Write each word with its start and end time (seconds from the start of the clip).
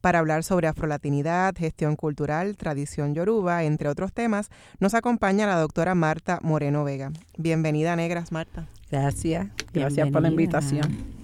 para 0.00 0.18
hablar 0.18 0.44
sobre 0.44 0.68
afrolatinidad, 0.68 1.54
gestión 1.56 1.96
cultural, 1.96 2.56
tradición 2.56 3.14
yoruba, 3.14 3.64
entre 3.64 3.88
otros 3.88 4.12
temas, 4.12 4.50
nos 4.80 4.94
acompaña 4.94 5.46
la 5.46 5.58
doctora 5.58 5.94
Marta 5.94 6.38
Moreno 6.42 6.84
Vega. 6.84 7.12
Bienvenida, 7.36 7.96
Negras, 7.96 8.32
Marta. 8.32 8.68
Gracias, 8.90 9.48
gracias 9.72 10.10
por 10.10 10.22
la 10.22 10.28
invitación. 10.28 11.18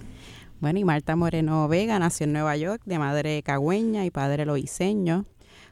Bueno, 0.60 0.78
y 0.78 0.84
Marta 0.84 1.16
Moreno 1.16 1.68
Vega 1.68 1.98
nació 1.98 2.24
en 2.24 2.32
Nueva 2.32 2.56
York 2.56 2.82
de 2.84 2.98
madre 2.98 3.42
cagüeña 3.42 4.04
y 4.04 4.10
padre 4.10 4.46
loiseño. 4.46 5.26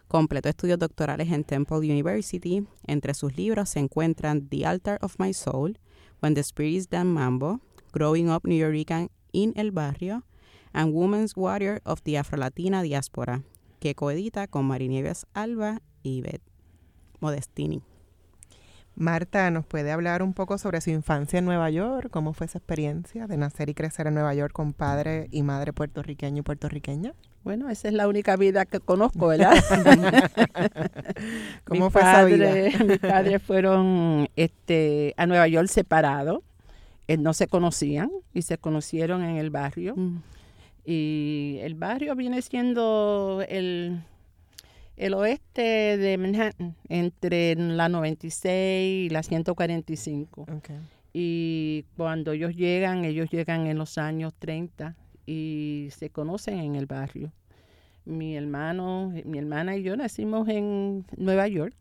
Completó 0.06 0.50
estudios 0.50 0.78
doctorales 0.78 1.32
en 1.32 1.44
Temple 1.44 1.78
University. 1.78 2.66
Entre 2.86 3.14
sus 3.14 3.36
libros 3.36 3.70
se 3.70 3.78
encuentran 3.78 4.48
The 4.48 4.66
Altar 4.66 4.98
of 5.00 5.18
My 5.18 5.32
Soul, 5.32 5.78
When 6.20 6.34
the 6.34 6.42
Spirit 6.42 6.74
is 6.74 6.90
Done 6.90 7.06
Mambo, 7.06 7.60
Growing 7.92 8.30
Up 8.30 8.42
New 8.44 8.58
York 8.58 9.10
in 9.32 9.52
El 9.56 9.70
Barrio, 9.70 10.24
and 10.72 10.94
Women's 10.94 11.36
Warrior 11.36 11.80
of 11.84 12.02
the 12.02 12.18
Afro-Latina 12.18 12.82
Diaspora, 12.82 13.42
que 13.80 13.94
coedita 13.94 14.46
con 14.46 14.66
Marinieves 14.66 15.26
Alba 15.34 15.80
y 16.02 16.22
Beth 16.22 16.42
Modestini. 17.20 17.82
Marta, 18.94 19.50
¿nos 19.50 19.64
puede 19.64 19.90
hablar 19.90 20.22
un 20.22 20.34
poco 20.34 20.58
sobre 20.58 20.82
su 20.82 20.90
infancia 20.90 21.38
en 21.38 21.46
Nueva 21.46 21.70
York? 21.70 22.08
¿Cómo 22.10 22.34
fue 22.34 22.46
esa 22.46 22.58
experiencia 22.58 23.26
de 23.26 23.38
nacer 23.38 23.70
y 23.70 23.74
crecer 23.74 24.06
en 24.06 24.14
Nueva 24.14 24.34
York 24.34 24.52
con 24.52 24.74
padre 24.74 25.28
y 25.30 25.42
madre 25.42 25.72
puertorriqueño 25.72 26.40
y 26.40 26.42
puertorriqueña? 26.42 27.14
Bueno, 27.42 27.70
esa 27.70 27.88
es 27.88 27.94
la 27.94 28.06
única 28.06 28.36
vida 28.36 28.66
que 28.66 28.80
conozco, 28.80 29.26
¿verdad? 29.28 29.54
¿Cómo 31.64 31.90
fue 31.90 32.02
esa 32.02 32.24
vida? 32.24 32.52
Mis 32.84 32.98
padres 32.98 33.42
fueron 33.42 34.28
este, 34.36 35.14
a 35.16 35.26
Nueva 35.26 35.48
York 35.48 35.68
separados. 35.68 36.40
Eh, 37.08 37.16
no 37.16 37.32
se 37.32 37.48
conocían 37.48 38.10
y 38.34 38.42
se 38.42 38.58
conocieron 38.58 39.24
en 39.24 39.36
el 39.36 39.50
barrio. 39.50 39.96
Mm. 39.96 40.18
Y 40.84 41.58
el 41.60 41.74
barrio 41.74 42.16
viene 42.16 42.42
siendo 42.42 43.44
el, 43.48 44.00
el 44.96 45.14
oeste 45.14 45.96
de 45.96 46.18
Manhattan, 46.18 46.74
entre 46.88 47.54
la 47.54 47.88
96 47.88 49.06
y 49.06 49.08
la 49.10 49.22
145. 49.22 50.46
Y 51.12 51.84
cuando 51.96 52.32
ellos 52.32 52.56
llegan, 52.56 53.04
ellos 53.04 53.30
llegan 53.30 53.66
en 53.66 53.78
los 53.78 53.98
años 53.98 54.32
30 54.38 54.96
y 55.26 55.88
se 55.90 56.10
conocen 56.10 56.58
en 56.58 56.74
el 56.74 56.86
barrio. 56.86 57.32
Mi 58.04 58.36
hermano, 58.36 59.12
mi 59.24 59.38
hermana 59.38 59.76
y 59.76 59.82
yo 59.82 59.96
nacimos 59.96 60.48
en 60.48 61.04
Nueva 61.16 61.46
York. 61.48 61.76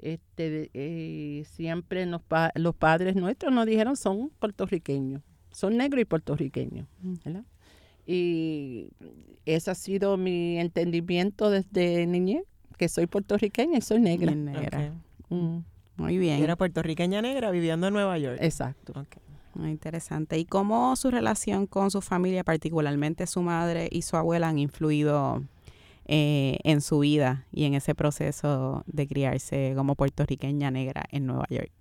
este, 0.00 0.70
eh, 0.72 1.44
siempre 1.46 2.06
los 2.06 2.74
padres 2.76 3.16
nuestros 3.16 3.52
nos 3.52 3.66
dijeron 3.66 3.96
son 3.96 4.30
puertorriqueños, 4.38 5.22
son 5.50 5.76
negros 5.76 6.00
y 6.00 6.04
puertorriqueños. 6.04 6.86
¿verdad? 7.24 7.44
Y 8.06 8.88
ese 9.44 9.70
ha 9.70 9.74
sido 9.74 10.16
mi 10.16 10.58
entendimiento 10.58 11.50
desde 11.50 12.06
niñez, 12.06 12.44
que 12.78 12.88
soy 12.88 13.06
puertorriqueña 13.06 13.78
y 13.78 13.80
soy 13.80 14.00
negra. 14.00 14.34
negra. 14.34 14.92
Mm. 15.28 15.58
Muy 15.96 16.18
bien. 16.18 16.42
Era 16.42 16.56
puertorriqueña 16.56 17.22
negra 17.22 17.50
viviendo 17.50 17.86
en 17.88 17.94
Nueva 17.94 18.18
York. 18.18 18.38
Exacto. 18.40 18.92
Muy 19.54 19.70
interesante. 19.70 20.38
¿Y 20.38 20.44
cómo 20.44 20.94
su 20.96 21.10
relación 21.10 21.66
con 21.66 21.90
su 21.90 22.02
familia, 22.02 22.44
particularmente 22.44 23.26
su 23.26 23.42
madre 23.42 23.88
y 23.90 24.02
su 24.02 24.16
abuela, 24.16 24.48
han 24.48 24.58
influido 24.58 25.42
eh, 26.04 26.58
en 26.62 26.82
su 26.82 26.98
vida 26.98 27.46
y 27.50 27.64
en 27.64 27.74
ese 27.74 27.94
proceso 27.94 28.84
de 28.86 29.08
criarse 29.08 29.72
como 29.74 29.94
puertorriqueña 29.94 30.70
negra 30.70 31.04
en 31.10 31.26
Nueva 31.26 31.46
York? 31.48 31.72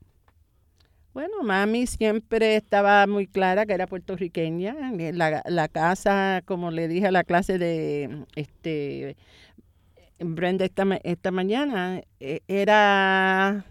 Bueno, 1.16 1.44
mami 1.44 1.88
siempre 1.88 2.58
estaba 2.58 3.08
muy 3.08 3.26
clara 3.26 3.66
que 3.66 3.72
era 3.72 3.88
puertorriqueña. 3.88 4.76
La, 5.14 5.42
la 5.46 5.68
casa, 5.70 6.42
como 6.44 6.72
le 6.72 6.90
dije 6.90 7.08
a 7.08 7.12
la 7.12 7.24
clase 7.24 7.58
de 7.58 8.26
este 8.36 9.16
Brenda 10.20 10.66
esta, 10.66 10.84
esta 11.06 11.31
mañana, 11.31 12.02
e, 12.20 12.42
era 12.50 13.64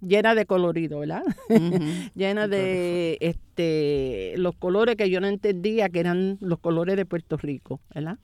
llena 0.00 0.36
de 0.36 0.46
colorido, 0.46 1.00
¿verdad? 1.00 1.24
llena 2.14 2.46
de 2.46 3.18
este 3.18 4.34
los 4.36 4.54
colores 4.54 4.94
que 4.94 5.10
yo 5.10 5.20
no 5.20 5.26
entendía 5.26 5.88
que 5.88 5.98
eran 5.98 6.38
los 6.40 6.60
colores 6.60 6.94
de 6.94 7.04
Puerto 7.04 7.36
Rico, 7.36 7.80
¿verdad? 7.92 8.18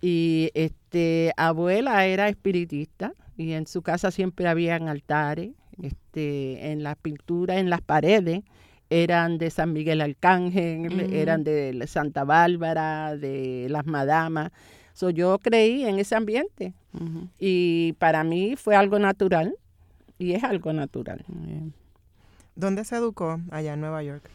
Y 0.00 0.48
este 0.54 1.34
abuela 1.36 2.06
era 2.06 2.30
espiritista 2.30 3.12
y 3.36 3.52
en 3.52 3.66
su 3.66 3.82
casa 3.82 4.10
siempre 4.10 4.48
habían 4.48 4.88
altares 4.88 5.50
este, 5.82 6.72
en 6.72 6.82
las 6.82 6.96
pinturas, 6.96 7.58
en 7.58 7.70
las 7.70 7.80
paredes, 7.80 8.42
eran 8.90 9.38
de 9.38 9.50
San 9.50 9.72
Miguel 9.72 10.00
Arcángel, 10.00 11.12
eran 11.12 11.44
de 11.44 11.84
Santa 11.86 12.24
Bárbara, 12.24 13.16
de 13.16 13.66
las 13.68 13.86
Madamas. 13.86 14.50
So, 14.94 15.10
yo 15.10 15.38
creí 15.38 15.84
en 15.84 15.98
ese 15.98 16.16
ambiente. 16.16 16.74
Y 17.38 17.92
para 17.98 18.24
mí 18.24 18.56
fue 18.56 18.74
algo 18.74 18.98
natural 18.98 19.54
y 20.18 20.32
es 20.32 20.42
algo 20.42 20.72
natural. 20.72 21.24
¿Dónde 22.56 22.84
se 22.84 22.96
educó 22.96 23.38
allá 23.50 23.74
en 23.74 23.80
Nueva 23.80 24.02
York? 24.02 24.28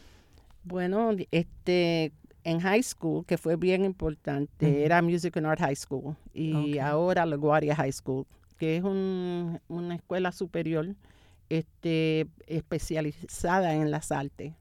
Bueno, 0.62 1.10
este, 1.30 2.12
en 2.44 2.60
high 2.60 2.82
school, 2.82 3.26
que 3.26 3.36
fue 3.36 3.56
bien 3.56 3.84
importante, 3.84 4.84
era 4.84 5.02
Music 5.02 5.36
and 5.36 5.46
Art 5.46 5.60
High 5.60 5.76
School 5.76 6.16
y 6.32 6.78
ahora 6.78 7.26
La 7.26 7.36
Guardia 7.36 7.74
High 7.76 7.92
School, 7.92 8.24
que 8.56 8.76
es 8.76 8.84
una 8.84 9.94
escuela 9.94 10.32
superior 10.32 10.94
este, 11.48 12.26
especializada 12.46 13.74
en 13.74 13.90
las 13.90 14.12
artes. 14.12 14.54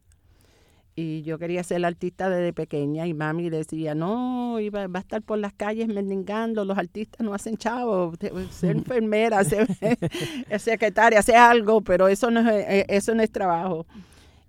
Y 0.95 1.23
yo 1.23 1.39
quería 1.39 1.63
ser 1.63 1.83
artista 1.85 2.29
desde 2.29 2.53
pequeña 2.53 3.07
y 3.07 3.15
mami 3.15 3.49
decía, 3.49 3.95
no, 3.95 4.59
iba, 4.59 4.85
va 4.85 4.99
a 4.99 5.01
estar 5.01 5.23
por 5.23 5.39
las 5.39 5.51
calles 5.51 5.87
mendigando, 5.87 6.65
los 6.65 6.77
artistas 6.77 7.25
no 7.25 7.33
hacen 7.33 7.57
chavo, 7.57 8.13
ser 8.51 8.71
enfermera, 8.77 9.43
ser 9.43 9.67
secretaria, 10.59 11.19
hacer 11.19 11.35
algo, 11.35 11.81
pero 11.81 12.07
eso 12.07 12.29
no 12.29 12.41
es, 12.41 12.65
eh, 12.67 12.85
eso 12.89 13.15
no 13.15 13.23
es 13.23 13.31
trabajo. 13.31 13.87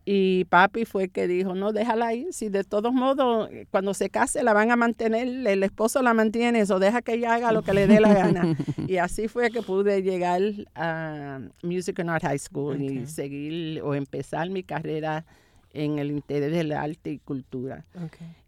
Y 0.06 0.44
papi 0.44 0.84
fue 0.84 1.04
el 1.04 1.10
que 1.10 1.26
dijo, 1.26 1.54
no, 1.54 1.72
déjala 1.72 2.08
ahí, 2.08 2.26
si 2.30 2.50
de 2.50 2.62
todos 2.62 2.92
modos 2.92 3.48
cuando 3.70 3.94
se 3.94 4.10
case 4.10 4.42
la 4.42 4.52
van 4.52 4.70
a 4.70 4.76
mantener, 4.76 5.26
el 5.46 5.62
esposo 5.62 6.02
la 6.02 6.12
mantiene, 6.12 6.60
eso 6.60 6.78
deja 6.78 7.00
que 7.00 7.14
ella 7.14 7.34
haga 7.34 7.52
lo 7.52 7.62
que 7.62 7.72
le 7.72 7.86
dé 7.86 8.00
la 8.00 8.12
gana. 8.12 8.54
y 8.86 8.98
así 8.98 9.28
fue 9.28 9.50
que 9.50 9.62
pude 9.62 10.02
llegar 10.02 10.42
a 10.74 11.40
Music 11.62 12.00
and 12.00 12.10
Art 12.10 12.22
High 12.22 12.38
School 12.38 12.82
y 12.82 13.06
seguir 13.06 13.80
o 13.80 13.94
empezar 13.94 14.50
mi 14.50 14.62
carrera 14.62 15.24
en 15.72 15.98
el 15.98 16.10
interés 16.10 16.52
del 16.52 16.72
arte 16.72 17.12
y 17.12 17.18
cultura. 17.18 17.86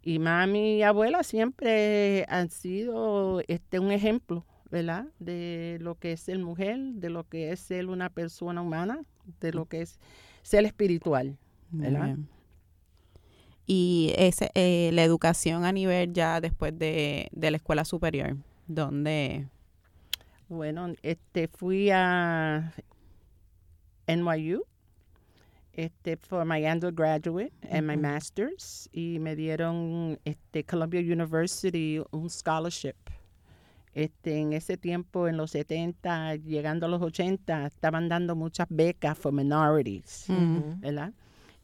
Y 0.03 0.19
mami 0.19 0.77
y 0.77 0.83
abuela 0.83 1.23
siempre 1.23 2.25
han 2.29 2.51
sido 2.51 3.41
este 3.47 3.79
un 3.79 3.91
ejemplo, 3.91 4.45
¿verdad? 4.69 5.07
De 5.17 5.77
lo 5.81 5.95
que 5.95 6.13
es 6.13 6.21
ser 6.21 6.37
mujer, 6.37 6.77
de 6.77 7.09
lo 7.09 7.23
que 7.23 7.51
es 7.51 7.59
ser 7.59 7.87
una 7.87 8.09
persona 8.09 8.61
humana, 8.61 9.01
de 9.41 9.51
lo 9.51 9.65
que 9.65 9.81
es 9.81 9.99
ser 10.43 10.65
espiritual. 10.65 11.37
Y 13.65 14.13
ese, 14.17 14.49
eh, 14.55 14.91
la 14.93 15.03
educación 15.03 15.65
a 15.65 15.71
nivel 15.71 16.13
ya 16.13 16.39
después 16.39 16.77
de, 16.77 17.29
la 17.33 17.57
escuela 17.57 17.83
superior, 17.83 18.37
¿dónde? 18.67 19.47
Bueno, 20.47 20.93
este 21.01 21.49
fui 21.49 21.89
a 21.91 22.73
NYU 24.07 24.63
este 25.77 26.17
for 26.17 26.43
my 26.43 26.65
undergraduate 26.65 27.53
and 27.69 27.85
my 27.85 27.95
master's 27.95 28.89
y 28.91 29.19
me 29.19 29.35
dieron 29.35 30.19
este 30.25 30.63
Columbia 30.63 30.99
University 30.99 32.01
un 32.11 32.29
scholarship. 32.29 32.95
Este, 33.93 34.37
en 34.37 34.53
ese 34.53 34.77
tiempo, 34.77 35.27
en 35.27 35.37
los 35.37 35.51
70, 35.51 36.35
llegando 36.35 36.85
a 36.85 36.89
los 36.89 37.01
80, 37.01 37.65
estaban 37.65 38.07
dando 38.09 38.35
muchas 38.35 38.67
becas 38.69 39.17
for 39.17 39.33
minorities, 39.33 40.25
¿verdad? 40.79 41.13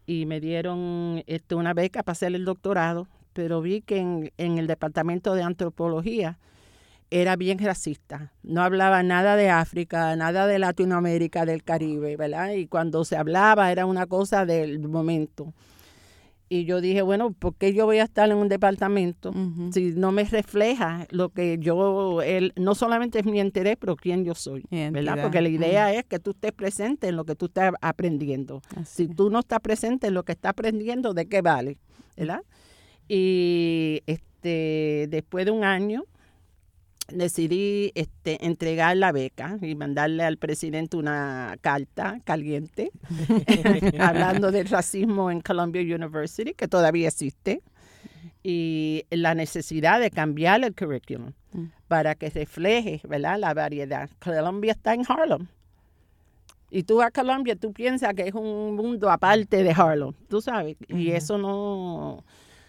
Y 0.06 0.26
me 0.26 0.40
dieron 0.40 1.24
este, 1.28 1.56
una 1.56 1.74
beca 1.74 2.04
para 2.04 2.14
hacer 2.14 2.36
el 2.36 2.46
doctorado, 2.46 3.08
pero 3.34 3.62
vi 3.62 3.82
que 3.82 3.98
en, 3.98 4.32
en 4.38 4.58
el 4.58 4.68
departamento 4.68 5.34
de 5.34 5.44
antropología 5.44 6.40
era 7.10 7.36
bien 7.36 7.60
racista. 7.60 8.32
No 8.42 8.64
hablaba 8.64 9.04
nada 9.04 9.36
de 9.36 9.50
África, 9.50 10.16
nada 10.16 10.48
de 10.48 10.58
Latinoamérica, 10.58 11.46
del 11.46 11.64
Caribe, 11.64 12.18
¿verdad? 12.18 12.54
Y 12.54 12.68
cuando 12.68 13.06
se 13.06 13.16
hablaba 13.16 13.72
era 13.72 13.86
una 13.86 14.08
cosa 14.08 14.46
del 14.46 14.80
momento. 14.80 15.54
Y 16.54 16.66
yo 16.66 16.82
dije, 16.82 17.02
bueno, 17.02 17.32
¿por 17.34 17.56
qué 17.56 17.74
yo 17.74 17.88
voy 17.88 17.98
a 17.98 18.04
estar 18.04 18.30
en 18.30 18.38
un 18.38 18.48
departamento 18.48 19.34
si 19.72 19.94
no 19.96 20.12
me 20.12 20.24
refleja 20.24 21.08
lo 21.10 21.30
que 21.30 21.58
yo, 21.60 22.22
él, 22.22 22.54
no 22.56 22.76
solamente 22.76 23.18
es 23.18 23.26
mi 23.26 23.40
interés, 23.40 23.76
pero 23.80 23.96
quién 23.96 24.24
yo 24.24 24.36
soy, 24.36 24.64
¿verdad? 24.70 25.24
Porque 25.24 25.42
la 25.42 25.50
idea 25.50 25.92
es 25.92 26.06
que 26.06 26.20
tú 26.20 26.30
estés 26.30 26.52
presente 26.52 27.08
en 27.08 27.16
lo 27.16 27.26
que 27.26 27.34
tú 27.34 27.48
estás 27.48 27.74
aprendiendo. 27.82 28.62
si 28.86 29.08
tú 29.08 29.32
no 29.32 29.40
estás 29.40 29.62
presente 29.62 30.06
en 30.08 30.14
lo 30.14 30.22
que 30.22 30.34
estás 30.34 30.52
aprendiendo, 30.52 31.16
¿de 31.16 31.26
qué 31.26 31.42
vale? 31.42 31.80
¿Verdad? 32.16 32.44
Y 33.08 34.04
este, 34.06 35.08
después 35.10 35.46
de 35.46 35.52
un 35.52 35.64
año, 35.64 36.04
decidí 37.10 37.92
este, 37.96 38.46
entregar 38.46 38.96
la 38.98 39.12
beca 39.12 39.58
y 39.62 39.76
mandarle 39.76 40.24
al 40.24 40.38
presidente 40.38 40.98
una 40.98 41.58
carta 41.62 42.20
caliente 42.24 42.92
hablando 44.00 44.52
del 44.52 44.68
racismo 44.68 45.30
en 45.30 45.42
Columbia 45.42 45.82
University, 45.82 46.54
que 46.54 46.68
todavía 46.68 47.08
existe, 47.08 47.62
y 48.44 49.06
la 49.10 49.36
necesidad 49.36 50.00
de 50.00 50.12
cambiar 50.12 50.64
el 50.64 50.76
currículum 50.76 51.32
mm. 51.54 51.66
para 51.88 52.16
que 52.16 52.30
refleje 52.30 53.02
¿verdad? 53.08 53.40
la 53.40 53.54
variedad. 53.54 54.10
Columbia 54.20 54.74
está 54.74 54.94
en 54.94 55.04
Harlem. 55.08 55.48
Y 56.70 56.84
tú 56.84 57.02
a 57.02 57.12
Columbia, 57.12 57.56
tú 57.56 57.72
piensas 57.72 58.14
que 58.16 58.28
es 58.28 58.34
un 58.34 58.76
mundo 58.76 59.10
aparte 59.10 59.64
de 59.64 59.72
Harlem, 59.72 60.14
tú 60.28 60.42
sabes, 60.42 60.76
y 60.90 61.12
eso 61.12 61.38
no 61.38 62.24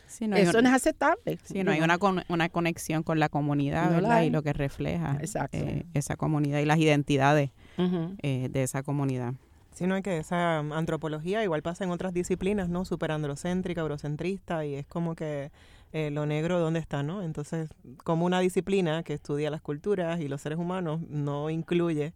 eso 0.09 0.63
no 0.63 0.69
es 0.69 0.75
aceptable. 0.75 1.39
Sí, 1.45 1.65
no 1.65 1.71
hay 1.73 1.81
una, 1.81 1.99
una 2.29 2.49
conexión 2.49 3.03
con 3.03 3.19
la 3.19 3.29
comunidad, 3.29 3.91
¿verdad? 3.91 4.23
Y 4.23 4.31
lo 4.31 4.43
que 4.43 4.53
refleja 4.53 5.19
eh, 5.53 5.85
esa 5.95 6.17
comunidad 6.17 6.61
y 6.61 6.65
las 6.65 6.79
identidades 6.79 7.51
eh, 7.79 8.49
de 8.51 8.63
esa 8.63 8.83
comunidad. 8.83 9.35
Sí, 9.75 9.89
no, 9.89 9.97
es 9.97 10.05
que 10.05 10.19
esa 10.19 10.59
antropología 10.59 11.43
igual 11.43 11.63
pasa 11.63 11.83
en 11.83 11.91
otras 11.91 12.15
disciplinas, 12.15 12.69
¿no? 12.69 12.85
Súper 12.85 13.11
androcéntrica, 13.11 13.81
eurocentrista, 13.81 14.65
y 14.65 14.75
es 14.77 14.87
como 14.87 15.17
que 15.17 15.51
eh, 15.93 16.11
lo 16.13 16.27
negro, 16.27 16.61
¿dónde 16.61 16.79
está, 16.79 17.03
no? 17.03 17.23
Entonces, 17.23 17.71
como 18.05 18.25
una 18.25 18.39
disciplina 18.39 19.03
que 19.03 19.15
estudia 19.15 19.51
las 19.51 19.63
culturas 19.63 20.21
y 20.21 20.29
los 20.29 20.43
seres 20.43 20.59
humanos 20.59 21.01
no 21.09 21.51
incluye 21.51 22.15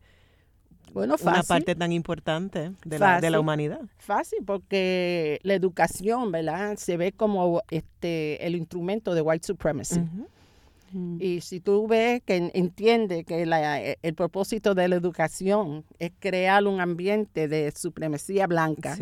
bueno, 0.92 1.16
Una 1.20 1.42
parte 1.42 1.74
tan 1.74 1.92
importante 1.92 2.72
de 2.84 2.98
la, 2.98 3.20
de 3.20 3.30
la, 3.30 3.40
humanidad. 3.40 3.80
Fácil, 3.98 4.40
porque 4.44 5.40
la 5.42 5.54
educación, 5.54 6.32
¿verdad? 6.32 6.76
Se 6.76 6.96
ve 6.96 7.12
como 7.12 7.62
este 7.70 8.46
el 8.46 8.56
instrumento 8.56 9.14
de 9.14 9.20
white 9.20 9.46
supremacy. 9.46 10.00
Mm. 10.92 11.18
Y 11.20 11.40
si 11.42 11.60
tú 11.60 11.86
ves 11.86 12.22
que 12.24 12.50
entiende 12.54 13.24
que 13.24 13.42
el 14.02 14.14
propósito 14.14 14.74
de 14.74 14.88
la 14.88 14.96
educación 14.96 15.84
es 15.98 16.12
crear 16.18 16.66
un 16.66 16.80
ambiente 16.80 17.46
de 17.48 17.72
supremacía 17.76 18.46
blanca, 18.46 18.96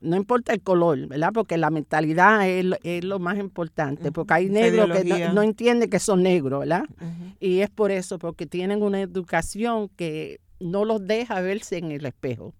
no 0.00 0.16
importa 0.16 0.52
el 0.52 0.60
color, 0.60 1.06
¿verdad? 1.06 1.30
Porque 1.32 1.56
la 1.56 1.70
mentalidad 1.70 2.48
es, 2.48 2.66
es 2.82 3.04
lo 3.04 3.18
más 3.18 3.38
importante, 3.38 4.12
porque 4.12 4.34
hay 4.34 4.48
negros 4.48 4.90
que 4.90 5.04
no, 5.04 5.32
no 5.32 5.42
entienden 5.42 5.88
que 5.88 5.98
son 5.98 6.22
negros, 6.22 6.60
¿verdad? 6.60 6.84
Y 7.40 7.60
es 7.60 7.70
por 7.70 7.90
eso, 7.90 8.18
porque 8.18 8.46
tienen 8.46 8.82
una 8.82 9.00
educación 9.00 9.88
que 9.96 10.40
no 10.62 10.84
los 10.84 11.06
deja 11.06 11.40
verse 11.40 11.78
en 11.78 11.92
el 11.92 12.06
espejo. 12.06 12.54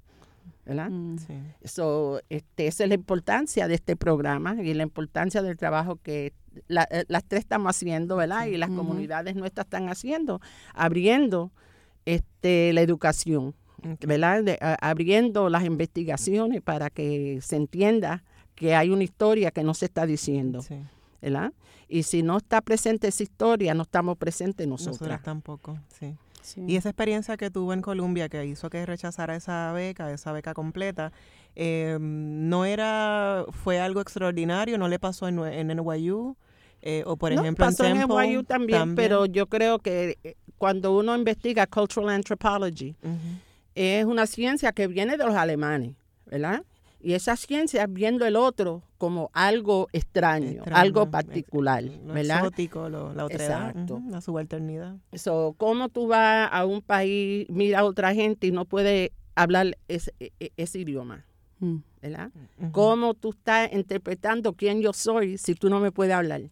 ¿verdad? 0.64 0.90
Mm. 0.90 1.16
este, 2.28 2.66
esa 2.66 2.84
es 2.84 2.88
la 2.88 2.94
importancia 2.94 3.66
de 3.66 3.74
este 3.74 3.96
programa 3.96 4.54
y 4.62 4.74
la 4.74 4.84
importancia 4.84 5.42
del 5.42 5.56
trabajo 5.56 5.96
que 5.96 6.32
eh, 6.68 7.04
las 7.08 7.24
tres 7.24 7.40
estamos 7.40 7.70
haciendo, 7.70 8.16
¿verdad? 8.16 8.46
Y 8.46 8.56
las 8.56 8.70
comunidades 8.70 9.34
nuestras 9.34 9.66
están 9.66 9.88
haciendo, 9.88 10.40
abriendo 10.72 11.50
este, 12.04 12.72
la 12.72 12.80
educación, 12.80 13.54
¿verdad? 14.06 14.44
abriendo 14.80 15.48
las 15.48 15.64
investigaciones 15.64 16.60
para 16.60 16.90
que 16.90 17.40
se 17.42 17.56
entienda 17.56 18.22
que 18.54 18.76
hay 18.76 18.90
una 18.90 19.02
historia 19.02 19.50
que 19.50 19.64
no 19.64 19.74
se 19.74 19.86
está 19.86 20.06
diciendo. 20.06 20.64
¿verdad? 21.20 21.52
Y 21.88 22.04
si 22.04 22.22
no 22.22 22.38
está 22.38 22.60
presente 22.60 23.08
esa 23.08 23.22
historia, 23.22 23.74
no 23.74 23.82
estamos 23.82 24.16
presentes 24.16 24.66
nosotras. 24.66 25.00
Nosotras 25.00 25.22
tampoco, 25.22 25.78
sí. 25.98 26.16
Y 26.56 26.76
esa 26.76 26.88
experiencia 26.88 27.36
que 27.36 27.50
tuvo 27.50 27.72
en 27.72 27.82
Colombia 27.82 28.28
que 28.28 28.44
hizo 28.44 28.70
que 28.70 28.84
rechazara 28.84 29.36
esa 29.36 29.72
beca, 29.72 30.10
esa 30.12 30.32
beca 30.32 30.54
completa, 30.54 31.12
eh, 31.54 31.98
no 32.00 32.64
era, 32.64 33.44
fue 33.50 33.80
algo 33.80 34.00
extraordinario, 34.00 34.78
no 34.78 34.88
le 34.88 34.98
pasó 34.98 35.28
en, 35.28 35.38
en 35.40 35.68
NYU. 35.68 36.36
Eh, 36.84 37.04
o 37.06 37.16
por 37.16 37.32
ejemplo 37.32 37.64
pasó 37.64 37.84
en, 37.84 37.96
Temple, 37.96 38.26
NYU 38.26 38.42
también, 38.42 38.96
pero 38.96 39.26
yo 39.26 39.46
creo 39.46 39.78
que 39.78 40.18
eh, 40.24 40.34
cuando 40.58 40.98
uno 40.98 41.14
investiga 41.14 41.64
cultural 41.68 42.10
anthropology, 42.10 42.96
es 43.76 44.04
una 44.04 44.26
ciencia 44.26 44.72
que 44.72 44.88
viene 44.88 45.16
de 45.16 45.24
los 45.24 45.34
alemanes, 45.36 45.94
¿verdad? 46.26 46.64
Y 47.02 47.14
esa 47.14 47.36
ciencia 47.36 47.86
viendo 47.88 48.24
el 48.24 48.36
otro 48.36 48.82
como 48.96 49.30
algo 49.32 49.88
extraño, 49.92 50.62
algo 50.72 51.10
particular, 51.10 51.82
lo 51.82 52.16
Exótico, 52.16 52.88
la 52.88 53.24
otra 53.24 53.44
Exacto. 53.44 54.00
la 54.08 54.20
subalternidad. 54.20 54.96
So, 55.14 55.56
¿Cómo 55.58 55.88
tú 55.88 56.06
vas 56.06 56.48
a 56.52 56.64
un 56.64 56.80
país, 56.80 57.48
mira 57.50 57.80
a 57.80 57.84
otra 57.84 58.14
gente 58.14 58.46
y 58.46 58.52
no 58.52 58.66
puedes 58.66 59.10
hablar 59.34 59.76
ese, 59.88 60.14
e, 60.20 60.30
e, 60.38 60.52
ese, 60.56 60.78
idioma? 60.78 61.24
Mm. 61.58 61.78
¿Verdad? 62.00 62.30
¿Cómo 62.70 63.14
tú 63.14 63.30
estás 63.30 63.72
interpretando 63.72 64.52
quién 64.52 64.80
yo 64.80 64.92
soy 64.92 65.38
si 65.38 65.54
tú 65.56 65.68
no 65.68 65.80
me 65.80 65.90
puedes 65.90 66.14
hablar? 66.14 66.42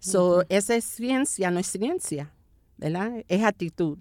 So, 0.00 0.44
esa 0.48 0.74
es 0.74 0.84
ciencia, 0.84 1.52
no 1.52 1.60
es 1.60 1.68
ciencia, 1.68 2.32
¿verdad? 2.76 3.24
Es 3.28 3.44
actitud. 3.44 3.98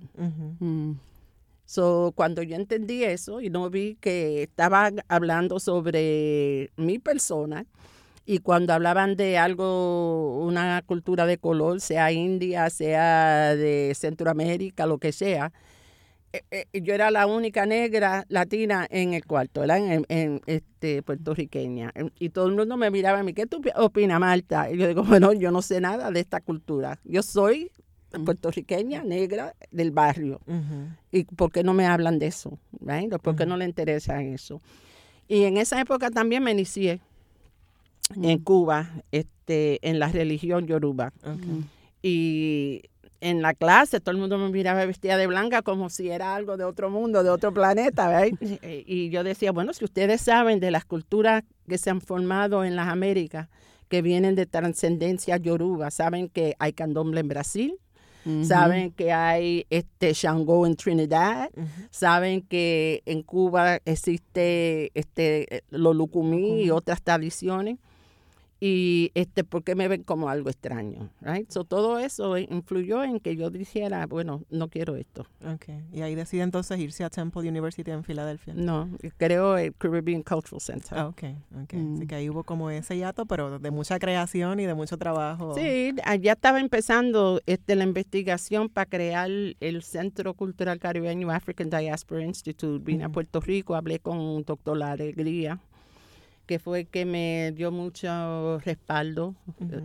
So, 1.72 2.12
cuando 2.18 2.44
yo 2.44 2.58
entendí 2.58 3.06
eso 3.06 3.40
y 3.40 3.50
no 3.50 3.70
vi 3.70 3.96
que 4.02 4.44
estaban 4.44 5.04
hablando 5.08 5.58
sobre 5.58 6.70
mi 6.76 7.00
persona, 7.00 7.66
y 8.26 8.40
cuando 8.40 8.74
hablaban 8.74 9.16
de 9.16 9.38
algo, 9.38 10.44
una 10.44 10.82
cultura 10.82 11.26
de 11.26 11.38
color, 11.38 11.80
sea 11.80 12.12
India, 12.12 12.70
sea 12.70 13.56
de 13.56 13.94
Centroamérica, 13.96 14.86
lo 14.86 14.98
que 14.98 15.14
sea, 15.14 15.54
eh, 16.34 16.44
eh, 16.52 16.82
yo 16.82 16.94
era 16.94 17.10
la 17.10 17.26
única 17.26 17.66
negra 17.66 18.26
latina 18.28 18.86
en 18.90 19.14
el 19.14 19.26
cuarto, 19.26 19.62
¿verdad? 19.62 20.04
En, 20.10 20.42
este. 20.48 21.02
Y 22.20 22.30
todo 22.32 22.48
el 22.48 22.56
mundo 22.56 22.76
me 22.76 22.92
miraba 22.92 23.20
a 23.20 23.24
mí, 23.24 23.34
¿qué 23.34 23.46
tú 23.46 23.62
opinas, 23.78 24.20
Marta? 24.20 24.70
Y 24.70 24.78
yo 24.78 24.90
digo, 24.90 25.04
bueno, 25.04 25.32
yo 25.32 25.52
no 25.52 25.62
sé 25.62 25.80
nada 25.80 26.12
de 26.12 26.20
esta 26.20 26.42
cultura. 26.42 27.00
Yo 27.06 27.24
soy 27.24 27.72
puertorriqueña, 28.26 29.04
negra, 29.04 29.56
del 29.72 29.92
barrio. 29.92 30.42
¿Y 31.12 31.24
por 31.24 31.52
qué 31.52 31.64
no 31.64 31.74
me 31.74 31.86
hablan 31.86 32.20
de 32.20 32.28
eso? 32.28 32.58
¿Por 33.22 33.36
qué 33.36 33.46
no 33.46 33.58
le 33.58 33.66
interesa 33.66 34.22
eso? 34.22 34.62
Y 35.28 35.44
en 35.44 35.58
esa 35.58 35.80
época 35.80 36.10
también 36.10 36.44
me 36.44 36.52
inicié 36.52 37.00
en 38.22 38.40
Cuba, 38.40 38.90
este, 39.12 39.80
en 39.88 40.00
la 40.00 40.10
religión 40.10 40.68
yoruba. 40.68 41.14
Y 42.02 42.82
en 43.22 43.42
la 43.42 43.54
clase 43.54 44.00
todo 44.00 44.12
el 44.12 44.18
mundo 44.18 44.38
me 44.38 44.50
miraba 44.50 44.84
vestida 44.86 45.16
de 45.16 45.28
blanca 45.28 45.62
como 45.62 45.90
si 45.90 46.10
era 46.10 46.36
algo 46.36 46.58
de 46.58 46.64
otro 46.64 46.90
mundo, 46.90 47.24
de 47.24 47.30
otro 47.30 47.54
planeta. 47.54 48.24
Y 48.64 49.10
yo 49.10 49.24
decía, 49.24 49.52
bueno, 49.52 49.74
si 49.74 49.86
ustedes 49.86 50.22
saben 50.22 50.60
de 50.60 50.72
las 50.72 50.86
culturas 50.86 51.44
que 51.68 51.78
se 51.78 51.90
han 51.90 52.02
formado 52.02 52.66
en 52.66 52.76
las 52.76 52.88
Américas, 52.88 53.48
que 53.88 54.02
vienen 54.02 54.36
de 54.36 54.46
trascendencia 54.46 55.38
yoruba, 55.38 55.92
saben 55.92 56.30
que 56.30 56.56
hay 56.60 56.74
candomblé 56.74 57.22
en 57.22 57.28
Brasil, 57.28 57.78
saben 58.44 58.92
que 58.92 59.12
hay 59.12 59.66
este 59.70 60.14
Shango 60.14 60.66
en 60.66 60.76
Trinidad, 60.76 61.50
saben 61.90 62.42
que 62.42 63.02
en 63.06 63.24
Cuba 63.24 63.80
existe 63.86 64.92
este 64.94 65.64
Lolucumí 65.70 66.64
y 66.64 66.72
otras 66.72 67.02
tradiciones 67.02 67.78
y 68.64 69.12
este 69.16 69.44
por 69.44 69.64
qué 69.64 69.74
me 69.74 69.88
ven 69.88 70.04
como 70.04 70.30
algo 70.30 70.48
extraño, 70.52 71.10
right? 71.22 71.50
So, 71.50 71.64
todo 71.64 71.98
eso 71.98 72.38
influyó 72.38 73.04
en 73.04 73.20
que 73.20 73.36
yo 73.36 73.50
dijera, 73.50 74.06
bueno, 74.06 74.44
no 74.52 74.70
quiero 74.70 74.96
esto. 74.96 75.26
Okay. 75.56 75.84
Y 75.92 76.02
ahí 76.02 76.14
decide 76.14 76.44
entonces 76.44 76.78
irse 76.78 77.04
a 77.04 77.10
Temple 77.10 77.50
University 77.50 77.90
en 77.90 78.04
Filadelfia. 78.04 78.54
No, 78.56 78.88
creo 79.18 79.58
el 79.58 79.74
Caribbean 79.74 80.22
Cultural 80.22 80.62
Center. 80.62 80.96
Ah, 80.96 81.08
ok, 81.08 81.24
ok. 81.64 81.74
Así 81.74 81.78
mm. 81.78 82.08
que 82.08 82.14
ahí 82.14 82.30
hubo 82.30 82.44
como 82.44 82.70
ese 82.70 82.96
hiato, 82.96 83.26
pero 83.26 83.58
de 83.58 83.72
mucha 83.72 83.98
creación 83.98 84.60
y 84.60 84.68
de 84.68 84.76
mucho 84.76 84.96
trabajo. 84.96 85.56
Sí, 85.56 85.96
allá 86.06 86.34
estaba 86.34 86.60
empezando 86.60 87.42
este 87.48 87.76
la 87.76 87.84
investigación 87.84 88.70
para 88.70 88.86
crear 88.86 89.28
el 89.60 89.82
Centro 89.82 90.36
Cultural 90.36 90.78
Caribeño 90.78 91.32
African 91.32 91.72
Diaspora 91.72 92.24
Institute. 92.24 92.84
Vine 92.86 93.06
a 93.06 93.10
Puerto 93.10 93.42
Rico, 93.42 93.74
hablé 93.74 93.98
con 93.98 94.20
un 94.20 94.44
doctor 94.44 94.78
La 94.78 94.92
Alegría 94.92 95.60
que 96.52 96.60
fue 96.60 96.84
que 96.84 97.06
me 97.06 97.54
dio 97.56 97.72
mucho 97.72 98.60
respaldo, 98.60 99.36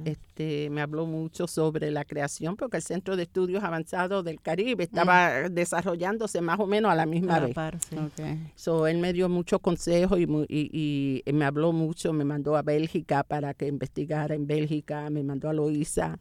este, 0.04 0.68
me 0.68 0.80
habló 0.80 1.06
mucho 1.06 1.46
sobre 1.46 1.92
la 1.92 2.04
creación, 2.04 2.56
porque 2.56 2.78
el 2.78 2.82
Centro 2.82 3.14
de 3.14 3.22
Estudios 3.22 3.62
Avanzados 3.62 4.24
del 4.24 4.40
Caribe 4.40 4.82
estaba 4.82 5.48
desarrollándose 5.48 6.40
más 6.40 6.58
o 6.58 6.66
menos 6.66 6.90
a 6.90 6.96
la 6.96 7.06
misma 7.06 7.38
vez. 7.38 7.54
So, 8.56 8.88
él 8.88 8.98
me 8.98 9.12
dio 9.12 9.28
muchos 9.28 9.60
consejos 9.60 10.18
y, 10.18 10.24
y, 10.48 11.22
y, 11.24 11.32
me 11.32 11.44
habló 11.44 11.70
mucho, 11.70 12.12
me 12.12 12.24
mandó 12.24 12.56
a 12.56 12.62
Bélgica 12.62 13.22
para 13.22 13.54
que 13.54 13.68
investigara 13.68 14.34
en 14.34 14.48
Bélgica, 14.48 15.08
me 15.08 15.22
mandó 15.22 15.48
a 15.48 15.52
Loíza 15.52 16.18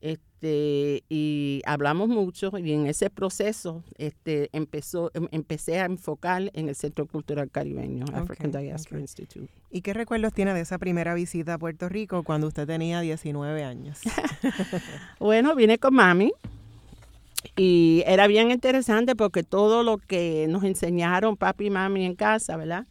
este, 0.00 1.02
y 1.08 1.62
hablamos 1.64 2.08
mucho 2.08 2.52
y 2.58 2.72
en 2.72 2.86
ese 2.86 3.10
proceso 3.10 3.82
este, 3.96 4.50
empezó, 4.52 5.10
em, 5.14 5.28
empecé 5.30 5.80
a 5.80 5.86
enfocar 5.86 6.50
en 6.52 6.68
el 6.68 6.74
Centro 6.74 7.06
Cultural 7.06 7.50
Caribeño, 7.50 8.04
African 8.12 8.52
Diaspora 8.52 9.00
Institute. 9.00 9.50
¿Y 9.70 9.80
qué 9.80 9.94
recuerdos 9.94 10.32
tiene 10.32 10.54
de 10.54 10.60
esa 10.60 10.78
primera 10.78 11.14
visita 11.14 11.54
a 11.54 11.58
Puerto 11.58 11.88
Rico 11.88 12.22
cuando 12.22 12.46
usted 12.46 12.66
tenía 12.66 13.00
19 13.00 13.64
años? 13.64 14.00
bueno, 15.18 15.54
vine 15.54 15.78
con 15.78 15.94
mami 15.94 16.32
y 17.56 18.02
era 18.06 18.26
bien 18.26 18.50
interesante 18.50 19.16
porque 19.16 19.42
todo 19.42 19.82
lo 19.82 19.98
que 19.98 20.46
nos 20.48 20.64
enseñaron 20.64 21.36
papi 21.36 21.66
y 21.66 21.70
mami 21.70 22.04
en 22.04 22.14
casa, 22.14 22.56
¿verdad? 22.56 22.86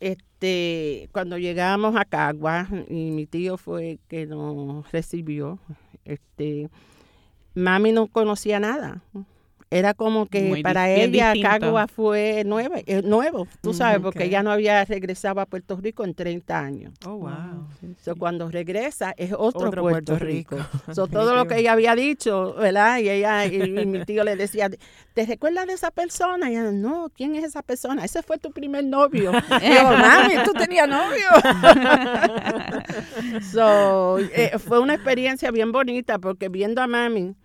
Este, 0.00 1.10
cuando 1.12 1.36
llegamos 1.36 1.94
a 1.94 2.06
Cagua 2.06 2.66
y 2.88 3.10
mi 3.10 3.26
tío 3.26 3.58
fue 3.58 3.98
que 4.08 4.26
nos 4.26 4.90
recibió, 4.90 5.58
este, 6.12 6.70
mami 7.54 7.92
no 7.92 8.08
conocía 8.08 8.60
nada. 8.60 9.02
Era 9.72 9.94
como 9.94 10.26
que 10.26 10.60
para 10.64 10.90
ella 10.90 11.32
Cagua 11.40 11.86
fue 11.86 12.42
nuevo, 12.44 12.74
eh, 12.74 13.02
nuevo 13.04 13.46
tú 13.60 13.72
sabes, 13.72 14.00
porque 14.00 14.24
ella 14.24 14.42
no 14.42 14.50
había 14.50 14.84
regresado 14.84 15.40
a 15.40 15.46
Puerto 15.46 15.76
Rico 15.76 16.02
en 16.02 16.12
30 16.12 16.58
años. 16.58 16.92
Oh, 17.06 17.18
wow. 17.18 17.68
So, 18.02 18.16
cuando 18.16 18.50
regresa 18.50 19.14
es 19.16 19.32
otro, 19.32 19.70
Puerto, 19.70 20.18
Rico. 20.18 20.56
todo 21.12 21.36
lo 21.36 21.46
que 21.46 21.58
ella 21.58 21.72
había 21.72 21.94
dicho, 21.94 22.54
¿verdad? 22.54 22.98
Y 22.98 23.10
ella 23.10 23.46
y, 23.46 23.86
mi 23.86 24.04
tío 24.04 24.24
le 24.24 24.34
decía, 24.34 24.68
¿te 25.14 25.24
recuerdas 25.24 25.68
de 25.68 25.74
esa 25.74 25.92
persona? 25.92 26.50
Y 26.50 26.54
ella, 26.54 26.72
no, 26.72 27.08
¿quién 27.14 27.36
es 27.36 27.44
esa 27.44 27.62
persona? 27.62 28.04
Ese 28.04 28.24
fue 28.24 28.38
tu 28.38 28.50
primer 28.50 28.84
novio. 28.84 29.30
y 29.62 29.72
yo, 29.72 29.84
mami, 29.84 30.34
tú 30.44 30.52
tenías 30.52 30.88
novio. 30.88 31.28
so, 33.52 34.18
eh, 34.18 34.58
fue 34.58 34.80
una 34.80 34.94
experiencia 34.94 35.52
bien 35.52 35.70
bonita 35.70 36.18
porque 36.18 36.48
viendo 36.48 36.82
a 36.82 36.88
mami 36.88 37.36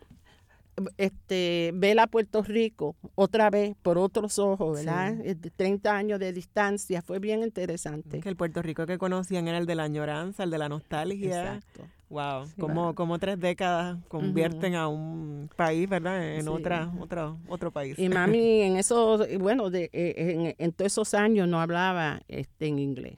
este, 0.98 1.72
ver 1.74 2.00
a 2.00 2.08
Puerto 2.08 2.42
Rico 2.44 2.96
otra 3.16 3.50
vez 3.50 3.76
por 3.82 3.98
otros 3.98 4.40
ojos, 4.40 4.78
¿verdad? 4.78 5.16
30 5.56 5.90
eh, 5.90 5.94
años 5.94 6.20
de 6.20 6.34
distancia, 6.34 7.02
fue 7.02 7.20
bien 7.20 7.44
interesante. 7.44 8.20
Que 8.20 8.30
el 8.30 8.36
Puerto 8.36 8.62
Rico 8.62 8.86
que 8.86 8.98
conocían 8.98 9.48
era 9.48 9.58
el 9.58 9.66
de 9.66 9.76
la 9.76 9.84
añoranza, 9.84 10.44
el 10.44 10.50
de 10.50 10.58
la 10.58 10.70
nostalgia. 10.70 11.56
Exacto. 11.56 11.84
Wow, 12.08 12.46
como, 12.60 12.94
como 12.94 13.18
tres 13.18 13.40
décadas 13.40 13.98
convierten 14.08 14.76
a 14.76 14.88
un 14.88 15.50
país, 15.56 15.90
¿verdad? 15.90 16.36
En 16.36 16.48
otra, 16.48 16.94
otra, 17.00 17.36
otro 17.48 17.72
país. 17.72 17.98
Y 17.98 18.10
mami 18.10 18.62
en 18.62 18.78
eso, 18.78 19.26
bueno, 19.40 19.72
de, 19.72 19.90
eh, 19.92 20.56
en, 20.58 20.72
todos 20.72 20.92
esos 20.92 21.14
años 21.16 21.48
no 21.48 21.60
hablaba 21.60 22.22
este, 22.28 22.68
en 22.68 22.78
inglés. 22.78 23.18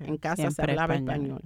En 0.00 0.18
casa 0.18 0.50
se 0.50 0.62
hablaba 0.62 0.96
español. 0.96 1.42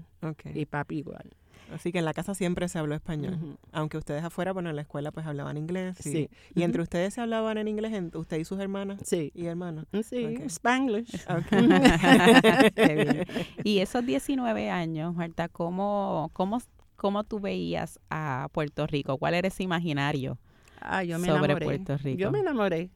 Y 0.53 0.67
papi 0.67 0.99
igual. 0.99 1.31
Así 1.73 1.93
que 1.93 1.99
en 1.99 2.05
la 2.05 2.13
casa 2.13 2.35
siempre 2.35 2.69
se 2.69 2.79
habló 2.79 2.95
español. 2.95 3.59
Aunque 3.73 3.97
ustedes 3.97 4.25
afuera, 4.25 4.53
bueno, 4.53 4.71
en 4.71 4.77
la 4.77 4.83
escuela 4.83 5.13
pues 5.13 5.27
hablaban 5.27 5.57
inglés. 5.57 5.97
Sí. 6.01 6.29
¿Y 6.55 6.63
entre 6.63 6.83
ustedes 6.83 7.15
se 7.15 7.21
hablaban 7.21 7.59
en 7.59 7.69
inglés, 7.69 7.93
usted 8.15 8.39
y 8.39 8.45
sus 8.45 8.61
hermanas? 8.61 9.01
Sí. 9.05 9.31
¿Y 9.35 9.47
hermanos? 9.47 9.87
Sí, 10.03 10.39
Spanglish. 10.47 11.25
Y 13.65 13.79
esos 13.79 14.05
19 14.05 14.71
años, 14.71 15.15
Marta, 15.15 15.49
¿cómo, 15.49 16.31
cómo, 16.33 16.61
¿cómo 16.97 17.25
tú 17.25 17.41
veías 17.41 17.99
a 18.11 18.49
Puerto 18.53 18.87
Rico? 18.87 19.19
¿Cuál 19.19 19.35
era 19.35 19.49
ese 19.49 19.63
imaginario 19.63 20.39
ah, 20.81 21.05
yo 21.05 21.19
me 21.19 21.29
sobre 21.29 21.57
Puerto 21.57 21.97
Rico? 21.99 22.19
Yo 22.19 22.31
me 22.31 22.41
enamoré. 22.41 22.91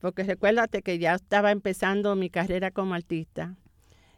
Porque 0.00 0.24
recuérdate 0.24 0.82
que 0.82 0.98
ya 0.98 1.14
estaba 1.14 1.50
empezando 1.50 2.16
mi 2.16 2.30
carrera 2.30 2.70
como 2.70 2.94
artista 2.94 3.54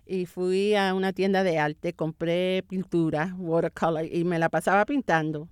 y 0.06 0.26
fui 0.26 0.74
a 0.74 0.94
una 0.94 1.12
tienda 1.12 1.42
de 1.42 1.58
arte, 1.58 1.92
compré 1.92 2.62
pintura, 2.68 3.34
watercolor, 3.38 4.04
y 4.04 4.24
me 4.24 4.38
la 4.38 4.48
pasaba 4.48 4.84
pintando, 4.84 5.48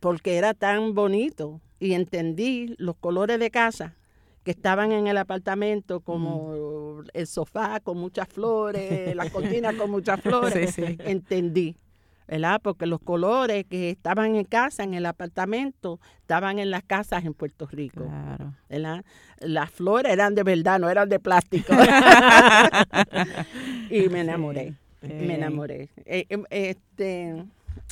porque 0.00 0.36
era 0.36 0.54
tan 0.54 0.94
bonito 0.94 1.60
y 1.78 1.92
entendí 1.92 2.74
los 2.78 2.96
colores 2.96 3.38
de 3.38 3.50
casa 3.50 3.94
que 4.42 4.50
estaban 4.50 4.92
en 4.92 5.06
el 5.06 5.16
apartamento, 5.16 6.00
como 6.00 7.02
el 7.14 7.26
sofá 7.26 7.80
con 7.80 7.98
muchas 7.98 8.28
flores, 8.28 9.16
la 9.16 9.30
cortina 9.30 9.72
con 9.74 9.90
muchas 9.90 10.20
flores, 10.22 10.78
entendí. 10.78 11.76
¿Verdad? 12.26 12.60
Porque 12.62 12.86
los 12.86 13.00
colores 13.00 13.64
que 13.68 13.90
estaban 13.90 14.36
en 14.36 14.44
casa, 14.44 14.82
en 14.82 14.94
el 14.94 15.06
apartamento, 15.06 16.00
estaban 16.20 16.58
en 16.58 16.70
las 16.70 16.82
casas 16.82 17.24
en 17.24 17.34
Puerto 17.34 17.66
Rico. 17.66 18.06
Claro. 18.06 18.54
¿verdad? 18.68 19.04
Las 19.40 19.70
flores 19.70 20.12
eran 20.12 20.34
de 20.34 20.42
verdad, 20.42 20.78
no 20.78 20.88
eran 20.88 21.08
de 21.08 21.20
plástico. 21.20 21.72
y 23.90 24.08
me 24.08 24.20
enamoré, 24.20 24.74
me 25.02 25.34
enamoré. 25.34 25.90
Eh, 26.06 26.26
em, 26.28 26.44
este, 26.50 27.44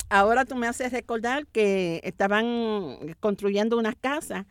ahora 0.09 0.45
tú 0.45 0.55
me 0.55 0.67
haces 0.67 0.91
recordar 0.91 1.45
que 1.47 2.01
estaban 2.03 3.15
construyendo 3.19 3.77
unas 3.77 3.95
casas 3.95 4.45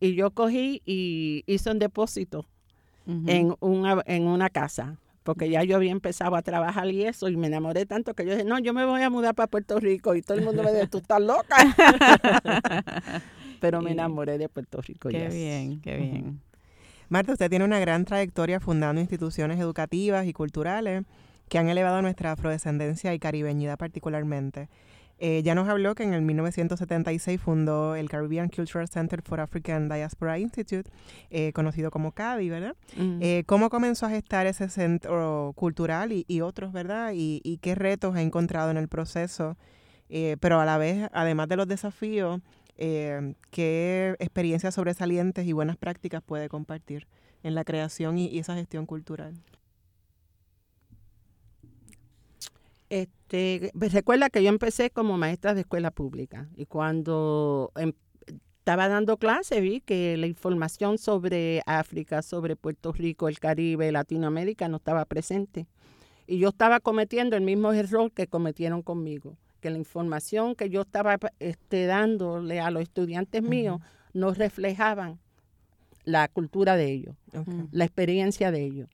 y 0.00 0.14
yo 0.14 0.30
cogí 0.30 0.82
y 0.84 1.44
hice 1.46 1.70
un 1.70 1.78
depósito 1.78 2.46
en, 3.26 3.54
una, 3.60 4.02
en 4.04 4.26
una 4.26 4.50
casa 4.50 4.98
porque 5.22 5.50
ya 5.50 5.62
yo 5.64 5.76
había 5.76 5.92
empezado 5.92 6.36
a 6.36 6.42
trabajar 6.42 6.88
y 6.88 7.04
eso, 7.04 7.28
y 7.28 7.36
me 7.36 7.48
enamoré 7.48 7.86
tanto 7.86 8.14
que 8.14 8.24
yo 8.24 8.32
dije, 8.32 8.44
no, 8.44 8.58
yo 8.58 8.72
me 8.72 8.84
voy 8.84 9.02
a 9.02 9.10
mudar 9.10 9.34
para 9.34 9.46
Puerto 9.46 9.78
Rico, 9.78 10.14
y 10.14 10.22
todo 10.22 10.38
el 10.38 10.44
mundo 10.44 10.62
me 10.62 10.72
dice, 10.72 10.86
tú 10.88 10.98
estás 10.98 11.20
loca. 11.20 11.56
Pero 13.60 13.82
me 13.82 13.92
enamoré 13.92 14.38
de 14.38 14.48
Puerto 14.48 14.80
Rico. 14.80 15.08
Qué 15.08 15.28
bien, 15.28 15.80
qué 15.80 15.96
bien. 15.96 16.40
Marta, 17.08 17.32
usted 17.32 17.48
tiene 17.48 17.64
una 17.64 17.80
gran 17.80 18.04
trayectoria 18.04 18.60
fundando 18.60 19.00
instituciones 19.00 19.58
educativas 19.58 20.26
y 20.26 20.32
culturales 20.32 21.04
que 21.48 21.58
han 21.58 21.68
elevado 21.68 22.02
nuestra 22.02 22.32
afrodescendencia 22.32 23.14
y 23.14 23.18
caribeñidad 23.18 23.78
particularmente. 23.78 24.68
Eh, 25.18 25.42
ya 25.42 25.54
nos 25.54 25.68
habló 25.68 25.94
que 25.94 26.04
en 26.04 26.14
el 26.14 26.22
1976 26.22 27.40
fundó 27.40 27.96
el 27.96 28.08
Caribbean 28.08 28.48
Cultural 28.48 28.88
Center 28.88 29.20
for 29.22 29.40
African 29.40 29.88
Diaspora 29.88 30.38
Institute, 30.38 30.88
eh, 31.30 31.52
conocido 31.52 31.90
como 31.90 32.12
CADI, 32.12 32.48
¿verdad? 32.48 32.76
Mm. 32.96 33.18
Eh, 33.20 33.42
¿Cómo 33.46 33.68
comenzó 33.68 34.06
a 34.06 34.10
gestar 34.10 34.46
ese 34.46 34.68
centro 34.68 35.52
cultural 35.56 36.12
y, 36.12 36.40
otros, 36.40 36.72
¿verdad? 36.72 37.12
Y, 37.14 37.58
qué 37.60 37.74
retos 37.74 38.14
ha 38.14 38.22
encontrado 38.22 38.70
en 38.70 38.76
el 38.76 38.88
proceso? 38.88 39.56
pero 40.40 40.58
a 40.58 40.64
la 40.64 40.78
vez, 40.78 41.10
además 41.12 41.48
de 41.48 41.56
los 41.56 41.68
desafíos, 41.68 42.40
¿qué 42.76 44.16
experiencias 44.18 44.74
sobresalientes 44.74 45.46
y 45.46 45.52
buenas 45.52 45.76
prácticas 45.76 46.22
puede 46.22 46.48
compartir 46.48 47.06
en 47.42 47.54
la 47.54 47.62
creación 47.62 48.16
y 48.16 48.38
esa 48.38 48.54
gestión 48.54 48.86
cultural? 48.86 49.34
Este, 52.90 53.70
pues, 53.78 53.92
recuerda 53.92 54.30
que 54.30 54.42
yo 54.42 54.48
empecé 54.48 54.90
como 54.90 55.18
maestra 55.18 55.54
de 55.54 55.60
escuela 55.60 55.90
pública 55.90 56.48
y 56.56 56.66
cuando 56.66 57.70
em, 57.76 57.92
estaba 58.68 58.88
dando 58.88 59.16
clase 59.16 59.60
vi 59.60 59.80
que 59.80 60.16
la 60.16 60.26
información 60.26 60.98
sobre 60.98 61.62
África, 61.66 62.22
sobre 62.22 62.56
Puerto 62.56 62.92
Rico, 62.92 63.28
el 63.28 63.38
Caribe, 63.38 63.92
Latinoamérica 63.92 64.68
no 64.68 64.76
estaba 64.76 65.04
presente. 65.04 65.66
Y 66.26 66.38
yo 66.38 66.50
estaba 66.50 66.80
cometiendo 66.80 67.36
el 67.36 67.42
mismo 67.42 67.72
error 67.72 68.12
que 68.12 68.26
cometieron 68.26 68.82
conmigo, 68.82 69.38
que 69.60 69.70
la 69.70 69.78
información 69.78 70.54
que 70.54 70.68
yo 70.68 70.82
estaba 70.82 71.18
este, 71.38 71.86
dándole 71.86 72.60
a 72.60 72.70
los 72.70 72.82
estudiantes 72.82 73.42
míos 73.42 73.80
no 74.12 74.34
reflejaban 74.34 75.18
la 76.04 76.28
cultura 76.28 76.76
de 76.76 76.92
ellos, 76.92 77.16
la 77.70 77.84
experiencia 77.84 78.50
de 78.50 78.64
ellos. 78.64 78.88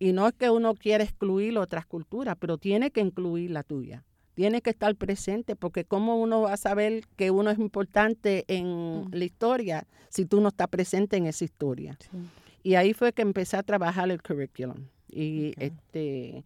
Y 0.00 0.12
no 0.12 0.26
es 0.26 0.34
que 0.34 0.50
uno 0.50 0.74
quiera 0.74 1.04
excluir 1.04 1.56
otras 1.58 1.86
culturas, 1.86 2.36
pero 2.40 2.58
tiene 2.58 2.90
que 2.90 3.00
incluir 3.00 3.52
la 3.52 3.62
tuya. 3.62 4.02
Tiene 4.34 4.62
que 4.62 4.70
estar 4.70 4.96
presente, 4.96 5.54
porque 5.54 5.84
¿cómo 5.84 6.18
uno 6.18 6.40
va 6.40 6.54
a 6.54 6.56
saber 6.56 7.04
que 7.16 7.30
uno 7.30 7.50
es 7.50 7.58
importante 7.58 8.44
en 8.48 9.04
mm. 9.04 9.10
la 9.12 9.24
historia 9.24 9.86
si 10.08 10.24
tú 10.24 10.40
no 10.40 10.48
estás 10.48 10.68
presente 10.68 11.16
en 11.16 11.26
esa 11.26 11.44
historia? 11.44 11.96
Y 12.62 12.74
ahí 12.74 12.94
fue 12.94 13.12
que 13.12 13.22
empecé 13.22 13.56
a 13.56 13.62
trabajar 13.62 14.10
el 14.10 14.22
curriculum. 14.22 14.86
Y 15.08 15.52
este 15.58 16.44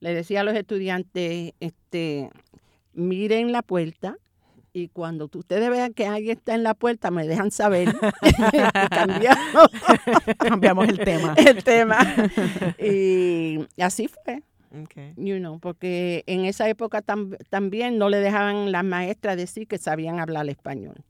le 0.00 0.14
decía 0.14 0.40
a 0.40 0.44
los 0.44 0.54
estudiantes, 0.54 1.54
este, 1.60 2.30
miren 2.92 3.52
la 3.52 3.62
puerta, 3.62 4.16
y 4.78 4.88
cuando 4.88 5.28
ustedes 5.32 5.68
vean 5.70 5.92
que 5.92 6.06
alguien 6.06 6.38
está 6.38 6.54
en 6.54 6.62
la 6.62 6.74
puerta, 6.74 7.10
me 7.10 7.26
dejan 7.26 7.50
saber. 7.50 7.94
cambiamos. 8.90 9.68
cambiamos 10.38 10.88
el 10.88 10.98
tema. 10.98 11.34
El 11.36 11.64
tema. 11.64 11.98
Y 12.78 13.66
así 13.80 14.08
fue. 14.08 14.42
Okay. 14.84 15.14
You 15.16 15.38
know, 15.38 15.58
porque 15.58 16.24
en 16.26 16.44
esa 16.44 16.68
época 16.68 17.02
también 17.02 17.98
no 17.98 18.08
le 18.10 18.18
dejaban 18.18 18.70
las 18.70 18.84
maestras 18.84 19.36
decir 19.36 19.66
que 19.66 19.78
sabían 19.78 20.20
hablar 20.20 20.48
español 20.48 21.04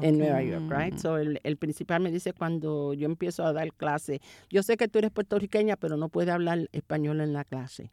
en 0.00 0.18
Nueva 0.18 0.42
York, 0.42 0.64
right? 0.70 0.96
So 0.96 1.18
el, 1.18 1.38
el, 1.42 1.58
principal 1.58 2.00
me 2.00 2.10
dice 2.10 2.32
cuando 2.32 2.94
yo 2.94 3.04
empiezo 3.04 3.44
a 3.44 3.52
dar 3.52 3.70
clase, 3.74 4.22
yo 4.48 4.62
sé 4.62 4.78
que 4.78 4.88
tú 4.88 4.98
eres 4.98 5.10
puertorriqueña, 5.10 5.76
pero 5.76 5.98
no 5.98 6.08
puedes 6.08 6.32
hablar 6.32 6.70
español 6.72 7.20
en 7.20 7.34
la 7.34 7.44
clase. 7.44 7.90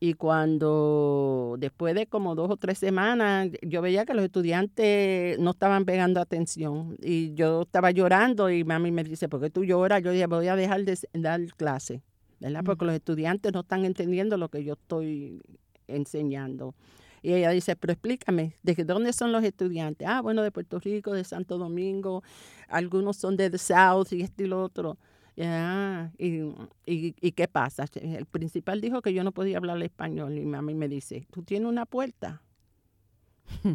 Y 0.00 0.14
cuando 0.14 1.56
después 1.58 1.94
de 1.94 2.06
como 2.06 2.34
dos 2.34 2.50
o 2.50 2.56
tres 2.56 2.78
semanas, 2.78 3.48
yo 3.62 3.80
veía 3.80 4.04
que 4.04 4.14
los 4.14 4.24
estudiantes 4.24 5.38
no 5.38 5.52
estaban 5.52 5.84
pegando 5.84 6.20
atención. 6.20 6.96
Y 7.00 7.32
yo 7.34 7.62
estaba 7.62 7.90
llorando 7.90 8.50
y 8.50 8.64
mami 8.64 8.90
me 8.90 9.04
dice, 9.04 9.28
¿por 9.28 9.40
qué 9.40 9.50
tú 9.50 9.64
lloras? 9.64 10.02
Yo 10.02 10.10
dije, 10.10 10.26
voy 10.26 10.48
a 10.48 10.56
dejar 10.56 10.84
de 10.84 10.98
dar 11.14 11.40
clase, 11.56 12.02
¿verdad? 12.40 12.62
Porque 12.64 12.84
los 12.84 12.94
estudiantes 12.94 13.52
no 13.52 13.60
están 13.60 13.84
entendiendo 13.84 14.36
lo 14.36 14.48
que 14.48 14.64
yo 14.64 14.74
estoy 14.74 15.40
enseñando. 15.86 16.74
Y 17.22 17.32
ella 17.32 17.48
dice, 17.50 17.74
pero 17.74 17.94
explícame, 17.94 18.54
¿de 18.62 18.74
dónde 18.84 19.14
son 19.14 19.32
los 19.32 19.42
estudiantes? 19.42 20.06
Ah, 20.06 20.20
bueno, 20.20 20.42
de 20.42 20.50
Puerto 20.50 20.78
Rico, 20.78 21.14
de 21.14 21.24
Santo 21.24 21.56
Domingo, 21.56 22.22
algunos 22.68 23.16
son 23.16 23.38
de 23.38 23.48
The 23.48 23.56
South 23.56 24.08
y 24.10 24.20
este 24.20 24.44
y 24.44 24.46
lo 24.46 24.62
otro. 24.62 24.98
Ya, 25.36 26.12
y, 26.16 26.42
y, 26.86 27.32
qué 27.32 27.48
pasa? 27.48 27.86
El 27.94 28.24
principal 28.26 28.80
dijo 28.80 29.02
que 29.02 29.12
yo 29.12 29.24
no 29.24 29.32
podía 29.32 29.56
hablar 29.56 29.82
español 29.82 30.38
y 30.38 30.44
mami 30.44 30.74
me 30.74 30.88
dice, 30.88 31.26
¿tú 31.32 31.42
tienes 31.42 31.68
una 31.68 31.86
puerta 31.86 32.40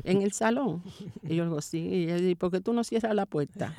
en 0.05 0.21
el 0.21 0.31
salón? 0.31 0.81
Y 1.23 1.35
yo 1.35 1.43
digo, 1.43 1.61
sí. 1.61 1.79
Y 1.79 2.03
ella 2.03 2.15
dice, 2.15 2.35
¿por 2.37 2.51
qué 2.51 2.61
tú 2.61 2.71
no 2.71 2.85
cierras 2.85 3.13
la 3.13 3.25
puerta? 3.25 3.75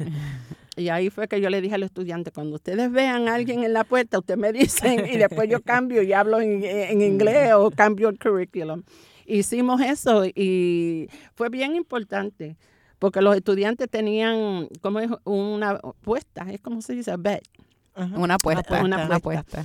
Y 0.77 0.89
ahí 0.89 1.11
fue 1.11 1.27
que 1.27 1.41
yo 1.41 1.51
le 1.51 1.61
dije 1.61 1.75
a 1.75 1.79
los 1.79 1.89
estudiantes, 1.89 2.33
cuando 2.33 2.55
ustedes 2.55 2.91
vean 2.93 3.29
a 3.29 3.35
alguien 3.35 3.65
en 3.65 3.73
la 3.73 3.85
puerta, 3.85 4.19
ustedes 4.19 4.39
me 4.39 4.53
dicen 4.53 5.05
y 5.05 5.19
después 5.19 5.49
yo 5.49 5.61
cambio 5.61 6.03
y 6.03 6.13
hablo 6.13 6.41
en, 6.41 6.65
en 6.65 7.03
inglés 7.03 7.53
o 7.55 7.71
cambio 7.71 8.09
el 8.09 8.19
currículum. 8.19 8.83
Hicimos 9.27 9.81
eso 9.81 10.25
y 10.27 11.09
fue 11.35 11.49
bien 11.51 11.75
importante 11.75 12.57
porque 13.01 13.23
los 13.23 13.35
estudiantes 13.35 13.89
tenían 13.91 14.69
como 14.81 15.01
una 15.25 15.71
apuesta, 15.71 16.47
es 16.51 16.61
como 16.61 16.83
se 16.83 16.95
dice, 16.95 17.15
bet. 17.19 17.43
Una 17.97 18.35
apuesta. 18.35 18.82
Una 18.82 19.04
apuesta. 19.04 19.64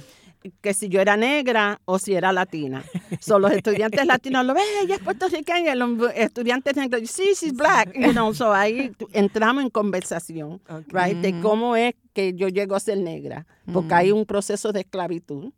Que 0.61 0.75
si 0.75 0.89
yo 0.89 1.01
era 1.01 1.17
negra 1.17 1.81
o 1.85 1.97
si 1.97 2.13
era 2.13 2.31
latina. 2.31 2.83
Son 3.19 3.41
los 3.41 3.51
estudiantes 3.51 4.05
latinos 4.05 4.45
lo 4.45 4.53
ven, 4.53 4.63
ella 4.83 4.95
es 4.95 5.01
puertorriqueña. 5.01 5.73
Los 5.73 6.11
estudiantes 6.13 6.75
negros, 6.75 7.09
sí, 7.09 7.31
she's 7.33 7.53
black. 7.53 7.93
You 7.95 8.11
know, 8.11 8.31
so 8.33 8.53
ahí 8.53 8.91
entramos 9.13 9.63
en 9.63 9.71
conversación, 9.71 10.61
right, 10.89 11.17
de 11.17 11.39
cómo 11.41 11.75
es 11.75 11.95
que 12.15 12.33
yo 12.33 12.47
llego 12.47 12.75
a 12.75 12.79
ser 12.79 12.97
negra. 12.97 13.45
Porque 13.71 13.93
hay 13.93 14.11
un 14.11 14.25
proceso 14.25 14.71
de 14.71 14.79
esclavitud. 14.79 15.51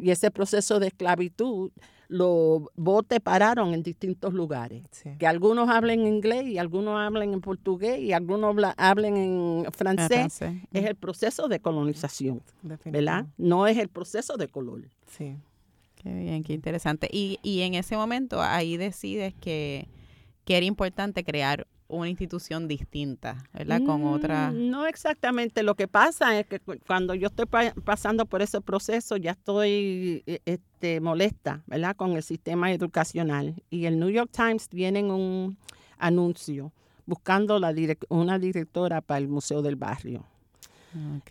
Y 0.00 0.10
ese 0.10 0.30
proceso 0.30 0.80
de 0.80 0.88
esclavitud 0.88 1.70
los 2.08 2.62
botes 2.74 3.20
pararon 3.20 3.72
en 3.72 3.84
distintos 3.84 4.34
lugares. 4.34 4.82
Que 5.18 5.26
algunos 5.26 5.68
hablen 5.68 6.06
inglés 6.06 6.46
y 6.48 6.58
algunos 6.58 6.98
hablen 6.98 7.34
en 7.34 7.40
portugués 7.40 8.00
y 8.00 8.12
algunos 8.12 8.56
hablen 8.78 9.16
en 9.16 9.66
francés. 9.72 10.40
Es 10.72 10.86
el 10.86 10.96
proceso 10.96 11.46
de 11.48 11.60
colonización, 11.60 12.42
¿verdad? 12.86 13.26
No 13.36 13.66
es 13.66 13.76
el 13.76 13.88
proceso 13.88 14.36
de 14.36 14.48
color. 14.48 14.88
Sí. 15.06 15.36
Qué 15.96 16.14
bien, 16.14 16.42
qué 16.42 16.54
interesante. 16.54 17.10
Y, 17.12 17.38
y 17.42 17.60
en 17.60 17.74
ese 17.74 17.94
momento 17.94 18.40
ahí 18.40 18.78
decides 18.78 19.34
que, 19.34 19.86
que 20.46 20.56
era 20.56 20.64
importante 20.64 21.24
crear 21.24 21.66
una 21.90 22.08
institución 22.08 22.68
distinta, 22.68 23.44
¿verdad? 23.52 23.82
Con 23.84 24.04
otra... 24.04 24.50
Mm, 24.50 24.70
no 24.70 24.86
exactamente. 24.86 25.62
Lo 25.62 25.74
que 25.74 25.88
pasa 25.88 26.38
es 26.38 26.46
que 26.46 26.60
cuando 26.86 27.14
yo 27.14 27.28
estoy 27.28 27.46
pasando 27.84 28.26
por 28.26 28.42
ese 28.42 28.60
proceso 28.60 29.16
ya 29.16 29.32
estoy 29.32 30.22
e, 30.26 30.40
este, 30.44 31.00
molesta, 31.00 31.62
¿verdad? 31.66 31.96
Con 31.96 32.12
el 32.12 32.22
sistema 32.22 32.72
educacional. 32.72 33.62
Y 33.70 33.84
el 33.84 33.98
New 33.98 34.10
York 34.10 34.30
Times 34.32 34.68
tiene 34.68 35.02
un 35.02 35.58
anuncio 35.98 36.72
buscando 37.06 37.58
la 37.58 37.74
una 38.08 38.38
directora 38.38 39.00
para 39.00 39.18
el 39.18 39.28
Museo 39.28 39.62
del 39.62 39.76
Barrio. 39.76 40.24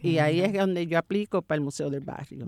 Y 0.02 0.18
ahí 0.20 0.42
es 0.42 0.54
donde 0.54 0.88
yo 0.88 0.98
aplico 0.98 1.42
para 1.42 1.58
el 1.58 1.62
Museo 1.64 1.90
del 1.90 2.02
Barrio. 2.02 2.48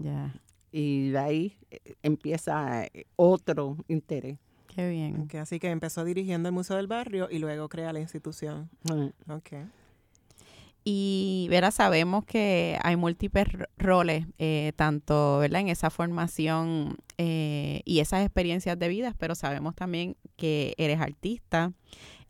Y 0.71 1.09
de 1.09 1.17
ahí 1.17 1.57
eh, 1.69 1.95
empieza 2.01 2.85
eh, 2.85 3.05
otro 3.15 3.77
interés. 3.87 4.37
Qué 4.73 4.89
bien. 4.89 5.27
así 5.39 5.59
que 5.59 5.69
empezó 5.69 6.05
dirigiendo 6.05 6.47
el 6.47 6.53
Museo 6.55 6.77
del 6.77 6.87
Barrio 6.87 7.27
y 7.29 7.39
luego 7.39 7.67
crea 7.67 7.91
la 7.91 7.99
institución. 7.99 8.69
Mm. 8.83 9.31
Okay. 9.31 9.65
Y 10.83 11.47
verá, 11.49 11.69
sabemos 11.69 12.25
que 12.25 12.79
hay 12.81 12.95
múltiples 12.95 13.47
roles, 13.77 14.25
eh, 14.39 14.71
tanto 14.75 15.37
¿verdad? 15.39 15.61
en 15.61 15.67
esa 15.67 15.91
formación 15.91 16.97
eh, 17.17 17.81
y 17.85 17.99
esas 17.99 18.21
experiencias 18.21 18.79
de 18.79 18.87
vida, 18.87 19.13
pero 19.19 19.35
sabemos 19.35 19.75
también 19.75 20.15
que 20.37 20.73
eres 20.77 20.99
artista, 20.99 21.71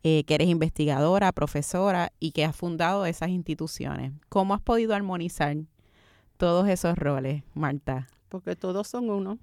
eh, 0.02 0.24
que 0.24 0.34
eres 0.34 0.48
investigadora, 0.48 1.32
profesora 1.32 2.12
y 2.20 2.32
que 2.32 2.44
has 2.44 2.54
fundado 2.54 3.06
esas 3.06 3.30
instituciones. 3.30 4.12
¿Cómo 4.28 4.52
has 4.52 4.60
podido 4.60 4.94
armonizar 4.94 5.56
todos 6.36 6.68
esos 6.68 6.98
roles, 6.98 7.44
Marta? 7.54 8.08
Porque 8.28 8.54
todos 8.54 8.86
son 8.86 9.08
uno. 9.08 9.38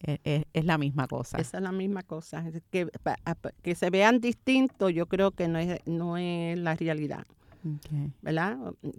E, 0.00 0.18
e, 0.24 0.44
es, 0.52 0.64
la 0.64 0.78
misma 0.78 1.06
cosa. 1.06 1.38
Esa 1.38 1.58
es 1.58 1.62
la 1.62 1.72
misma 1.72 2.02
cosa. 2.02 2.44
Que, 2.70 2.88
que 3.62 3.74
se 3.74 3.90
vean 3.90 4.20
distintos, 4.20 4.92
yo 4.92 5.06
creo 5.06 5.30
que 5.32 5.48
no 5.48 5.58
es, 5.58 5.80
no 5.86 6.16
es 6.16 6.58
la 6.58 6.74
realidad. 6.74 7.24
¿Verdad? 8.22 8.56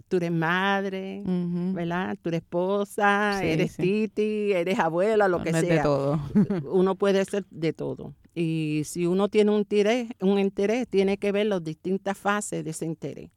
Tú 0.08 0.18
eres 0.18 0.30
madre, 0.30 1.22
¿verdad? 1.24 2.16
Tú 2.20 2.28
eres 2.28 2.42
esposa, 2.42 3.42
eres 3.42 3.76
titi, 3.76 4.52
eres 4.52 4.78
abuela, 4.78 5.28
lo 5.28 5.42
que 5.42 5.50
sea. 5.50 5.62
de 5.62 5.80
todo. 5.80 6.20
uno 6.70 6.94
puede 6.94 7.24
ser 7.24 7.44
de 7.50 7.72
todo. 7.72 8.14
Y 8.34 8.82
si 8.84 9.06
uno 9.06 9.28
tiene 9.28 9.50
un 9.50 9.58
interés, 9.58 10.10
un 10.20 10.38
interés, 10.38 10.86
tiene 10.88 11.18
que 11.18 11.32
ver 11.32 11.46
las 11.46 11.64
distintas 11.64 12.16
fases 12.16 12.64
de 12.64 12.70
ese 12.70 12.86
interés. 12.86 13.30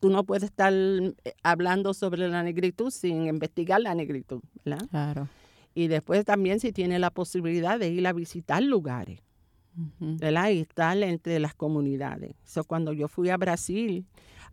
Tú 0.00 0.10
no 0.10 0.24
puedes 0.24 0.44
estar 0.44 0.72
eh, 0.72 1.14
hablando 1.42 1.94
sobre 1.94 2.28
la 2.28 2.42
negritud 2.42 2.90
sin 2.90 3.26
investigar 3.26 3.80
la 3.80 3.94
negritud, 3.94 4.40
¿verdad? 4.64 4.86
Claro. 4.90 5.28
Y 5.76 5.88
después 5.88 6.24
también 6.24 6.58
si 6.58 6.72
tiene 6.72 6.98
la 6.98 7.10
posibilidad 7.10 7.78
de 7.78 7.90
ir 7.90 8.06
a 8.06 8.14
visitar 8.14 8.62
lugares, 8.62 9.20
¿verdad? 9.98 10.48
Y 10.48 10.60
estar 10.60 10.96
entre 11.02 11.38
las 11.38 11.54
comunidades. 11.54 12.34
So, 12.44 12.64
cuando 12.64 12.94
yo 12.94 13.08
fui 13.08 13.28
a 13.28 13.36
Brasil 13.36 14.06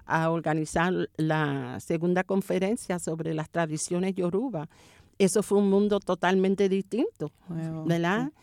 a 0.06 0.30
organizar 0.30 0.92
la 1.16 1.80
segunda 1.80 2.26
conferencia 2.26 3.00
sobre 3.00 3.34
las 3.34 3.50
tradiciones 3.50 4.16
yoruba, 4.16 4.68
eso 5.18 5.44
fue 5.44 5.60
un 5.60 5.70
mundo 5.70 6.02
totalmente 6.02 6.68
distinto, 6.68 7.32
¿verdad? 7.86 8.34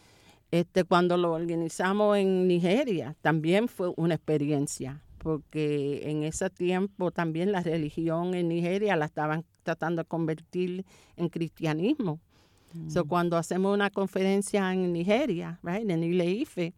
Este, 0.51 0.85
cuando 0.85 1.19
lo 1.19 1.33
organizamos 1.33 2.17
en 2.17 2.49
Nigeria, 2.49 3.15
también 3.21 3.69
fue 3.69 3.93
una 3.99 4.15
experiencia, 4.15 5.03
porque 5.19 6.09
en 6.11 6.23
ese 6.23 6.49
tiempo 6.49 7.11
también 7.11 7.53
la 7.53 7.61
religión 7.61 8.33
en 8.35 8.49
Nigeria 8.49 8.97
la 8.97 9.05
estaban 9.05 9.45
tratando 9.65 10.01
de 10.01 10.09
convertir 10.09 10.87
en 11.17 11.29
cristianismo. 11.29 12.21
So, 12.89 13.05
cuando 13.05 13.37
hacemos 13.37 13.75
una 13.75 13.91
conferencia 13.91 14.73
en 14.73 14.93
Nigeria, 14.93 15.59
en 15.65 16.05
Ileife, 16.05 16.73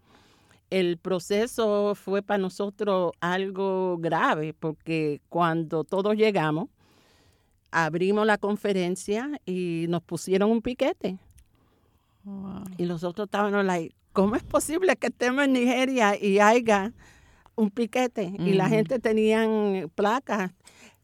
el 0.70 0.96
proceso 0.96 1.94
fue 1.94 2.22
para 2.22 2.38
nosotros 2.38 3.12
algo 3.20 3.98
grave 3.98 4.54
porque 4.54 5.20
cuando 5.28 5.84
todos 5.84 6.16
llegamos, 6.16 6.68
abrimos 7.70 8.26
la 8.26 8.38
conferencia 8.38 9.38
y 9.44 9.84
nos 9.90 10.02
pusieron 10.02 10.50
un 10.50 10.62
piquete. 10.62 11.18
Y 12.78 12.84
nosotros 12.84 13.26
estábamos 13.26 13.64
like, 13.64 13.94
¿cómo 14.12 14.36
es 14.36 14.42
posible 14.44 14.96
que 14.96 15.08
estemos 15.08 15.44
en 15.44 15.52
Nigeria 15.52 16.16
y 16.18 16.38
haya 16.38 16.92
un 17.54 17.70
piquete? 17.70 18.34
Y 18.38 18.52
la 18.54 18.68
gente 18.68 18.98
tenían 18.98 19.90
placas, 19.94 20.52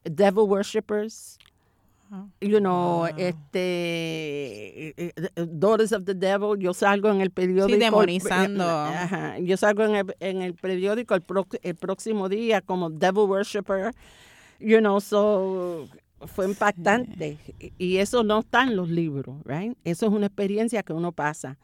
devil 0.04 0.44
worshippers, 0.48 1.38
you 2.40 2.58
know, 2.60 3.06
este, 3.16 3.58
eh, 4.88 4.94
eh, 4.96 5.12
eh, 5.16 5.46
Daughters 5.46 5.92
of 5.92 6.04
the 6.04 6.14
Devil, 6.14 6.58
yo 6.58 6.72
salgo 6.72 7.10
en 7.10 7.20
el 7.20 7.30
periódico. 7.30 7.68
Sí, 7.68 7.78
demonizando. 7.78 8.64
yo 9.42 9.56
salgo 9.56 9.84
en 9.84 9.94
el, 9.96 10.16
en 10.20 10.42
el 10.42 10.54
periódico 10.54 11.14
el, 11.14 11.24
el, 11.62 11.74
próximo 11.74 12.28
día 12.28 12.60
como 12.60 12.90
Devil 12.90 13.28
Worshipper, 13.28 13.92
you 14.58 14.78
know, 14.78 15.00
so 15.00 15.88
fue 16.26 16.46
impactante. 16.46 17.38
Y 17.78 17.98
eso 17.98 18.24
no 18.24 18.40
está 18.40 18.62
en 18.64 18.76
los 18.76 18.88
libros, 18.88 19.36
right? 19.44 19.76
Eso 19.84 20.06
es 20.06 20.12
una 20.12 20.26
experiencia 20.26 20.82
que 20.82 20.92
uno 20.92 21.12
pasa. 21.12 21.58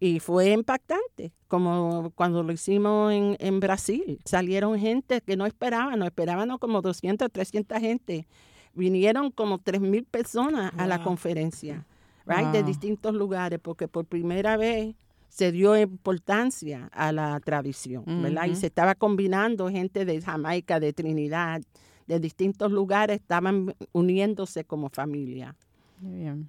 Y 0.00 0.20
fue 0.20 0.50
impactante, 0.50 1.32
como 1.48 2.12
cuando 2.14 2.42
lo 2.42 2.52
hicimos 2.52 3.12
en, 3.12 3.36
en 3.38 3.60
Brasil. 3.60 4.20
Salieron 4.24 4.78
gente 4.78 5.20
que 5.20 5.36
no 5.36 5.44
esperaban, 5.44 5.98
no 5.98 6.06
esperaban 6.06 6.56
como 6.58 6.80
200, 6.80 7.30
300 7.30 7.78
gente 7.78 8.26
vinieron 8.74 9.30
como 9.30 9.58
3.000 9.58 10.06
personas 10.06 10.72
a 10.76 10.86
la 10.86 11.02
conferencia, 11.02 11.84
right, 12.26 12.48
de 12.48 12.62
distintos 12.62 13.14
lugares, 13.14 13.58
porque 13.60 13.88
por 13.88 14.04
primera 14.04 14.56
vez 14.56 14.94
se 15.28 15.50
dio 15.50 15.76
importancia 15.78 16.90
a 16.92 17.10
la 17.10 17.40
tradición, 17.40 18.04
¿verdad? 18.06 18.46
Y 18.46 18.56
se 18.56 18.66
estaba 18.66 18.94
combinando 18.94 19.70
gente 19.70 20.04
de 20.04 20.20
Jamaica, 20.20 20.78
de 20.78 20.92
Trinidad, 20.92 21.62
de 22.06 22.20
distintos 22.20 22.70
lugares, 22.70 23.20
estaban 23.20 23.74
uniéndose 23.92 24.64
como 24.64 24.90
familia. 24.90 25.54
Muy 26.00 26.16
bien. 26.16 26.48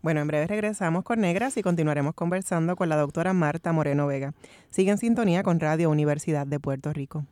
Bueno, 0.00 0.20
en 0.20 0.28
breve 0.28 0.46
regresamos 0.46 1.02
con 1.02 1.20
Negras 1.20 1.56
y 1.56 1.62
continuaremos 1.62 2.14
conversando 2.14 2.76
con 2.76 2.88
la 2.88 2.96
doctora 2.96 3.32
Marta 3.32 3.72
Moreno 3.72 4.06
Vega. 4.06 4.32
Sigue 4.70 4.92
en 4.92 4.98
sintonía 4.98 5.42
con 5.42 5.58
Radio 5.58 5.90
Universidad 5.90 6.46
de 6.46 6.60
Puerto 6.60 6.92
Rico. 6.92 7.24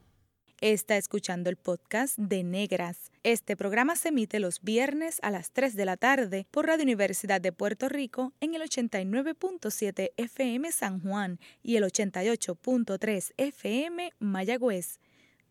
Está 0.62 0.97
escuchando 0.97 1.51
el 1.51 1.57
podcast 1.57 2.16
de 2.19 2.42
Negras. 2.42 3.12
Este 3.23 3.59
programa 3.59 3.95
se 3.95 4.09
emite 4.09 4.40
los 4.40 4.62
viernes 4.62 5.19
a 5.23 5.31
las 5.31 5.51
3 5.51 5.77
de 5.77 5.85
la 5.85 5.99
tarde 5.99 6.47
por 6.51 6.66
Radio 6.66 6.85
Universidad 6.85 7.42
de 7.42 7.53
Puerto 7.53 7.90
Rico 7.90 8.33
en 8.40 8.55
el 8.55 8.62
89.7 8.62 10.12
FM 10.16 10.73
San 10.73 11.01
Juan 11.01 11.40
y 11.62 11.77
el 11.77 11.85
88.3 11.85 13.35
FM 13.37 14.12
Mayagüez. 14.19 14.99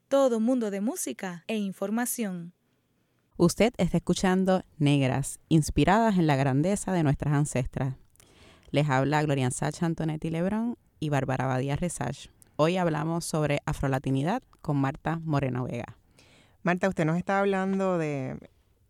Todo 0.07 0.39
mundo 0.39 0.71
de 0.71 0.81
música 0.81 1.43
e 1.45 1.57
información. 1.57 2.53
Usted 3.37 3.73
está 3.77 3.97
escuchando 3.97 4.63
Negras, 4.79 5.39
inspiradas 5.49 6.17
en 6.17 6.25
la 6.25 6.35
grandeza 6.35 6.91
de 6.93 7.03
nuestras 7.03 7.35
ancestras. 7.35 7.93
Les 8.71 8.89
habla 8.89 9.21
Gloria 9.21 9.51
Sacha 9.51 9.85
Antonetti 9.85 10.31
Lebrón 10.31 10.79
y 10.99 11.09
Bárbara 11.09 11.45
Badía 11.45 11.75
Resach. 11.75 12.34
Hoy 12.57 12.77
hablamos 12.77 13.25
sobre 13.25 13.59
afrolatinidad 13.65 14.41
con 14.61 14.77
Marta 14.77 15.19
Moreno 15.25 15.65
Vega. 15.65 15.97
Marta, 16.63 16.87
usted 16.87 17.03
nos 17.03 17.17
está 17.17 17.39
hablando 17.39 17.97
de 17.97 18.37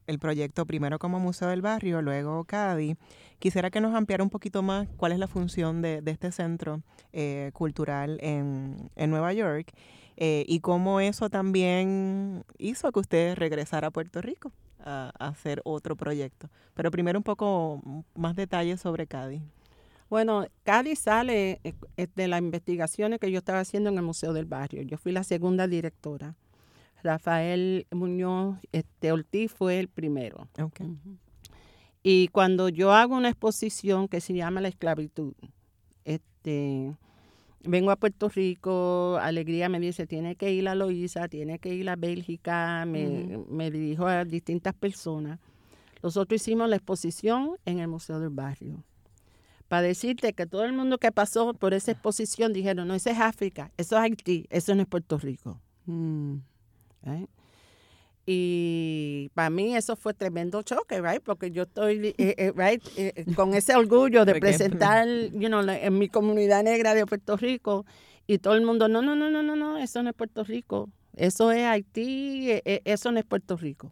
el 0.06 0.20
proyecto 0.20 0.68
primero 0.68 1.00
como 1.00 1.20
Museo 1.20 1.48
del 1.48 1.64
Barrio, 1.64 2.04
luego 2.04 2.44
CADI. 2.44 2.96
Quisiera 3.40 3.72
que 3.72 3.82
nos 3.82 3.96
ampliara 3.96 4.24
un 4.24 4.30
poquito 4.30 4.62
más 4.62 4.88
cuál 4.98 5.14
es 5.14 5.18
la 5.18 5.28
función 5.28 5.82
de, 5.82 6.04
este 6.06 6.32
centro 6.32 6.84
eh, 7.12 7.50
cultural 7.56 8.20
en, 8.22 8.92
Nueva 9.10 9.34
York 9.34 9.72
eh, 10.16 10.46
y 10.48 10.60
cómo 10.60 11.00
eso 11.00 11.32
también 11.32 12.46
hizo 12.60 12.92
que 12.92 13.00
usted 13.00 13.36
regresara 13.36 13.88
a 13.88 13.92
Puerto 13.92 14.22
Rico 14.22 14.52
a, 14.80 15.12
a 15.18 15.28
hacer 15.30 15.64
otro 15.66 15.96
proyecto. 15.96 16.52
Pero 16.76 16.92
primero 16.92 17.18
un 17.18 17.24
poco 17.24 17.82
más 18.14 18.36
detalles 18.36 18.80
sobre 18.80 19.08
CADI. 19.08 19.42
Bueno, 20.10 20.46
Cádiz 20.64 21.00
sale 21.00 21.60
eh, 21.64 22.08
de 22.16 22.28
las 22.28 22.40
investigaciones 22.40 23.20
que 23.20 23.32
yo 23.32 23.40
estaba 23.40 23.60
haciendo 23.60 23.90
en 23.90 23.98
el 23.98 24.04
Museo 24.04 24.34
del 24.34 24.46
Barrio. 24.46 24.84
Yo 24.84 24.98
fui 24.98 25.12
la 25.12 25.24
segunda 25.24 25.68
directora. 25.68 26.36
Rafael 27.04 27.88
Muñoz 27.92 28.58
este, 28.72 29.12
Ortiz 29.12 29.52
fue 29.52 29.80
el 29.80 29.88
primero. 29.88 30.48
Y 32.02 32.28
cuando 32.30 32.70
yo 32.70 32.94
hago 32.94 33.16
una 33.16 33.30
exposición 33.30 34.08
que 34.08 34.22
se 34.22 34.34
llama 34.34 34.62
La 34.62 34.68
esclavitud, 34.68 35.34
este, 36.04 36.96
vengo 37.64 37.92
a 37.92 37.96
Puerto 37.96 38.30
Rico, 38.30 39.18
Alegría 39.22 39.70
me 39.70 39.80
dice, 39.80 40.06
tiene 40.06 40.36
que 40.36 40.52
ir 40.52 40.68
a 40.68 40.76
Loíza, 40.76 41.28
tiene 41.28 41.58
que 41.60 41.74
ir 41.74 41.90
a 41.90 41.96
Bélgica, 41.96 42.86
me, 42.86 43.40
me 43.50 43.72
dirijo 43.72 44.06
a 44.08 44.24
distintas 44.24 44.74
personas. 44.76 45.40
Nosotros 46.04 46.42
hicimos 46.42 46.70
la 46.70 46.76
exposición 46.76 47.58
en 47.66 47.80
el 47.80 47.88
Museo 47.88 48.20
del 48.20 48.30
Barrio 48.30 48.84
para 49.76 49.88
decirte 49.88 50.32
que 50.32 50.46
todo 50.46 50.64
el 50.64 50.72
mundo 50.72 50.98
que 51.00 51.12
pasó 51.12 51.54
por 51.54 51.74
esa 51.74 51.92
exposición 51.92 52.54
dijeron, 52.54 52.88
no, 52.88 52.96
eso 52.96 53.10
es 53.10 53.20
África, 53.20 53.74
eso 53.76 53.98
es 53.98 54.04
Haití, 54.04 54.48
eso 54.50 54.74
no 54.74 54.84
es 54.84 54.88
Puerto 54.88 55.18
Rico. 55.18 55.60
Mm. 55.86 56.36
¿Eh? 57.04 57.28
Y 58.26 59.32
para 59.34 59.50
mí 59.50 59.76
eso 59.76 59.98
fue 59.98 60.14
tremendo 60.14 60.62
choque, 60.62 61.02
right? 61.02 61.22
Porque 61.22 61.52
yo 61.52 61.64
estoy, 61.64 62.16
eh, 62.18 62.36
eh, 62.38 62.54
right, 62.56 62.82
con 63.36 63.54
ese 63.54 63.76
orgullo 63.76 64.24
de 64.24 64.36
presentar, 64.40 65.10
you 65.34 65.50
know, 65.50 65.62
en 65.68 66.00
mi 66.00 66.08
comunidad 66.08 66.64
negra 66.64 66.96
de 66.96 67.06
Puerto 67.06 67.36
Rico 67.36 67.86
y 68.28 68.38
todo 68.38 68.54
el 68.54 68.62
mundo, 68.62 68.88
no, 68.88 69.02
no, 69.02 69.14
no, 69.14 69.30
no, 69.30 69.44
no, 69.44 69.58
no, 69.58 69.78
eso 69.78 70.02
no 70.04 70.10
es 70.12 70.16
Puerto 70.16 70.46
Rico, 70.46 70.88
eso 71.18 71.52
es 71.52 71.66
Haití, 71.66 72.62
eso 72.64 73.12
no 73.12 73.20
es 73.20 73.26
Puerto 73.26 73.58
Rico. 73.58 73.92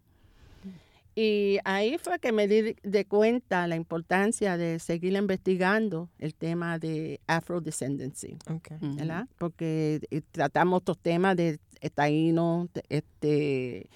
Y 1.15 1.59
ahí 1.63 1.97
fue 1.99 2.17
que 2.19 2.31
me 2.31 2.47
di 2.47 2.75
de 2.81 3.05
cuenta 3.05 3.67
la 3.67 3.75
importancia 3.75 4.57
de 4.57 4.79
seguir 4.79 5.13
investigando 5.13 6.09
el 6.17 6.33
tema 6.33 6.79
de 6.79 7.19
afrodescendancy, 7.27 8.37
¿verdad? 8.81 9.27
Porque 9.37 10.01
eh, 10.09 10.21
tratamos 10.31 10.81
estos 10.81 10.97
temas 10.97 11.35
de 11.35 11.59
taíno, 11.93 12.67
este, 12.89 13.89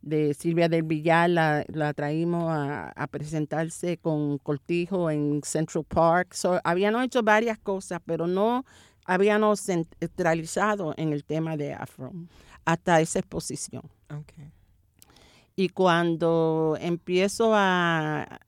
de 0.00 0.34
Silvia 0.34 0.68
del 0.68 0.84
Villar, 0.84 1.28
la, 1.28 1.64
la 1.68 1.92
traímos 1.92 2.50
a, 2.50 3.06
presentarse 3.10 3.98
con 3.98 4.38
Cortijo 4.38 5.10
en 5.10 5.42
Central 5.44 5.84
Park. 5.84 6.32
So, 6.32 6.60
habíamos 6.64 7.04
hecho 7.04 7.22
varias 7.22 7.58
cosas, 7.58 8.00
pero 8.06 8.26
no 8.26 8.64
habíamos 9.04 9.60
centralizado 9.60 10.94
en 10.96 11.12
el 11.12 11.24
tema 11.24 11.56
de 11.56 11.74
afro 11.74 12.12
hasta 12.64 13.00
esa 13.02 13.18
exposición. 13.18 13.82
Okay. 14.06 14.50
Y 15.56 15.68
cuando 15.68 16.76
empiezo 16.80 17.52
a, 17.54 18.40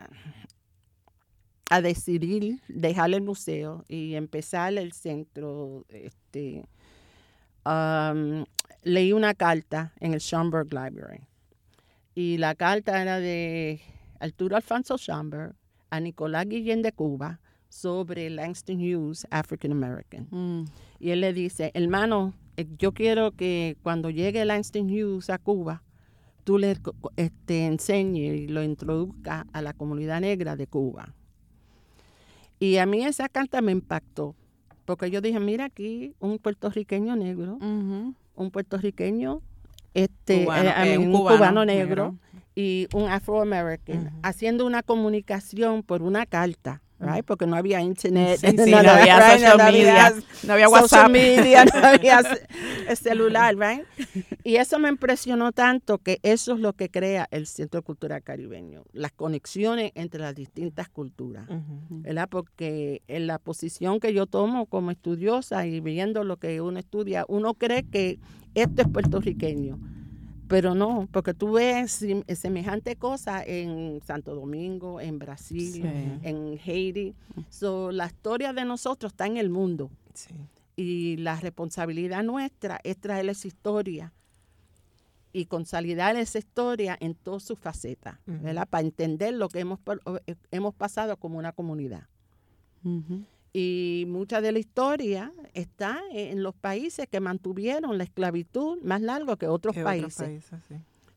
a 1.70 1.80
decidir 1.80 2.60
dejar 2.68 3.12
el 3.12 3.22
museo 3.22 3.84
y 3.88 4.14
empezar 4.14 4.76
el 4.76 4.92
centro, 4.92 5.84
este, 5.88 6.64
leí 8.82 9.12
una 9.12 9.34
carta 9.34 9.92
en 10.00 10.14
el 10.14 10.20
Schomburg 10.20 10.72
Library. 10.72 11.20
Y 12.14 12.38
la 12.38 12.54
carta 12.54 13.02
era 13.02 13.20
de 13.20 13.80
Arturo 14.20 14.56
Alfonso 14.56 14.96
Schomburg 14.96 15.54
a 15.90 16.00
Nicolás 16.00 16.46
Guillén 16.46 16.82
de 16.82 16.92
Cuba 16.92 17.40
sobre 17.68 18.30
Langston 18.30 18.78
Hughes, 18.78 19.26
African 19.30 19.72
American. 19.72 20.28
Mm. 20.30 20.64
Y 20.98 21.10
él 21.10 21.20
le 21.20 21.32
dice, 21.32 21.72
hermano, 21.74 22.32
eh, 22.56 22.66
yo 22.78 22.92
quiero 22.92 23.32
que 23.32 23.76
cuando 23.82 24.08
llegue 24.10 24.44
Langston 24.44 24.88
Hughes 24.88 25.28
a 25.30 25.38
Cuba, 25.38 25.82
tú 26.46 26.58
le 26.58 26.78
este, 27.16 27.66
enseñes 27.66 28.36
y 28.42 28.46
lo 28.46 28.62
introduzcas 28.62 29.44
a 29.52 29.62
la 29.62 29.72
comunidad 29.72 30.20
negra 30.20 30.54
de 30.54 30.68
Cuba. 30.68 31.12
Y 32.60 32.76
a 32.76 32.86
mí 32.86 33.04
esa 33.04 33.28
carta 33.28 33.60
me 33.60 33.72
impactó, 33.72 34.36
porque 34.84 35.10
yo 35.10 35.20
dije, 35.20 35.40
mira 35.40 35.64
aquí 35.64 36.14
un 36.20 36.38
puertorriqueño 36.38 37.16
negro, 37.16 37.58
un 37.60 38.50
puertorriqueño, 38.52 39.42
este, 39.92 40.44
eh, 40.44 40.94
eh, 40.94 40.98
un, 40.98 41.10
cubano, 41.10 41.64
negro, 41.64 42.16
y 42.54 42.86
un 42.94 43.08
afroamericano, 43.08 44.12
haciendo 44.22 44.66
una 44.66 44.84
comunicación 44.84 45.82
por 45.82 46.00
una 46.00 46.26
carta 46.26 46.80
porque 47.26 47.46
no 47.46 47.56
había 47.56 47.80
internet, 47.82 48.40
no, 48.42 48.76
había 48.78 49.32
social 49.32 49.58
media, 49.58 50.14
no 50.44 50.52
había 50.52 50.68
WhatsApp, 50.68 51.10
no 51.10 51.86
había 51.86 52.22
celular, 52.94 53.56
right? 53.56 53.84
Y 54.44 54.56
eso 54.56 54.78
me 54.78 54.88
impresionó 54.88 55.52
tanto 55.52 55.98
que 55.98 56.20
eso 56.22 56.54
es 56.54 56.60
lo 56.60 56.72
que 56.72 56.88
crea 56.88 57.26
el 57.30 57.46
Centro 57.46 57.82
Cultural 57.82 58.22
Caribeño, 58.22 58.84
las 58.92 59.12
conexiones 59.12 59.90
entre 59.94 60.20
las 60.20 60.34
distintas 60.34 60.88
culturas, 60.88 61.46
¿verdad? 61.90 62.28
Porque 62.30 63.02
en 63.08 63.26
la 63.26 63.38
posición 63.38 63.98
que 64.00 64.14
yo 64.14 64.26
tomo 64.26 64.66
como 64.66 64.90
estudiosa 64.90 65.66
y 65.66 65.80
viendo 65.80 66.24
lo 66.24 66.36
que 66.36 66.60
uno 66.60 66.78
estudia, 66.78 67.24
uno 67.28 67.54
cree 67.54 67.82
que 67.84 68.20
esto 68.54 68.82
es 68.82 68.88
puertorriqueño 68.88 69.78
pero 70.48 70.74
no, 70.74 71.08
porque 71.10 71.34
tú 71.34 71.52
ves 71.52 72.04
semejante 72.34 72.96
cosa 72.96 73.42
en 73.44 74.00
Santo 74.06 74.34
Domingo, 74.34 75.00
en 75.00 75.18
Brasil, 75.18 75.84
en 76.22 76.58
Haití. 76.64 77.14
So, 77.50 77.90
la 77.90 78.06
historia 78.06 78.52
de 78.52 78.64
nosotros 78.64 79.12
está 79.12 79.26
en 79.26 79.36
el 79.36 79.50
mundo. 79.50 79.90
Y 80.76 81.16
la 81.16 81.40
responsabilidad 81.40 82.22
nuestra 82.22 82.80
es 82.84 82.96
traer 82.98 83.28
esa 83.28 83.48
historia 83.48 84.12
y 85.32 85.46
consolidar 85.46 86.16
esa 86.16 86.38
historia 86.38 86.96
en 87.00 87.14
todas 87.14 87.42
sus 87.42 87.58
facetas, 87.58 88.18
¿verdad? 88.26 88.66
Para 88.68 88.84
entender 88.86 89.34
lo 89.34 89.48
que 89.48 89.60
hemos, 89.60 89.80
eh, 90.26 90.34
hemos 90.50 90.74
pasado 90.74 91.16
como 91.16 91.38
una 91.38 91.52
comunidad. 91.52 92.06
Y 93.58 94.04
mucha 94.06 94.42
de 94.42 94.52
la 94.52 94.58
historia 94.58 95.32
está 95.54 95.98
en 96.12 96.42
los 96.42 96.54
países 96.54 97.08
que 97.08 97.20
mantuvieron 97.20 97.96
la 97.96 98.04
esclavitud 98.04 98.82
más 98.82 99.00
largo 99.00 99.38
que 99.38 99.46
otros 99.46 99.74
países. 99.74 100.44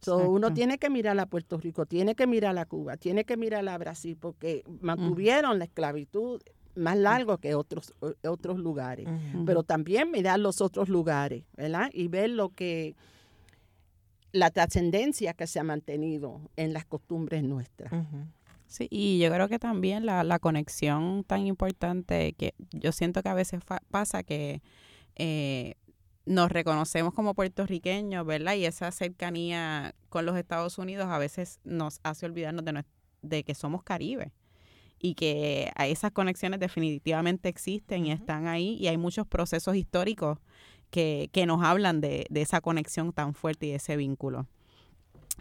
uno 0.08 0.54
tiene 0.54 0.78
que 0.78 0.90
mirar 0.90 1.20
a 1.20 1.26
Puerto 1.26 1.58
Rico, 1.58 1.86
tiene 1.86 2.16
que 2.16 2.28
mirar 2.28 2.58
a 2.58 2.64
Cuba, 2.64 2.96
tiene 2.96 3.26
que 3.26 3.36
mirar 3.36 3.68
a 3.68 3.78
Brasil, 3.78 4.16
porque 4.18 4.64
mantuvieron 4.80 5.60
la 5.60 5.66
esclavitud 5.66 6.42
más 6.76 6.98
largo 6.98 7.40
que 7.40 7.56
otros, 7.56 7.94
otros 8.24 8.58
lugares. 8.58 9.06
Pero 9.46 9.64
también 9.64 10.10
mirar 10.10 10.40
los 10.40 10.62
otros 10.62 10.88
lugares, 10.88 11.44
¿verdad? 11.58 11.90
Y 11.92 12.08
ver 12.08 12.30
lo 12.30 12.52
que 12.52 12.96
la 14.32 14.50
trascendencia 14.50 15.34
que 15.34 15.46
se 15.46 15.60
ha 15.60 15.64
mantenido 15.66 16.40
en 16.56 16.72
las 16.72 16.86
costumbres 16.86 17.44
nuestras. 17.44 17.92
Sí, 18.70 18.88
y 18.92 19.18
yo 19.18 19.32
creo 19.32 19.50
que 19.50 19.58
también 19.58 20.06
la, 20.06 20.24
la 20.24 20.38
conexión 20.38 21.24
tan 21.24 21.48
importante 21.48 22.34
que 22.34 22.54
yo 22.72 22.92
siento 22.92 23.24
que 23.24 23.30
a 23.30 23.34
veces 23.34 23.62
pasa 23.90 24.22
que 24.22 24.62
eh, 25.16 25.74
nos 26.28 26.52
reconocemos 26.52 27.16
como 27.16 27.34
puertorriqueños, 27.34 28.24
¿verdad? 28.28 28.54
Y 28.54 28.66
esa 28.66 28.92
cercanía 28.92 29.96
con 30.10 30.28
los 30.28 30.38
Estados 30.38 30.78
Unidos 30.78 31.08
a 31.10 31.18
veces 31.18 31.60
nos 31.64 32.00
hace 32.04 32.28
olvidarnos 32.28 32.64
de, 32.64 32.86
de 33.24 33.44
que 33.44 33.56
somos 33.56 33.82
Caribe 33.82 34.34
y 35.00 35.16
que 35.16 35.72
esas 35.80 36.12
conexiones 36.12 36.60
definitivamente 36.60 37.50
existen 37.50 38.06
y 38.06 38.12
están 38.12 38.46
ahí 38.46 38.78
y 38.80 38.88
hay 38.88 38.98
muchos 38.98 39.26
procesos 39.26 39.76
históricos 39.78 40.38
que, 40.92 41.30
que 41.34 41.48
nos 41.48 41.64
hablan 41.64 42.02
de, 42.02 42.28
de 42.30 42.42
esa 42.42 42.62
conexión 42.62 43.14
tan 43.14 43.34
fuerte 43.34 43.66
y 43.66 43.70
de 43.72 43.78
ese 43.78 43.98
vínculo. 43.98 44.48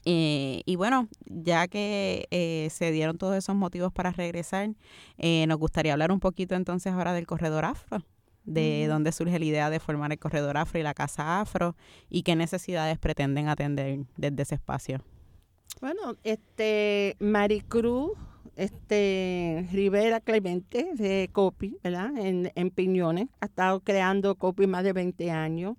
Eh, 0.04 0.62
y 0.64 0.76
bueno, 0.76 1.08
ya 1.26 1.68
que 1.68 2.26
eh, 2.30 2.68
se 2.70 2.90
dieron 2.92 3.18
todos 3.18 3.36
esos 3.36 3.54
motivos 3.56 3.92
para 3.92 4.10
regresar, 4.10 4.70
eh, 5.18 5.46
nos 5.46 5.58
gustaría 5.58 5.92
hablar 5.92 6.12
un 6.12 6.20
poquito 6.20 6.54
entonces 6.54 6.92
ahora 6.92 7.12
del 7.12 7.26
corredor 7.26 7.64
afro. 7.64 8.02
de 8.44 8.86
dónde 8.86 9.12
surge 9.12 9.38
la 9.38 9.44
idea 9.44 9.68
de 9.68 9.78
formar 9.78 10.10
el 10.10 10.18
corredor 10.18 10.56
afro 10.56 10.80
y 10.80 10.82
la 10.82 10.94
casa 10.94 11.38
afro 11.38 11.76
y 12.08 12.22
qué 12.22 12.34
necesidades 12.34 12.98
pretenden 12.98 13.46
atender 13.46 14.06
desde 14.16 14.42
ese 14.42 14.54
espacio. 14.54 15.04
Bueno, 15.82 16.16
este 16.24 17.14
Maricruz 17.20 18.12
este 18.58 19.68
Rivera 19.72 20.20
Clemente 20.20 20.90
de 20.94 21.30
Copy, 21.32 21.78
¿verdad? 21.82 22.10
En, 22.18 22.50
en 22.56 22.70
Piñones, 22.70 23.28
ha 23.40 23.46
estado 23.46 23.80
creando 23.80 24.34
Copy 24.34 24.66
más 24.66 24.82
de 24.82 24.92
20 24.92 25.30
años. 25.30 25.76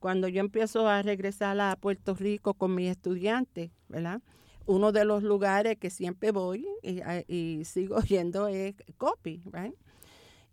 Cuando 0.00 0.26
yo 0.26 0.40
empiezo 0.40 0.88
a 0.88 1.02
regresar 1.02 1.60
a 1.60 1.76
Puerto 1.76 2.14
Rico 2.14 2.54
con 2.54 2.74
mis 2.74 2.90
estudiantes, 2.90 3.70
¿verdad? 3.88 4.22
Uno 4.64 4.92
de 4.92 5.04
los 5.04 5.22
lugares 5.22 5.76
que 5.76 5.90
siempre 5.90 6.30
voy 6.30 6.66
y, 6.82 7.64
sigo 7.64 8.00
yendo 8.08 8.48
es 8.48 8.74
Copy, 8.96 9.42
¿right? 9.52 9.74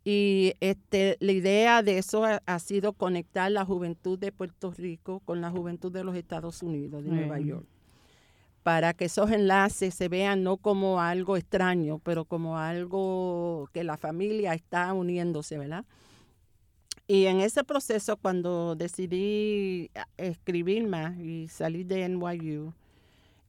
Y 0.03 0.55
este, 0.59 1.15
la 1.21 1.31
idea 1.31 1.81
de 1.81 1.97
eso 1.97 2.25
ha, 2.25 2.59
sido 2.59 2.91
conectar 2.91 3.49
la 3.49 3.63
juventud 3.63 4.19
de 4.19 4.33
Puerto 4.33 4.71
Rico 4.71 5.21
con 5.21 5.39
la 5.39 5.49
juventud 5.49 5.93
de 5.93 6.03
los 6.03 6.17
Estados 6.17 6.61
Unidos, 6.61 7.05
de 7.05 7.09
Nueva 7.09 7.39
York 7.39 7.72
para 8.63 8.93
que 8.93 9.05
esos 9.05 9.29
enlaces 9.31 9.93
se 9.93 10.07
vean 10.07 10.43
no 10.43 10.57
como 10.57 11.01
algo 11.01 11.37
extraño, 11.37 11.99
pero 11.99 12.25
como 12.25 12.57
algo 12.57 13.69
que 13.73 13.83
la 13.83 13.97
familia 13.97 14.53
está 14.53 14.93
uniéndose, 14.93 15.57
¿verdad? 15.57 15.85
Y 17.05 17.25
en 17.25 17.41
ese 17.41 17.65
proceso, 17.65 18.15
cuando 18.15 18.75
decidí 18.75 19.91
ah, 19.93 20.07
escribir 20.17 20.87
más 20.87 21.17
y 21.19 21.49
salir 21.49 21.85
de 21.85 22.07
NYU, 22.07 22.73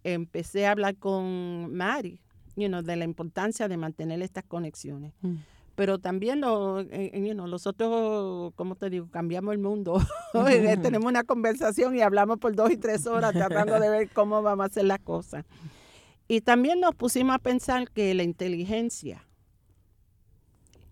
empecé 0.02 0.66
a 0.66 0.72
hablar 0.72 0.96
con 0.96 1.72
Mari, 1.72 2.20
de 2.56 2.96
la 2.96 3.04
importancia 3.04 3.68
de 3.68 3.76
mantener 3.76 4.20
estas 4.22 4.44
conexiones. 4.44 5.12
Mm 5.22 5.36
pero 5.74 5.98
también 5.98 6.40
lo, 6.40 6.80
eh, 6.80 7.34
nosotros, 7.34 8.52
como 8.54 8.76
te 8.76 8.90
digo, 8.90 9.08
cambiamos 9.10 9.52
el 9.52 9.58
mundo. 9.58 10.00
Tenemos 10.82 11.08
una 11.08 11.24
conversación 11.24 11.96
y 11.96 12.00
hablamos 12.00 12.38
por 12.38 12.54
dos 12.54 12.70
y 12.70 12.76
tres 12.76 13.06
horas 13.06 13.32
tratando 13.32 13.80
de 13.80 13.90
ver 13.90 14.10
cómo 14.10 14.42
vamos 14.42 14.64
a 14.64 14.66
hacer 14.66 14.84
las 14.84 15.00
cosas. 15.00 15.44
Y 16.28 16.40
también 16.40 16.80
nos 16.80 16.94
pusimos 16.94 17.34
a 17.34 17.38
pensar 17.38 17.90
que 17.90 18.14
la 18.14 18.22
inteligencia 18.22 19.26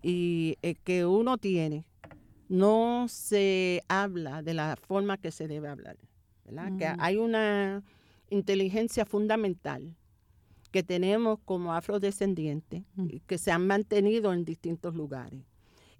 y 0.01 0.57
eh, 0.61 0.75
que 0.83 1.05
uno 1.05 1.37
tiene 1.37 1.85
no 2.49 3.07
se 3.07 3.83
habla 3.87 4.43
de 4.43 4.53
la 4.53 4.75
forma 4.75 5.17
que 5.17 5.31
se 5.31 5.47
debe 5.47 5.69
hablar, 5.69 5.97
Que 6.77 6.93
hay 6.99 7.17
una 7.17 7.83
inteligencia 8.29 9.05
fundamental 9.05 9.95
que 10.73 10.81
tenemos 10.81 11.37
como 11.45 11.71
afrodescendientes, 11.75 12.83
mm. 12.95 13.07
que 13.27 13.37
se 13.37 13.51
han 13.51 13.67
mantenido 13.67 14.33
en 14.33 14.43
distintos 14.43 14.95
lugares. 14.95 15.39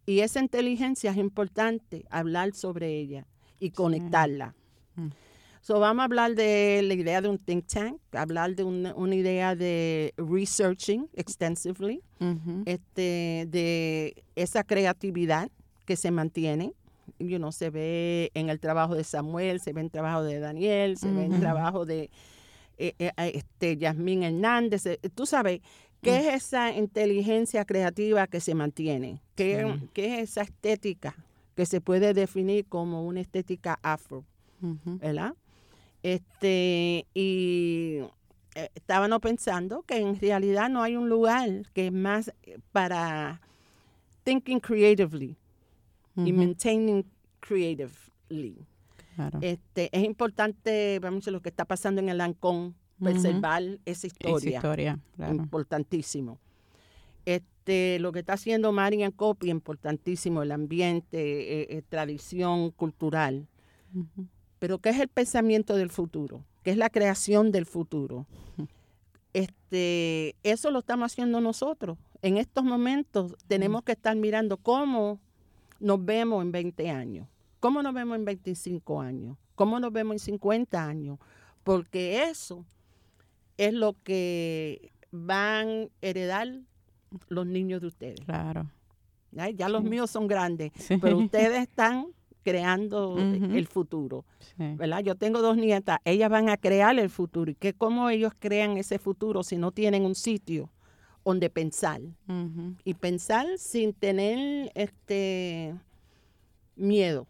Y 0.08 0.22
esa 0.22 0.42
inteligencia 0.42 1.12
es 1.12 1.18
importante 1.18 2.06
hablar 2.10 2.54
sobre 2.56 2.98
ella 2.98 3.28
y 3.60 3.70
conectarla. 3.70 4.56
Mm. 4.96 5.10
So, 5.62 5.80
vamos 5.80 6.02
a 6.02 6.06
hablar 6.06 6.34
de 6.34 6.82
la 6.84 6.96
idea 6.96 7.22
de 7.22 7.30
un 7.30 7.38
think 7.38 7.68
tank, 7.68 8.02
hablar 8.14 8.56
de 8.56 8.64
una, 8.64 9.16
idea 9.16 9.56
de 9.56 10.14
researching 10.18 11.08
extensively, 11.14 12.02
este, 12.66 13.46
de 13.48 14.24
esa 14.36 14.64
creatividad 14.64 15.50
que 15.86 15.96
se 15.96 16.10
mantiene. 16.10 16.74
You 17.20 17.38
know, 17.38 17.52
se 17.52 17.70
ve 17.70 18.32
en 18.34 18.50
el 18.50 18.60
trabajo 18.60 18.96
de 18.96 19.04
Samuel, 19.04 19.62
se 19.62 19.72
ve 19.72 19.82
en 19.82 19.86
el 19.86 19.92
trabajo 19.92 20.24
de 20.24 20.40
Daniel, 20.40 20.98
se 20.98 21.12
ve 21.12 21.26
en 21.26 21.34
el 21.34 21.40
trabajo 21.40 21.86
de, 21.86 22.10
eh, 22.86 22.96
eh, 23.00 23.32
este, 23.36 23.78
Yasmín 23.78 24.24
Hernández, 24.24 24.86
eh, 24.86 25.00
tú 25.16 25.26
sabes, 25.26 25.62
¿qué 26.02 26.12
mm. 26.12 26.16
es 26.16 26.34
esa 26.34 26.74
inteligencia 26.74 27.64
creativa 27.64 28.28
que 28.28 28.42
se 28.42 28.54
mantiene? 28.56 29.22
¿Qué, 29.36 29.80
¿Qué, 29.94 30.20
es 30.20 30.32
esa 30.32 30.42
estética 30.42 31.16
que 31.56 31.66
se 31.66 31.80
puede 31.80 32.14
definir 32.14 32.66
como 32.66 33.08
una 33.08 33.22
estética 33.22 33.80
afro? 33.82 34.26
¿Verdad? 34.60 35.34
Este, 36.04 37.06
y 37.14 38.00
estábamos 38.76 39.20
pensando 39.20 39.84
que 39.84 39.98
en 39.98 40.20
realidad 40.20 40.70
no 40.70 40.84
hay 40.84 40.98
un 40.98 41.08
lugar 41.08 41.50
que 41.74 41.88
es 41.88 41.94
más 41.94 42.34
para 42.74 43.40
thinking 44.26 44.60
creatively 44.60 45.38
y 46.18 46.34
maintaining 46.34 47.06
creatively. 47.40 48.66
Este, 49.42 49.90
es 49.92 50.04
importante, 50.04 51.00
vamos 51.00 51.28
a 51.28 51.32
lo 51.32 51.42
que 51.42 51.50
está 51.50 51.66
pasando 51.66 52.02
en 52.02 52.10
el 52.10 52.22
Ancón, 52.22 52.76
preservar 53.00 53.64
esa 53.86 54.08
historia. 54.08 54.58
historia, 54.58 55.00
Importantísimo. 55.30 56.40
Este, 57.26 58.00
lo 58.00 58.12
que 58.12 58.20
está 58.20 58.34
haciendo 58.34 58.72
Marian 58.72 59.12
Copy, 59.12 59.50
importantísimo, 59.50 60.42
el 60.42 60.52
ambiente, 60.52 61.62
eh, 61.62 61.68
eh, 61.70 61.82
tradición 61.88 62.72
cultural. 62.72 63.48
Pero 64.60 64.80
¿qué 64.80 64.90
es 64.90 65.00
el 65.00 65.08
pensamiento 65.08 65.76
del 65.76 65.90
futuro? 65.90 66.44
¿Qué 66.64 66.72
es 66.72 66.78
la 66.78 66.90
creación 66.90 67.52
del 67.52 67.66
futuro? 67.66 68.26
Este, 69.34 70.36
eso 70.44 70.72
lo 70.72 70.80
estamos 70.80 71.12
haciendo 71.12 71.42
nosotros. 71.42 71.98
En 72.22 72.38
estos 72.38 72.64
momentos 72.64 73.36
tenemos 73.48 73.84
que 73.84 73.94
estar 73.94 74.16
mirando 74.16 74.58
cómo 74.58 75.20
nos 75.80 76.04
vemos 76.04 76.44
en 76.44 76.52
20 76.52 76.90
años. 76.90 77.28
¿Cómo 77.64 77.82
nos 77.82 77.94
vemos 77.94 78.18
en 78.18 78.26
25 78.26 79.00
años? 79.00 79.38
¿Cómo 79.56 79.80
nos 79.80 79.94
vemos 79.94 80.16
en 80.16 80.20
50 80.20 80.86
años? 80.86 81.18
Porque 81.64 82.24
eso 82.24 82.66
es 83.56 83.74
lo 83.74 83.96
que 84.04 84.92
van 85.12 85.70
a 85.70 85.88
heredar 86.02 86.60
los 87.30 87.48
niños 87.48 87.80
de 87.80 87.88
ustedes. 87.88 88.20
Claro. 88.26 88.70
Ya, 89.32 89.70
los 89.70 89.82
míos 89.82 90.12
son 90.12 90.28
grandes, 90.28 90.74
pero 91.02 91.18
ustedes 91.18 91.62
están 91.62 92.08
creando 92.44 93.18
el 93.18 93.66
futuro. 93.68 94.26
¿verdad? 94.58 95.00
Yo 95.00 95.16
tengo 95.16 95.42
dos 95.42 95.56
nietas, 95.56 96.00
ellas 96.04 96.30
van 96.30 96.50
a 96.50 96.58
crear 96.58 97.00
el 97.00 97.10
futuro. 97.10 97.50
¿Y 97.50 97.56
qué, 97.56 97.72
cómo 97.72 98.10
ellos 98.10 98.34
crean 98.38 98.76
ese 98.76 99.00
futuro 99.00 99.42
si 99.42 99.56
no 99.56 99.72
tienen 99.72 100.04
un 100.04 100.16
sitio 100.16 100.70
donde 101.24 101.50
pensar? 101.50 102.02
Y 102.84 102.94
pensar 102.96 103.48
sin 103.58 103.94
tener 103.94 104.70
este 104.76 105.74
miedo. 106.76 107.26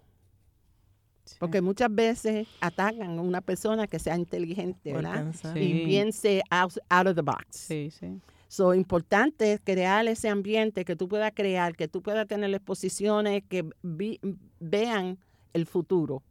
Porque 1.39 1.61
muchas 1.61 1.93
veces 1.93 2.47
atacan 2.59 3.17
a 3.17 3.21
una 3.21 3.41
persona 3.41 3.87
que 3.87 3.99
sea 3.99 4.17
inteligente, 4.17 4.93
¿verdad? 4.93 5.33
Y 5.55 5.85
piense 5.85 6.41
out, 6.49 6.77
of 7.07 7.15
the 7.15 7.21
box. 7.21 7.45
Sí, 7.51 7.91
sí. 7.91 8.19
So, 8.47 8.73
importante 8.73 9.53
es 9.53 9.61
crear 9.63 10.07
ese 10.07 10.29
ambiente 10.29 10.85
que 10.85 10.95
tú 10.95 11.07
puedas 11.07 11.31
crear, 11.33 11.75
que 11.75 11.87
tú 11.87 12.01
puedas 12.01 12.27
tener 12.27 12.53
exposiciones 12.53 13.43
que 13.49 13.67
vean 14.59 15.17
el 15.53 15.65
futuro, 15.65 16.21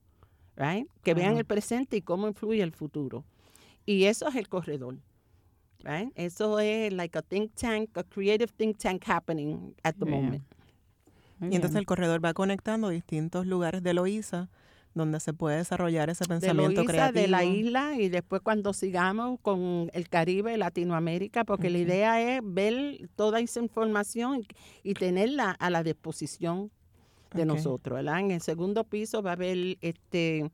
right? 0.56 0.86
Que 1.02 1.14
vean 1.14 1.36
el 1.36 1.44
presente 1.44 1.96
y 1.96 2.02
cómo 2.02 2.28
influye 2.28 2.62
el 2.62 2.72
futuro. 2.72 3.24
Y 3.84 4.04
eso 4.04 4.28
es 4.28 4.36
el 4.36 4.48
corredor, 4.48 4.98
right? 5.82 6.12
Eso 6.14 6.60
es 6.60 6.92
like 6.92 7.18
a 7.18 7.22
think 7.22 7.52
tank, 7.54 7.96
a 7.96 8.04
creative 8.04 8.52
think 8.56 8.78
tank 8.78 9.02
happening 9.08 9.74
at 9.82 9.94
the 9.96 10.04
moment. 10.04 10.44
y 11.40 11.56
entonces 11.56 11.76
el 11.76 11.86
corredor 11.86 12.24
va 12.24 12.34
conectando 12.34 12.88
distintos 12.90 13.46
lugares 13.46 13.82
de 13.82 13.94
Loíza 13.94 14.48
donde 14.94 15.20
se 15.20 15.32
puede 15.32 15.56
desarrollar 15.56 16.10
ese 16.10 16.24
pensamiento 16.24 16.82
de 16.82 16.86
creativo. 16.86 17.20
de 17.20 17.28
la 17.28 17.44
isla 17.44 17.94
y 17.98 18.08
después 18.08 18.42
cuando 18.42 18.72
sigamos 18.72 19.38
con 19.40 19.90
el 19.92 20.08
Caribe, 20.08 20.56
Latinoamérica, 20.56 21.44
porque 21.44 21.70
la 21.70 21.78
idea 21.78 22.20
es 22.20 22.42
ver 22.44 23.08
toda 23.16 23.40
esa 23.40 23.60
información 23.60 24.46
y, 24.82 24.94
tenerla 24.94 25.50
a 25.50 25.70
la 25.70 25.82
disposición 25.82 26.70
de 27.34 27.46
nosotros, 27.46 27.96
¿verdad? 27.96 28.20
En 28.20 28.30
el 28.30 28.42
segundo 28.42 28.84
piso 28.84 29.22
va 29.22 29.30
a 29.30 29.32
haber 29.32 29.78
este 29.80 30.50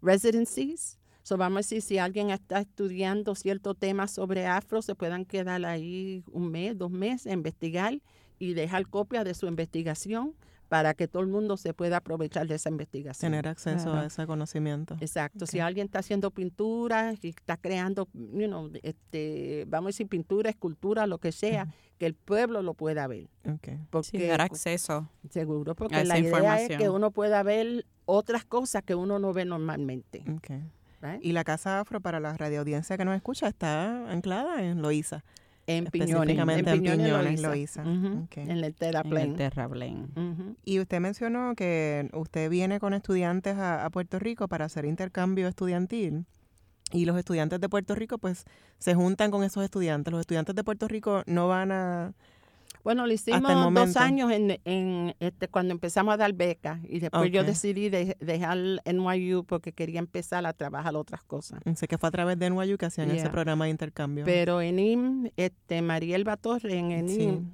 residencies. 0.00 0.98
So 1.24 1.36
vamos 1.36 1.56
a 1.56 1.60
decir, 1.60 1.82
si 1.82 1.98
alguien 1.98 2.30
está 2.30 2.60
estudiando 2.60 3.34
cierto 3.34 3.74
tema 3.74 4.08
sobre 4.08 4.46
afro, 4.46 4.82
se 4.82 4.94
puedan 4.94 5.24
quedar 5.24 5.64
ahí 5.64 6.24
un 6.32 6.50
mes, 6.50 6.76
dos 6.78 6.90
meses, 6.90 7.26
a 7.26 7.32
investigar 7.32 8.00
y 8.38 8.54
dejar 8.54 8.88
copia 8.88 9.22
de 9.22 9.34
su 9.34 9.46
investigación 9.46 10.34
para 10.72 10.94
que 10.94 11.06
todo 11.06 11.22
el 11.22 11.28
mundo 11.28 11.58
se 11.58 11.74
pueda 11.74 11.98
aprovechar 11.98 12.46
de 12.46 12.54
esa 12.54 12.70
investigación. 12.70 13.30
Tener 13.30 13.46
acceso 13.46 13.92
a 13.92 14.06
ese 14.06 14.26
conocimiento. 14.26 14.96
Exacto. 15.02 15.46
Si 15.46 15.60
alguien 15.60 15.84
está 15.84 15.98
haciendo 15.98 16.30
pintura 16.30 17.12
y 17.20 17.28
está 17.28 17.58
creando, 17.58 18.08
you 18.14 18.46
know, 18.46 18.70
este, 18.82 19.66
vamos 19.68 19.88
a 19.88 19.90
decir 19.90 20.08
pintura, 20.08 20.48
escultura, 20.48 21.06
lo 21.06 21.18
que 21.18 21.30
sea, 21.30 21.68
que 21.98 22.06
el 22.06 22.14
pueblo 22.14 22.62
lo 22.62 22.72
pueda 22.72 23.06
ver. 23.06 23.28
Okay. 23.56 23.80
Porque, 23.90 24.28
dar 24.28 24.40
acceso. 24.40 25.10
Seguro, 25.28 25.74
porque 25.74 26.06
la 26.06 26.18
idea 26.18 26.62
es 26.62 26.78
que 26.78 26.88
uno 26.88 27.10
pueda 27.10 27.42
ver 27.42 27.84
otras 28.06 28.46
cosas 28.46 28.82
que 28.82 28.94
uno 28.94 29.18
no 29.18 29.34
ve 29.34 29.44
normalmente. 29.44 30.24
Okay. 30.38 30.62
Y 31.20 31.32
la 31.32 31.44
Casa 31.44 31.80
Afro, 31.80 32.00
para 32.00 32.18
la 32.18 32.34
radioaudiencia 32.34 32.96
que 32.96 33.04
nos 33.04 33.14
escucha, 33.14 33.46
está 33.46 34.10
anclada 34.10 34.62
en 34.62 34.80
Loíza. 34.80 35.22
En 35.66 35.86
Piñones. 35.86 36.38
En 36.38 36.64
Piñones, 36.64 37.40
lo 37.40 37.54
hizo. 37.54 37.82
En 37.82 38.28
el 38.50 38.74
Terraplén. 38.74 39.36
Y 40.64 40.80
usted 40.80 41.00
mencionó 41.00 41.54
que 41.54 42.08
usted 42.12 42.50
viene 42.50 42.80
con 42.80 42.94
estudiantes 42.94 43.56
a, 43.56 43.88
Puerto 43.90 44.18
Rico 44.18 44.48
para 44.48 44.64
hacer 44.64 44.84
intercambio 44.84 45.48
estudiantil. 45.48 46.24
Y 46.92 47.06
los 47.06 47.16
estudiantes 47.16 47.58
de 47.60 47.68
Puerto 47.68 47.94
Rico, 47.94 48.18
pues, 48.18 48.44
se 48.78 48.94
juntan 48.94 49.30
con 49.30 49.44
esos 49.44 49.64
estudiantes. 49.64 50.12
Los 50.12 50.20
estudiantes 50.20 50.54
de 50.54 50.62
Puerto 50.62 50.88
Rico 50.88 51.22
no 51.26 51.48
van 51.48 51.72
a 51.72 52.12
Bueno, 52.84 53.06
lo 53.06 53.12
hicimos 53.12 53.74
dos 53.74 53.96
años 53.96 54.30
en, 54.32 54.58
en, 54.64 55.14
este, 55.20 55.48
cuando 55.48 55.72
empezamos 55.72 56.14
a 56.14 56.16
dar 56.16 56.32
becas 56.32 56.80
y 56.84 56.98
después 56.98 57.30
yo 57.30 57.44
decidí 57.44 57.88
dejar 57.88 58.58
NYU 58.84 59.44
porque 59.44 59.72
quería 59.72 59.98
empezar 59.98 60.46
a 60.46 60.52
trabajar 60.52 60.96
otras 60.96 61.22
cosas. 61.22 61.60
Sé 61.74 61.88
que 61.88 61.98
fue 61.98 62.08
a 62.08 62.12
través 62.12 62.38
de 62.38 62.50
NYU 62.50 62.76
que 62.76 62.86
hacían 62.86 63.10
ese 63.10 63.30
programa 63.30 63.64
de 63.64 63.70
intercambio. 63.70 64.24
Pero 64.24 64.60
en 64.60 64.78
IM, 64.78 65.30
este, 65.36 65.82
Mariel 65.82 66.24
Batorre, 66.24 66.74
en 66.78 67.08
IM, 67.08 67.50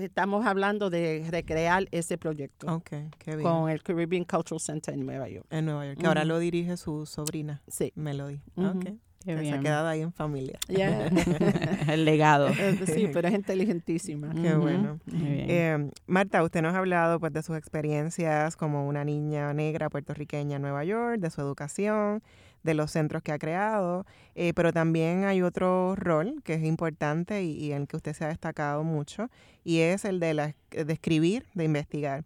estamos 0.00 0.46
hablando 0.46 0.90
de 0.90 1.26
recrear 1.30 1.86
ese 1.90 2.18
proyecto. 2.18 2.72
Okay, 2.74 3.08
qué 3.18 3.36
bien. 3.36 3.42
Con 3.42 3.68
el 3.68 3.82
Caribbean 3.82 4.24
Cultural 4.24 4.60
Center 4.60 4.94
en 4.94 5.04
Nueva 5.04 5.28
York. 5.28 5.46
En 5.50 5.66
Nueva 5.66 5.86
York, 5.86 5.98
que 5.98 6.06
ahora 6.06 6.24
lo 6.24 6.38
dirige 6.38 6.76
su 6.76 7.06
sobrina. 7.06 7.62
Sí. 7.68 7.92
Melody. 7.94 8.40
okay. 8.56 8.98
Se 9.24 9.52
ha 9.52 9.60
quedado 9.60 9.86
ahí 9.86 10.00
en 10.00 10.12
familia. 10.12 10.58
el 10.68 12.04
legado. 12.06 12.48
Eh, 12.48 12.78
sí, 12.86 13.08
pero 13.12 13.28
es 13.28 13.34
inteligentísima. 13.34 14.32
Qué 14.32 14.54
bueno. 14.54 14.98
Eh, 15.12 15.90
Marta, 16.06 16.42
usted 16.42 16.62
nos 16.62 16.74
ha 16.74 16.78
hablado 16.78 17.20
pues, 17.20 17.32
de 17.32 17.42
sus 17.42 17.56
experiencias 17.56 18.56
como 18.56 18.88
una 18.88 19.04
niña 19.04 19.52
negra 19.52 19.90
puertorriqueña 19.90 20.56
en 20.56 20.62
Nueva 20.62 20.84
York, 20.84 21.20
de 21.20 21.28
su 21.28 21.42
educación, 21.42 22.22
de 22.62 22.74
los 22.74 22.92
centros 22.92 23.22
que 23.22 23.32
ha 23.32 23.38
creado, 23.38 24.06
eh, 24.34 24.52
pero 24.54 24.72
también 24.72 25.24
hay 25.24 25.42
otro 25.42 25.96
rol 25.96 26.40
que 26.42 26.54
es 26.54 26.64
importante 26.64 27.42
y, 27.42 27.52
y, 27.52 27.72
en 27.72 27.82
el 27.82 27.88
que 27.88 27.96
usted 27.96 28.14
se 28.14 28.24
ha 28.24 28.28
destacado 28.28 28.84
mucho, 28.84 29.28
y 29.64 29.80
es 29.80 30.04
el 30.04 30.20
de, 30.20 30.34
la, 30.34 30.54
de 30.70 30.92
escribir, 30.92 31.46
de 31.54 31.64
investigar. 31.64 32.24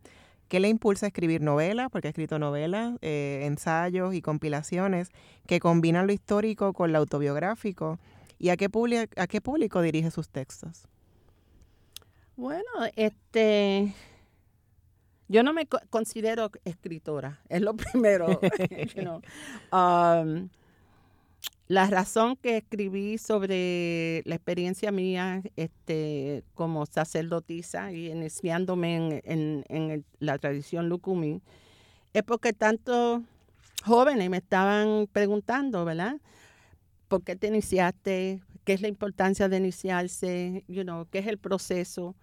¿Qué 0.55 0.61
le 0.61 0.69
impulsa 0.69 1.07
a 1.07 1.09
escribir 1.09 1.41
novelas? 1.41 1.91
Porque 1.91 2.07
ha 2.07 2.11
escrito 2.11 2.39
novelas, 2.39 2.95
eh, 3.03 3.41
ensayos 3.43 4.15
y 4.15 4.23
compilaciones 4.23 5.11
que 5.49 5.59
combinan 5.59 6.07
lo 6.07 6.13
histórico 6.13 6.73
con 6.75 6.93
lo 6.93 6.99
autobiográfico. 6.99 7.99
¿Y 8.39 8.51
a 8.51 8.57
qué, 8.57 8.71
a 9.17 9.27
qué 9.27 9.41
público 9.41 9.83
dirige 9.83 10.13
sus 10.13 10.29
textos? 10.29 10.87
Bueno, 12.37 12.71
este, 12.95 13.93
yo 15.27 15.43
no 15.43 15.53
me 15.53 15.67
considero 15.67 16.53
escritora, 16.65 17.41
es 17.49 17.61
lo 17.61 17.75
primero. 17.77 18.39
Um, 19.73 20.51
la 21.67 21.87
razón 21.87 22.37
que 22.37 22.59
escribí 22.59 23.17
sobre 23.17 24.23
la 24.27 24.35
experiencia 24.35 24.93
mía 24.93 25.43
este, 25.57 26.45
como 26.55 26.85
sacerdotisa 26.85 27.91
y 27.93 28.11
iniciándome 28.11 29.23
en, 29.25 29.65
en, 29.69 30.05
la 30.19 30.39
tradición 30.39 30.89
Lukumi 30.89 31.41
es 32.13 32.23
porque 32.23 32.53
tantos 32.53 33.23
jóvenes 33.85 34.29
me 34.29 34.37
estaban 34.37 35.09
preguntando, 35.11 35.85
¿verdad? 35.85 36.17
¿Por 37.09 37.23
qué 37.23 37.35
te 37.35 37.47
iniciaste? 37.47 38.43
¿Qué 38.65 38.73
es 38.75 38.83
la 38.83 38.89
importancia 38.89 39.49
de 39.49 39.57
iniciarse? 39.57 40.65
You 40.69 40.83
know, 40.83 41.07
¿Qué 41.11 41.21
es 41.21 41.27
el 41.27 41.39
proceso? 41.39 42.15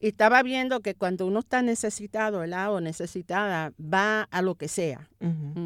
Y 0.00 0.08
estaba 0.08 0.42
viendo 0.42 0.80
que 0.80 0.94
cuando 0.94 1.26
uno 1.26 1.40
está 1.40 1.60
necesitado, 1.60 2.38
¿verdad? 2.38 2.72
O 2.72 2.80
necesitada, 2.80 3.72
va 3.80 4.22
a 4.22 4.42
lo 4.42 4.54
que 4.54 4.68
sea, 4.68 5.08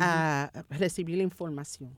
a 0.00 0.50
recibir 0.70 1.18
la 1.18 1.22
información. 1.22 1.96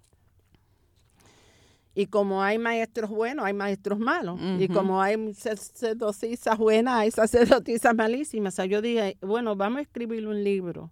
Y 1.94 2.06
como 2.06 2.42
hay 2.42 2.58
maestros 2.58 3.08
buenos, 3.10 3.44
hay 3.44 3.52
maestros 3.52 3.98
malos. 3.98 4.40
Y 4.58 4.68
como 4.68 5.00
hay 5.00 5.32
sacerdotisas 5.34 6.58
buenas, 6.58 6.94
hay 6.94 7.10
sacerdotisas 7.10 7.94
malísimas. 7.94 8.54
O 8.54 8.56
sea, 8.56 8.66
yo 8.66 8.82
dije, 8.82 9.16
bueno, 9.20 9.54
vamos 9.54 9.78
a 9.78 9.82
escribir 9.82 10.26
un 10.26 10.42
libro 10.42 10.90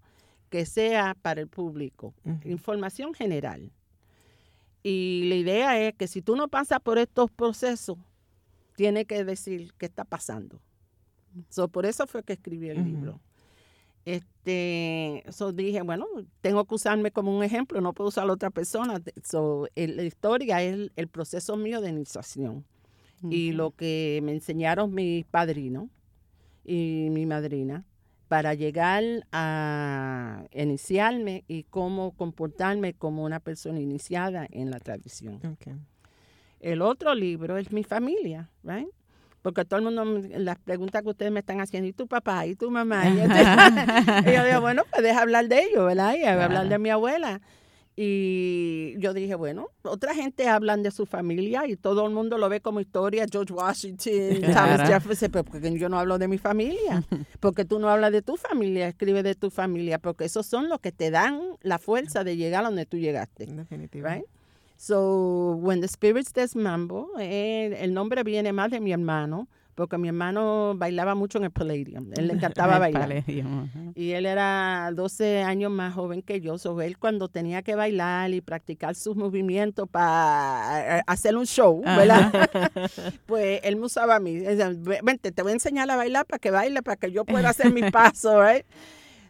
que 0.49 0.65
sea 0.65 1.17
para 1.21 1.41
el 1.41 1.49
público, 1.49 2.15
información 2.45 3.15
general. 3.15 3.73
Y 4.85 5.25
la 5.29 5.35
idea 5.37 5.81
es 5.81 5.95
que 5.95 6.07
si 6.07 6.23
tú 6.23 6.37
no 6.37 6.49
pasas 6.49 6.81
por 6.81 6.99
estos 6.99 7.31
procesos, 7.31 7.99
tienes 8.75 9.07
que 9.07 9.25
decir 9.25 9.73
qué 9.79 9.87
está 9.87 10.05
pasando. 10.05 10.61
So, 11.49 11.69
por 11.69 11.87
eso 11.87 12.07
fue 12.07 12.23
que 12.23 12.35
escribí 12.35 12.69
el 12.69 12.85
libro. 12.85 13.21
Este, 14.05 15.23
so 15.31 15.53
dije, 15.53 15.83
bueno, 15.83 16.07
tengo 16.41 16.65
que 16.65 16.75
usarme 16.75 17.13
como 17.13 17.37
un 17.37 17.45
ejemplo, 17.45 17.81
no 17.81 17.93
puedo 17.93 18.09
usar 18.09 18.29
a 18.29 18.33
otra 18.33 18.51
persona. 18.51 19.01
So, 19.23 19.69
la 19.77 20.03
historia 20.03 20.63
es 20.63 20.91
el, 20.97 21.09
proceso 21.09 21.57
mío 21.57 21.81
de 21.81 21.91
iniciación. 21.91 22.65
Y 23.31 23.53
lo 23.53 23.71
que 23.71 24.19
me 24.25 24.33
enseñaron 24.33 24.93
mis 24.93 25.25
padrinos 25.27 25.89
y 26.65 27.07
mi 27.11 27.25
madrina 27.25 27.85
para 28.27 28.55
llegar 28.55 29.05
a 29.31 30.45
iniciarme 30.53 31.45
y 31.47 31.63
cómo 31.65 32.17
comportarme 32.17 32.95
como 32.95 33.23
una 33.23 33.39
persona 33.39 33.79
iniciada 33.79 34.49
en 34.51 34.71
la 34.73 34.81
tradición. 34.81 35.39
El 36.59 36.83
otro 36.83 37.15
libro 37.15 37.59
es 37.59 37.71
mi 37.71 37.85
familia, 37.85 38.51
right? 38.65 38.89
Porque 39.43 39.65
todo 39.65 39.79
el 39.79 39.85
mundo, 39.85 40.05
las 40.39 40.59
preguntas 40.59 41.03
que 41.03 41.11
ustedes 41.11 41.33
me 41.33 41.41
están 41.41 41.61
haciendo, 41.61 41.89
¿y 41.89 41.93
tu 41.93 42.07
papá? 42.07 42.47
¿y 42.47 42.55
tu 42.55 42.71
mamá? 42.71 43.03
Y, 44.27 44.33
yo 44.33 44.45
digo, 44.45 44.61
bueno, 44.61 44.85
pues 44.91 45.03
deja 45.03 45.23
hablar 45.23 45.49
de 45.49 45.65
ellos, 45.65 45.85
¿verdad? 45.85 46.15
Y 46.15 46.25
hablar 46.25 46.69
de 46.69 46.79
mi 46.79 46.91
abuela. 46.91 47.41
Y 47.95 48.95
yo 48.99 49.13
dije, 49.13 49.35
bueno, 49.35 49.69
otra 49.83 50.15
gente 50.15 50.49
hablan 50.49 50.83
de 50.83 50.91
su 50.91 51.05
familia 51.05 51.67
y 51.67 51.77
todo 51.77 52.07
el 52.07 52.15
mundo 52.15 52.39
lo 52.39 52.49
ve 52.49 52.61
como 52.61 52.81
historia, 52.81 53.27
George 53.31 53.53
Washington, 53.53 54.41
Thomas 54.41 54.89
Jefferson, 54.89 55.31
pero 55.31 55.45
porque 55.45 55.79
yo 55.79 55.91
no 55.91 55.99
hablo 55.99 56.17
de 56.17 56.27
mi 56.27 56.39
familia, 56.39 57.05
porque 57.39 57.67
tú 57.67 57.79
no 57.79 57.91
hablas 57.91 58.13
de 58.13 58.23
tu 58.23 58.39
familia, 58.39 58.89
escribe 58.89 59.23
de 59.23 59.35
tu 59.35 59.51
familia, 59.51 59.99
porque 59.99 60.25
esos 60.25 60.47
son 60.47 60.71
los 60.71 60.81
que 60.81 60.91
te 60.91 61.11
dan 61.11 61.43
la 61.61 61.79
fuerza 61.79 62.25
de 62.25 62.37
llegar 62.37 62.65
a 62.65 62.69
donde 62.69 62.87
tú 62.87 62.97
llegaste. 62.97 63.45
Definitivamente. 63.45 64.27
So, 64.83 65.55
When 65.61 65.81
the 65.81 65.87
Spirits 65.87 66.33
Desmambo, 66.33 67.11
eh, 67.21 67.77
el 67.79 67.95
nombre 67.95 68.25
viene 68.25 68.53
más 68.53 68.69
de 68.69 68.81
mi 68.81 68.91
hermano, 68.91 69.47
porque 69.77 69.97
mi 69.97 70.09
hermano 70.09 70.75
bailaba 70.75 71.15
mucho 71.15 71.39
en 71.39 71.45
el 71.45 71.53
Palladium. 71.53 72.11
Él 72.17 72.27
le 72.27 72.33
encantaba 72.35 72.81
bailar. 72.81 73.23
Y 73.95 74.11
él 74.11 74.27
era 74.27 74.91
12 74.93 75.43
años 75.43 75.71
más 75.71 75.95
joven 75.95 76.21
que 76.21 76.41
yo. 76.41 76.59
So, 76.59 76.81
él 76.81 76.99
cuando 76.99 77.29
tenía 77.29 77.63
que 77.63 77.77
bailar 77.77 78.33
y 78.33 78.41
practicar 78.41 78.97
sus 78.97 79.15
movimientos 79.15 79.89
para 79.89 80.99
eh, 80.99 81.03
hacer 81.07 81.37
un 81.37 81.47
show, 81.47 81.81
¿verdad? 81.85 82.51
pues 83.27 83.61
él 83.63 83.77
me 83.77 83.87
usaba 83.87 84.17
a 84.17 84.19
mí. 84.19 84.37
Vente, 85.05 85.31
te 85.31 85.43
voy 85.43 85.53
a 85.53 85.55
enseñar 85.55 85.89
a 85.93 85.95
bailar 85.95 86.27
para 86.27 86.41
que 86.41 86.51
baile, 86.51 86.83
para 86.83 86.97
que 86.97 87.13
yo 87.13 87.25
pueda 87.25 87.51
hacer 87.51 87.73
mis 87.73 87.89
pasos, 87.93 88.35
¿right? 88.45 88.67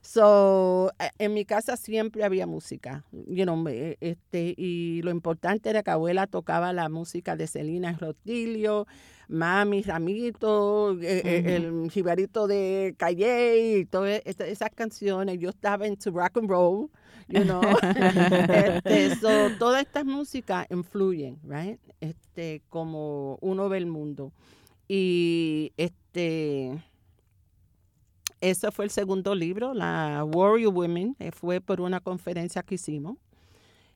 So, 0.02 0.90
eh, 0.98 1.10
en 1.18 1.32
mi 1.32 1.44
casa 1.44 1.76
siempre 1.76 2.24
había 2.24 2.44
música, 2.44 3.04
you 3.12 3.44
know, 3.44 3.64
este, 3.68 4.52
y 4.56 5.00
lo 5.02 5.12
importante 5.12 5.70
era 5.70 5.84
que 5.84 5.92
abuela 5.92 6.26
tocaba 6.26 6.72
la 6.72 6.88
música 6.88 7.36
de 7.36 7.46
Celina 7.46 7.92
Rotilio, 7.92 8.88
Mami 9.28 9.82
Ramito, 9.82 11.00
eh, 11.00 11.22
eh, 11.24 11.54
el 11.54 11.88
jibarito 11.88 12.48
de 12.48 12.96
Calle 12.98 13.78
y 13.78 13.84
todas 13.84 14.20
esas 14.24 14.70
canciones. 14.74 15.38
Yo 15.38 15.50
estaba 15.50 15.86
en 15.86 15.96
rock 16.04 16.36
and 16.36 16.50
roll, 16.50 16.90
you 17.28 17.44
know. 17.44 17.62
este, 18.84 19.14
so, 19.14 19.56
todas 19.60 19.82
estas 19.82 20.04
músicas 20.04 20.66
influyen, 20.68 21.38
right? 21.44 21.78
Este, 22.00 22.60
como 22.68 23.38
uno 23.40 23.68
ve 23.68 23.78
el 23.78 23.86
mundo. 23.86 24.32
Y 24.88 25.72
este 25.76 26.82
ese 28.42 28.72
fue 28.72 28.84
el 28.84 28.90
segundo 28.90 29.36
libro, 29.36 29.72
la 29.72 30.24
Warrior 30.24 30.74
Women, 30.74 31.14
eh, 31.20 31.30
fue 31.30 31.60
por 31.60 31.80
una 31.80 32.00
conferencia 32.00 32.62
que 32.64 32.74
hicimos. 32.74 33.16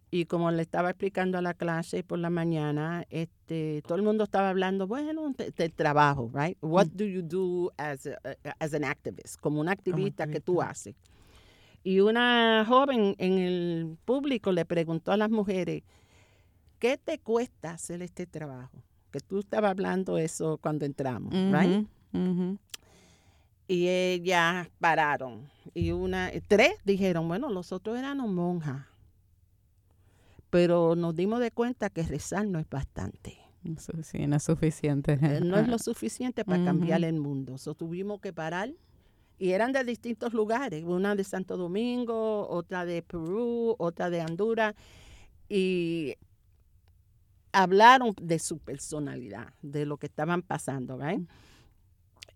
Y 0.09 0.27
como 0.27 0.53
le 0.53 0.63
estaba 0.63 0.91
explicando 0.91 1.37
a 1.37 1.43
la 1.43 1.53
clase 1.53 2.05
por 2.05 2.21
la 2.21 2.31
mañana, 2.31 3.05
este, 3.11 3.83
todo 3.85 3.97
el 3.97 4.05
mundo 4.05 4.23
estaba 4.23 4.49
hablando, 4.49 4.87
bueno, 4.87 5.35
del 5.37 5.73
trabajo, 5.73 6.31
right? 6.33 6.57
What 6.61 6.87
do 6.95 7.05
you 7.05 7.23
do 7.23 7.73
as, 7.77 8.09
as 8.61 8.73
an 8.73 8.85
activist? 8.85 9.41
Como 9.41 9.61
un 9.61 9.69
activista 9.69 10.29
que 10.29 10.41
tú 10.41 10.63
haces. 10.63 10.95
Y 11.83 11.99
una 11.99 12.65
joven 12.69 13.17
en 13.19 13.39
el 13.39 13.97
público 14.05 14.53
le 14.53 14.65
preguntó 14.65 15.11
a 15.11 15.17
las 15.17 15.29
mujeres, 15.29 15.83
¿qué 16.79 16.99
te 16.99 17.19
cuesta 17.19 17.73
hacer 17.73 18.01
este 18.01 18.27
trabajo? 18.27 18.81
Que 19.11 19.19
tú 19.19 19.41
estabas 19.41 19.73
hablando 19.73 20.19
eso 20.19 20.59
cuando 20.59 20.85
entramos, 20.85 21.35
right? 21.35 21.85
Y 23.69 23.89
ellas 23.89 24.69
pararon. 24.79 25.49
Y 25.75 25.93
una, 25.93 26.31
tres 26.49 26.73
dijeron, 26.85 27.29
bueno, 27.29 27.51
los 27.51 27.73
otros 27.73 27.99
eran 27.99 28.19
monjas. 28.33 28.87
Pero 30.51 30.95
nos 30.95 31.15
dimos 31.15 31.41
de 31.41 31.51
cuenta 31.51 31.91
que 31.91 32.03
rezar 32.03 32.47
no 32.47 32.59
es 32.59 32.69
bastante. 32.69 33.39
Sí, 34.03 34.27
no 34.27 34.37
es 34.37 34.45
suficiente. 34.45 35.19
Eh, 35.21 35.41
no 35.43 35.59
es 35.59 35.67
lo 35.67 35.79
suficiente 35.79 36.45
para 36.45 36.65
cambiar 36.65 37.03
el 37.05 37.19
mundo. 37.19 37.59
So, 37.59 37.75
tuvimos 37.75 38.21
que 38.21 38.33
parar. 38.33 38.71
Y 39.39 39.51
eran 39.51 39.73
de 39.73 39.85
distintos 39.85 40.33
lugares, 40.33 40.83
una 40.85 41.15
de 41.15 41.23
Santo 41.23 41.59
Domingo, 41.59 42.49
otra 42.49 42.87
de 42.87 43.03
Perú, 43.03 43.75
otra 43.79 44.09
de 44.09 44.23
Honduras. 44.23 44.75
Y 45.49 46.15
hablaron 47.53 48.15
de 48.21 48.39
su 48.39 48.59
personalidad, 48.59 49.53
de 49.61 49.85
lo 49.85 49.99
que 49.99 50.07
estaban 50.07 50.43
pasando, 50.43 50.99
¿right? 50.99 51.29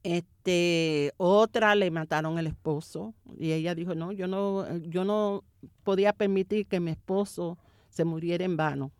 Este, 0.03 1.13
otra 1.19 1.75
le 1.75 1.91
mataron 1.91 2.39
el 2.39 2.47
esposo 2.47 3.15
y 3.39 3.53
ella 3.53 3.75
dijo, 3.75 3.95
no, 3.95 4.13
yo 4.13 4.27
no, 4.27 4.67
yo 4.79 5.05
no 5.05 5.45
podía 5.85 6.13
permitir 6.13 6.67
que 6.67 6.81
mi 6.81 6.91
esposo 6.91 7.59
se 7.91 8.05
muriera 8.05 8.45
en 8.45 8.57
vano. 8.57 8.93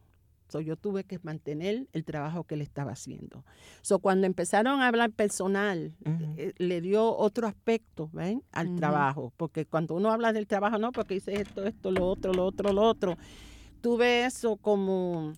So, 0.51 0.61
yo 0.61 0.77
tuve 0.77 1.05
que 1.05 1.21
mantener 1.23 1.87
el 1.93 2.05
trabajo 2.05 2.43
que 2.43 2.57
él 2.57 2.61
estaba 2.61 2.91
haciendo. 2.91 3.45
So, 3.83 4.01
cuando 4.01 4.27
empezaron 4.27 4.81
a 4.81 4.89
hablar 4.89 5.13
personal, 5.13 5.95
eh, 6.37 6.53
le 6.59 6.81
dio 6.81 7.17
otro 7.17 7.47
aspecto 7.47 8.11
¿ven? 8.13 8.43
al 8.51 8.75
trabajo. 8.75 9.33
Porque 9.37 9.65
cuando 9.65 9.95
uno 9.95 10.11
habla 10.11 10.33
del 10.33 10.49
trabajo, 10.49 10.77
no, 10.79 10.91
porque 10.91 11.15
dice 11.15 11.41
esto, 11.41 11.65
esto, 11.65 11.93
lo 11.93 12.05
otro, 12.05 12.33
lo 12.33 12.45
otro, 12.45 12.73
lo 12.73 12.83
otro. 12.83 13.17
Tuve 13.81 14.25
eso 14.25 14.57
como 14.57 15.35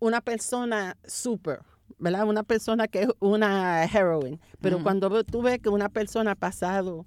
una 0.00 0.22
persona 0.22 0.96
súper, 1.06 1.60
¿verdad? 1.98 2.28
Una 2.28 2.42
persona 2.42 2.88
que 2.88 3.02
es 3.02 3.08
una 3.20 3.84
heroine. 3.84 4.40
Pero 4.60 4.82
cuando 4.82 5.24
tuve 5.24 5.58
que 5.58 5.68
una 5.68 5.88
persona 5.88 6.32
ha 6.32 6.36
pasado 6.36 7.06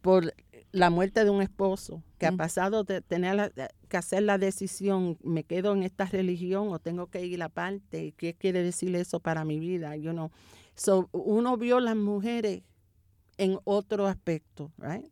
por 0.00 0.34
la 0.72 0.90
muerte 0.90 1.24
de 1.24 1.30
un 1.30 1.40
esposo, 1.40 2.02
que 2.18 2.26
ha 2.26 2.32
pasado 2.32 2.84
de 2.84 3.00
tener 3.00 3.52
que 3.88 3.96
hacer 3.96 4.22
la 4.24 4.38
decisión, 4.38 5.18
me 5.22 5.44
quedo 5.44 5.72
en 5.72 5.82
esta 5.82 6.04
religión 6.06 6.68
o 6.72 6.78
tengo 6.78 7.06
que 7.06 7.24
ir 7.24 7.42
aparte, 7.42 8.12
¿qué 8.16 8.34
quiere 8.34 8.62
decir 8.62 8.94
eso 8.96 9.20
para 9.20 9.44
mi 9.44 9.60
vida? 9.60 9.94
You 9.96 10.10
know? 10.10 10.30
so, 10.74 11.08
uno 11.12 11.56
vio 11.56 11.80
las 11.80 11.96
mujeres 11.96 12.62
en 13.38 13.58
otro 13.64 14.06
aspecto, 14.06 14.70
right? 14.78 15.06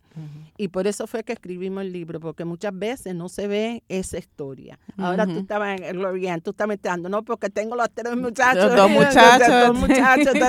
Y 0.59 0.69
por 0.69 0.87
eso 0.87 1.07
fue 1.07 1.25
que 1.25 1.33
escribimos 1.33 1.83
el 1.83 1.93
libro, 1.93 2.21
porque 2.21 2.45
muchas 2.45 2.79
veces 2.79 3.15
no 3.15 3.29
se 3.29 3.47
ve 3.47 3.83
esa 3.89 4.19
historia. 4.19 4.79
Ahora 4.97 5.27
tú 5.27 5.39
estabas 5.39 5.81
en 5.81 5.97
Gloria, 5.97 6.39
tú 6.41 6.51
estás 6.51 6.69
metiendo, 6.69 7.09
no, 7.09 7.25
porque 7.25 7.49
tengo 7.49 7.77
los 7.77 7.89
tres 7.93 8.17
muchachos. 8.17 8.77
dos 8.77 8.91
muchachos. 8.91 9.49
dos 9.69 9.79
muchachos. 9.79 10.35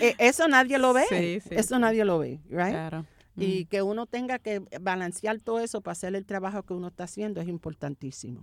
Eh, 0.00 0.14
eso 0.18 0.48
nadie 0.48 0.78
lo 0.78 0.92
ve. 0.92 1.40
eso 1.50 1.78
nadie 1.78 2.04
lo 2.04 2.18
ve, 2.18 2.40
right? 2.48 2.70
Claro. 2.70 3.06
Y 3.36 3.66
que 3.66 3.82
uno 3.82 4.06
tenga 4.06 4.38
que 4.38 4.62
balancear 4.80 5.38
todo 5.40 5.60
eso 5.60 5.80
para 5.80 5.92
hacer 5.92 6.14
el 6.16 6.26
trabajo 6.26 6.64
que 6.64 6.74
uno 6.74 6.88
está 6.88 7.04
haciendo 7.04 7.40
es 7.40 7.48
importantísimo. 7.48 8.40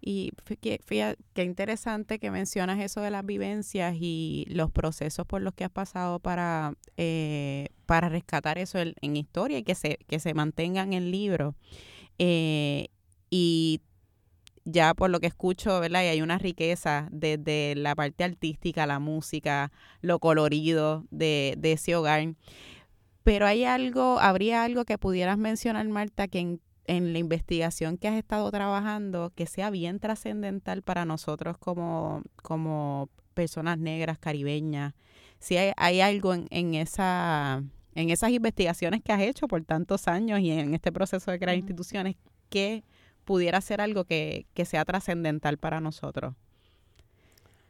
Y 0.00 0.32
fíjate, 0.44 1.18
qué 1.34 1.42
interesante 1.42 2.18
que 2.18 2.30
mencionas 2.30 2.78
eso 2.78 3.00
de 3.00 3.10
las 3.10 3.26
vivencias 3.26 3.96
y 3.98 4.46
los 4.48 4.70
procesos 4.70 5.26
por 5.26 5.42
los 5.42 5.54
que 5.54 5.64
has 5.64 5.70
pasado 5.70 6.20
para, 6.20 6.74
eh, 6.96 7.68
para 7.86 8.08
rescatar 8.08 8.58
eso 8.58 8.78
en, 8.78 9.16
historia 9.16 9.58
y 9.58 9.64
que 9.64 9.74
se, 9.74 9.98
que 10.06 10.20
se 10.20 10.34
mantengan 10.34 10.92
en 10.92 11.10
libro. 11.10 11.56
Eh, 12.18 12.88
y 13.30 13.80
ya 14.64 14.94
por 14.94 15.10
lo 15.10 15.18
que 15.20 15.26
escucho, 15.26 15.80
¿verdad? 15.80 16.02
Y 16.02 16.06
hay 16.06 16.22
una 16.22 16.38
riqueza 16.38 17.08
desde 17.10 17.74
la 17.74 17.94
parte 17.94 18.24
artística, 18.24 18.86
la 18.86 18.98
música, 19.00 19.72
lo 20.00 20.20
colorido 20.20 21.06
de, 21.10 21.54
de 21.58 21.72
ese 21.72 21.96
hogar. 21.96 22.34
Pero 23.24 23.46
hay 23.46 23.64
algo, 23.64 24.20
habría 24.20 24.62
algo 24.64 24.84
que 24.84 24.96
pudieras 24.96 25.38
mencionar, 25.38 25.86
Marta, 25.88 26.28
que 26.28 26.38
en, 26.38 26.60
la 26.88 27.18
investigación 27.18 27.98
que 27.98 28.08
has 28.08 28.16
estado 28.16 28.50
trabajando, 28.50 29.32
que 29.34 29.46
sea 29.46 29.70
bien 29.70 30.00
trascendental 30.00 30.82
para 30.82 31.04
nosotros 31.04 31.58
como, 31.58 32.22
como 32.42 33.08
personas 33.34 33.78
negras, 33.78 34.18
caribeñas. 34.18 34.94
Si 35.38 35.56
hay, 35.56 36.00
algo 36.00 36.34
en, 36.34 36.74
esa, 36.74 37.62
en 37.94 38.10
esas 38.10 38.30
investigaciones 38.30 39.02
que 39.02 39.12
has 39.12 39.20
hecho 39.20 39.46
por 39.46 39.64
tantos 39.64 40.08
años 40.08 40.40
y 40.40 40.50
en 40.50 40.74
este 40.74 40.90
proceso 40.90 41.30
de 41.30 41.38
crear 41.38 41.56
instituciones, 41.56 42.16
que 42.48 42.82
pudiera 43.24 43.60
ser 43.60 43.80
algo 43.80 44.04
que, 44.04 44.46
que 44.54 44.64
sea 44.64 44.84
trascendental 44.84 45.58
para 45.58 45.80
nosotros. 45.80 46.34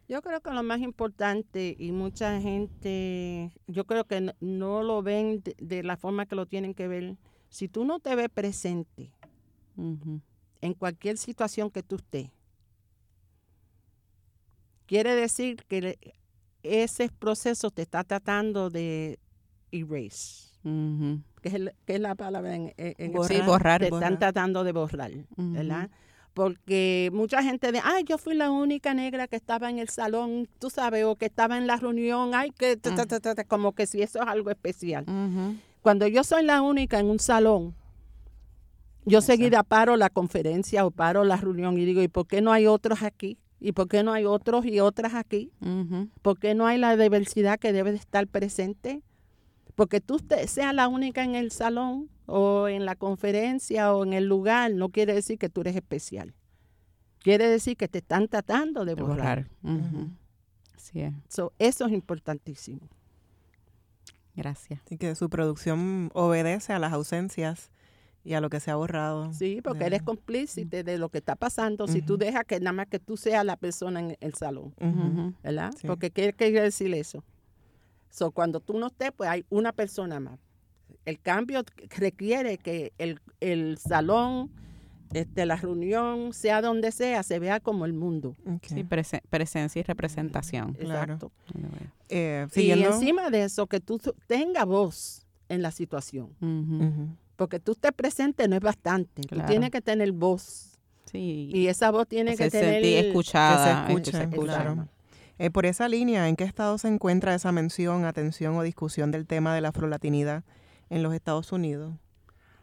Yo 0.09 0.23
creo 0.23 0.41
que 0.41 0.51
lo 0.53 0.63
más 0.63 0.81
importante 0.81 1.77
y 1.79 1.93
mucha 1.93 2.41
gente, 2.41 3.53
yo 3.67 3.85
creo 3.85 4.07
que 4.07 4.33
no, 4.41 4.83
lo 4.83 5.03
ven 5.03 5.43
de, 5.59 5.83
la 5.83 5.99
forma 5.99 6.25
que 6.25 6.35
lo 6.35 6.47
tienen 6.47 6.73
que 6.73 6.89
ver. 6.89 7.17
Si 7.49 7.69
tú 7.69 7.85
no 7.85 8.01
te 8.01 8.15
ves 8.15 8.29
presente 8.29 9.11
en 9.77 10.75
cualquier 10.75 11.17
situación 11.17 11.71
que 11.71 11.83
tú 11.83 11.97
estés, 11.97 12.31
quiere 14.87 15.15
decir 15.15 15.65
que 15.69 15.99
ese 16.63 17.09
proceso 17.11 17.71
te 17.71 17.83
está 17.83 18.05
tratando 18.05 18.71
de 18.71 19.19
erase. 19.71 20.49
que, 21.43 21.73
es 21.87 22.01
la 22.01 22.15
palabra 22.15 22.57
en, 22.57 22.75
en 22.77 23.13
borrar, 23.13 23.81
Te 23.81 23.89
están 23.89 24.19
tratando 24.19 24.65
de 24.65 24.73
borrar, 24.73 25.13
¿verdad? 25.37 25.91
porque 26.39 27.11
mucha 27.13 27.43
gente 27.43 27.73
dice, 27.73 27.83
ay, 27.85 28.05
yo 28.05 28.17
fui 28.17 28.33
la 28.37 28.53
única 28.53 28.95
negra 28.95 29.27
que 29.27 29.35
estaba 29.35 29.71
en 29.71 29.81
el 29.81 29.89
salón, 29.89 30.49
tú 30.61 30.71
sabes, 30.71 31.05
o 31.05 31.17
que 31.17 31.27
estaba 31.27 31.59
en 31.59 31.67
la 31.67 31.75
reunión, 31.79 32.31
ay, 32.33 32.53
que, 32.53 32.79
como 33.49 33.73
que 33.73 33.89
si 33.89 34.03
eso 34.03 34.23
es 34.23 34.29
algo 34.29 34.49
especial. 34.49 35.05
Cuando 35.83 36.07
yo 36.07 36.25
soy 36.25 36.45
la 36.45 36.63
única 36.63 36.99
en 36.99 37.07
un 37.07 37.19
salón, 37.19 37.75
yo 39.05 39.21
seguida 39.21 39.63
paro 39.63 39.97
la 39.97 40.11
conferencia 40.11 40.85
o 40.85 40.91
paro 40.91 41.25
la 41.25 41.37
reunión 41.37 41.79
y 41.79 41.85
digo, 41.85 42.03
¿y 42.03 42.09
por 42.09 42.27
qué 42.27 42.41
no 42.41 42.53
hay 42.53 42.67
otros 42.67 43.03
aquí? 43.03 43.39
¿Y 43.61 43.73
por 43.73 43.89
qué 43.89 44.03
no 44.03 44.13
hay 44.13 44.25
otros 44.25 44.67
y 44.67 44.81
otras 44.81 45.15
aquí? 45.15 45.53
¿Por 46.23 46.39
qué 46.39 46.55
no 46.55 46.67
hay 46.67 46.79
la 46.79 46.97
diversidad 46.97 47.59
que 47.59 47.73
debe 47.73 47.91
de 47.91 47.99
estar 47.99 48.27
presente? 48.27 49.03
Porque 49.75 50.01
tú 50.01 50.21
seas 50.47 50.75
la 50.75 50.89
única 50.89 51.25
en 51.25 51.35
el 51.35 51.51
salón 51.51 52.11
o 52.27 52.69
en 52.69 52.85
la 52.85 52.95
conferencia 52.95 53.95
o 53.95 54.05
en 54.05 54.13
el 54.13 54.27
lugar, 54.27 54.73
no 54.73 54.91
quiere 54.91 55.15
decir 55.15 55.39
que 55.39 55.49
tú 55.49 55.63
eres 55.63 55.75
especial. 55.77 56.35
Quiere 57.21 57.49
decir 57.49 57.77
que 57.77 57.89
te 57.89 57.99
están 57.99 58.29
tratando 58.29 58.85
de 58.85 58.95
borrar. 58.95 59.49
eso 61.59 61.87
es 61.87 61.93
importantísimo. 61.93 62.81
Gracias. 64.39 64.81
Y 64.89 64.99
que 64.99 65.15
su 65.17 65.29
producción 65.29 66.11
obedece 66.15 66.73
a 66.73 66.79
las 66.79 66.93
ausencias 66.93 67.73
y 68.25 68.35
a 68.35 68.41
lo 68.41 68.51
que 68.51 68.61
se 68.61 68.71
ha 68.71 68.77
borrado. 68.77 69.33
Sí, 69.33 69.61
porque 69.63 69.85
eres 69.85 70.03
cómplice 70.03 70.65
de 70.65 70.97
lo 70.97 71.09
que 71.09 71.19
está 71.19 71.35
pasando 71.35 71.89
si 71.89 72.03
tú 72.03 72.17
dejas 72.19 72.45
que 72.45 72.61
nada 72.61 72.73
más 72.73 72.87
que 72.87 73.01
tú 73.01 73.17
seas 73.17 73.45
la 73.45 73.57
persona 73.57 74.01
en 74.01 74.17
el 74.21 74.35
salón. 74.35 74.75
¿Verdad? 75.43 75.73
Porque 75.87 76.11
¿qué 76.11 76.33
quiere 76.33 76.61
decir 76.61 76.95
eso? 76.95 77.25
So, 78.11 78.31
cuando 78.31 78.61
tú 78.61 78.79
no 78.79 78.87
estés, 78.87 79.11
pues 79.13 79.29
hay 79.29 79.45
una 79.51 79.73
persona 79.73 80.21
más. 80.21 80.39
El 81.05 81.19
cambio 81.21 81.65
requiere 81.97 82.59
que 82.59 82.93
el, 82.99 83.79
salón, 83.79 84.51
este, 85.13 85.47
la 85.47 85.57
reunión, 85.57 86.33
sea 86.33 86.61
donde 86.61 86.93
sea, 86.93 87.23
se 87.23 87.39
vea 87.39 87.61
como 87.61 87.85
el 87.87 87.93
mundo. 87.93 88.37
Sí, 88.63 88.85
presencia 88.85 89.81
y 89.81 89.83
representación. 89.83 90.77
Exacto. 90.79 91.33
Eh, 92.09 92.47
y 92.55 92.71
encima 92.71 93.31
de 93.31 93.45
eso, 93.45 93.67
que 93.67 93.81
tú 93.81 94.01
tengas 94.27 94.67
voz 94.67 95.27
en 95.49 95.63
la 95.63 95.71
situación. 95.71 96.31
Porque 97.37 97.61
tú 97.61 97.73
estés 97.73 97.93
presente 97.93 98.49
no 98.49 98.57
es 98.57 98.63
bastante. 98.63 99.23
Tú 99.23 99.41
tienes 99.47 99.71
que 99.71 99.81
tener 99.81 100.13
voz. 100.13 100.73
Sí. 101.11 101.49
Y 101.53 101.69
esa 101.69 101.91
voz 101.91 102.07
tiene 102.07 102.37
que, 102.37 102.51
tener... 102.51 102.85
escuchada. 102.85 103.87
Que 103.87 104.05
se 104.05 104.23
escuche. 104.23 104.57
Eh, 105.39 105.51
por 105.51 105.67
esa 105.67 105.89
línea, 105.89 106.29
¿en 106.29 106.35
qué 106.35 106.45
estado 106.45 106.77
se 106.79 106.89
encuentra 106.89 107.35
esa 107.35 107.53
mención, 107.53 108.05
atención 108.05 108.57
o 108.57 108.63
discusión 108.63 109.13
del 109.13 109.25
tema 109.25 109.55
de 109.55 109.61
la 109.61 109.69
afrolatinidad 109.69 110.43
en 110.91 111.05
los 111.05 111.15
Estados 111.15 111.53
Unidos? 111.53 111.95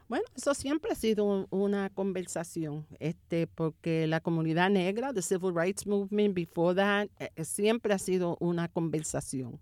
Bueno, 0.08 0.26
eso 0.36 0.54
siempre 0.54 0.92
ha 0.92 0.96
sido 0.96 1.48
una 1.50 1.90
conversación, 1.90 2.86
este, 3.00 3.48
porque 3.48 4.06
la 4.06 4.20
comunidad 4.20 4.70
negra, 4.70 5.14
the 5.14 5.22
Civil 5.22 5.54
Rights 5.56 5.88
Movement, 5.88 6.36
before 6.36 6.76
that, 6.76 7.08
eh, 7.20 7.32
eh, 7.36 7.44
siempre 7.46 7.94
ha 7.94 7.98
sido 7.98 8.38
una 8.40 8.68
conversación. 8.68 9.60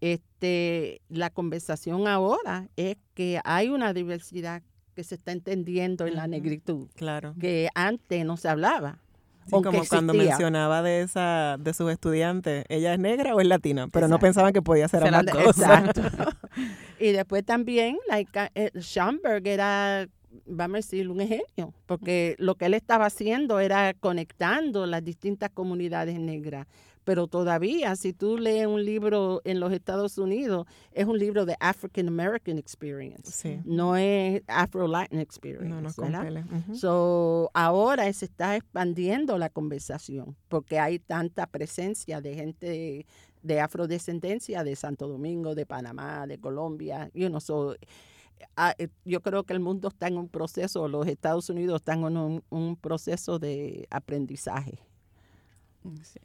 Este, 0.00 1.02
la 1.08 1.28
conversación 1.28 2.06
ahora 2.06 2.68
es 2.76 2.96
que 3.14 3.40
hay 3.44 3.68
una 3.68 3.92
diversidad 3.92 4.62
que 4.94 5.04
se 5.04 5.16
está 5.16 5.32
entendiendo 5.32 6.06
en 6.06 6.14
la 6.14 6.26
negritud, 6.26 6.88
claro. 6.94 7.34
que 7.38 7.68
antes 7.74 8.24
no 8.24 8.36
se 8.36 8.48
hablaba 8.48 9.00
como 9.50 9.84
cuando 9.88 10.14
mencionaba 10.14 10.82
de 10.82 11.02
esa 11.02 11.56
de 11.58 11.74
sus 11.74 11.90
estudiantes, 11.90 12.64
ella 12.68 12.92
es 12.92 12.98
negra 12.98 13.34
o 13.34 13.40
es 13.40 13.46
latina, 13.46 13.88
pero 13.92 14.08
no 14.08 14.18
pensaban 14.18 14.52
que 14.52 14.62
podía 14.62 14.88
ser 14.88 15.04
ambas 15.04 15.34
cosas. 15.34 15.88
Exacto. 15.96 16.02
y 17.00 17.12
después 17.12 17.44
también, 17.44 17.98
like, 18.08 18.50
eh, 18.54 18.70
Schomburg 18.78 19.46
era 19.46 20.08
vamos 20.46 20.74
a 20.74 20.78
decir, 20.78 21.08
un 21.08 21.20
genio, 21.20 21.74
porque 21.86 22.34
lo 22.38 22.54
que 22.54 22.66
él 22.66 22.74
estaba 22.74 23.06
haciendo 23.06 23.60
era 23.60 23.94
conectando 23.94 24.86
las 24.86 25.04
distintas 25.04 25.50
comunidades 25.50 26.18
negras 26.18 26.66
pero 27.08 27.26
todavía 27.26 27.96
si 27.96 28.12
tú 28.12 28.36
lees 28.36 28.66
un 28.66 28.84
libro 28.84 29.40
en 29.44 29.60
los 29.60 29.72
Estados 29.72 30.18
Unidos, 30.18 30.66
es 30.92 31.06
un 31.06 31.18
libro 31.18 31.46
de 31.46 31.56
African 31.58 32.06
American 32.06 32.58
Experience, 32.58 33.62
no 33.64 33.96
es 33.96 34.42
Afro-Latin 34.46 35.18
Experience. 35.18 35.70
No, 35.98 36.10
no 36.10 36.74
So, 36.74 37.50
ahora 37.54 38.12
se 38.12 38.26
está 38.26 38.56
expandiendo 38.56 39.38
la 39.38 39.48
conversación 39.48 40.36
porque 40.48 40.78
hay 40.78 40.98
tanta 40.98 41.46
presencia 41.46 42.20
de 42.20 42.34
gente 42.34 43.06
de, 43.42 43.60
afrodescendencia 43.62 44.62
de 44.62 44.76
Santo 44.76 45.08
Domingo, 45.08 45.54
de 45.54 45.64
Panamá, 45.64 46.26
de 46.26 46.36
Colombia, 46.36 47.10
you 47.14 47.28
know, 47.28 47.40
so, 47.40 47.74
eh, 47.74 48.88
yo 49.06 49.22
creo 49.22 49.44
que 49.44 49.54
el 49.54 49.60
mundo 49.60 49.88
está 49.88 50.08
en 50.08 50.18
un 50.18 50.28
proceso, 50.28 50.86
los 50.88 51.06
Estados 51.06 51.48
Unidos 51.48 51.76
están 51.76 52.04
en 52.04 52.18
un, 52.18 52.44
un 52.50 52.76
proceso 52.76 53.38
de 53.38 53.86
aprendizaje. 53.88 54.78
Sí. 56.02 56.20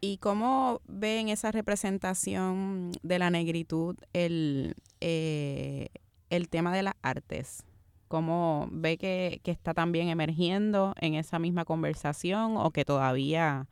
¿Y 0.00 0.18
cómo 0.18 0.80
ven 0.86 1.28
esa 1.28 1.50
representación 1.52 2.92
de 3.02 3.18
la 3.18 3.30
negritud 3.30 3.96
el, 4.12 4.74
eh, 5.00 5.88
el 6.30 6.48
tema 6.48 6.74
de 6.74 6.82
las 6.82 6.94
artes? 7.02 7.64
¿Cómo 8.08 8.68
ve 8.70 8.98
que, 8.98 9.40
que 9.42 9.50
está 9.50 9.74
también 9.74 10.08
emergiendo 10.08 10.94
en 11.00 11.14
esa 11.14 11.38
misma 11.38 11.64
conversación 11.64 12.56
o 12.56 12.70
que 12.70 12.84
todavía, 12.84 13.66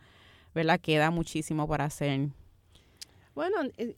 ¿verdad? 0.55 0.81
Queda 0.81 1.11
muchísimo 1.11 1.69
por 1.69 1.83
hacer. 1.83 2.31
Bueno, 3.35 3.57
eh, 3.77 3.95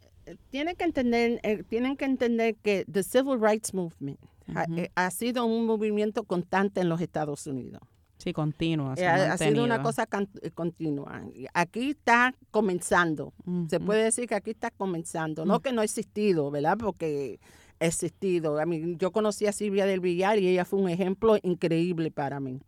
tienen 0.51 0.77
que 0.77 0.85
entender, 0.85 1.41
eh, 1.43 1.63
tienen 1.69 1.97
que 1.97 2.05
entender 2.05 2.57
que 2.57 2.85
the 2.91 3.03
Civil 3.03 3.41
Rights 3.41 3.73
Movement 3.73 4.19
ha, 4.55 4.65
eh, 4.77 4.91
ha 4.95 5.11
sido 5.11 5.45
un 5.47 5.67
movimiento 5.67 6.25
constante 6.25 6.81
en 6.81 6.89
los 6.89 7.01
Estados 7.01 7.47
Unidos. 7.47 7.83
Sí, 8.27 8.33
continuo. 8.33 8.97
se 8.97 9.05
Eh, 9.05 9.07
ha 9.07 9.39
sido 9.39 9.63
una 9.63 9.81
cosa 9.85 10.09
eh, 10.43 10.51
continua. 10.51 11.23
Aquí 11.55 11.91
está 11.91 12.35
comenzando. 12.51 13.33
Se 13.71 13.79
puede 13.79 14.03
decir 14.03 14.27
que 14.27 14.35
aquí 14.35 14.51
está 14.51 14.73
comenzando. 14.73 15.45
No 15.45 15.61
que 15.61 15.73
no 15.73 15.81
ha 15.81 15.85
existido, 15.85 16.51
¿verdad? 16.51 16.77
Porque 16.77 17.39
ha 17.79 17.87
existido. 17.87 18.59
A 18.59 18.67
mí, 18.67 18.97
yo 18.99 19.13
conocí 19.13 19.47
a 19.47 19.53
Silvia 19.53 19.87
del 19.87 20.01
Villar 20.01 20.41
y 20.41 20.49
ella 20.49 20.65
fue 20.65 20.81
un 20.81 20.89
ejemplo 20.89 21.37
increíble 21.41 22.11
para 22.11 22.41
mí. 22.41 22.59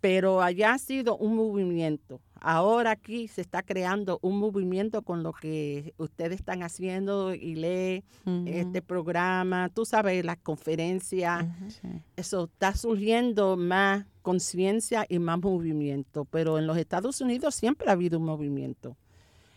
Pero 0.00 0.40
allá 0.40 0.74
ha 0.74 0.78
sido 0.78 1.16
un 1.16 1.36
movimiento. 1.36 2.20
Ahora 2.40 2.92
aquí 2.92 3.28
se 3.28 3.42
está 3.42 3.62
creando 3.62 4.18
un 4.22 4.38
movimiento 4.38 5.02
con 5.02 5.22
lo 5.22 5.32
que 5.34 5.92
ustedes 5.98 6.40
están 6.40 6.62
haciendo 6.62 7.34
y 7.34 7.54
lee 7.54 8.04
este 8.46 8.80
programa, 8.80 9.68
tú 9.68 9.84
sabes, 9.84 10.24
las 10.24 10.38
conferencias. 10.38 11.44
Sí. 11.68 11.88
Eso 12.16 12.44
está 12.44 12.74
surgiendo 12.74 13.58
más 13.58 14.06
conciencia 14.22 15.04
y 15.08 15.18
más 15.18 15.38
movimiento, 15.38 16.24
pero 16.24 16.58
en 16.58 16.66
los 16.66 16.78
Estados 16.78 17.20
Unidos 17.20 17.54
siempre 17.54 17.88
ha 17.88 17.92
habido 17.92 18.18
un 18.18 18.24
movimiento. 18.24 18.96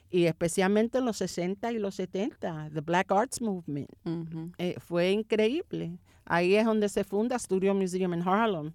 Y 0.09 0.25
especialmente 0.25 0.99
en 0.99 1.05
los 1.05 1.17
60 1.17 1.71
y 1.71 1.79
los 1.79 1.95
70, 1.95 2.69
the 2.73 2.81
Black 2.81 3.11
Arts 3.11 3.41
Movement. 3.41 3.89
Eh, 4.57 4.75
fue 4.79 5.09
increíble. 5.11 5.97
Ahí 6.25 6.55
es 6.55 6.65
donde 6.65 6.87
se 6.89 7.03
funda 7.03 7.39
Studio 7.39 7.73
Museum 7.73 8.13
en 8.13 8.21
Harlem, 8.21 8.73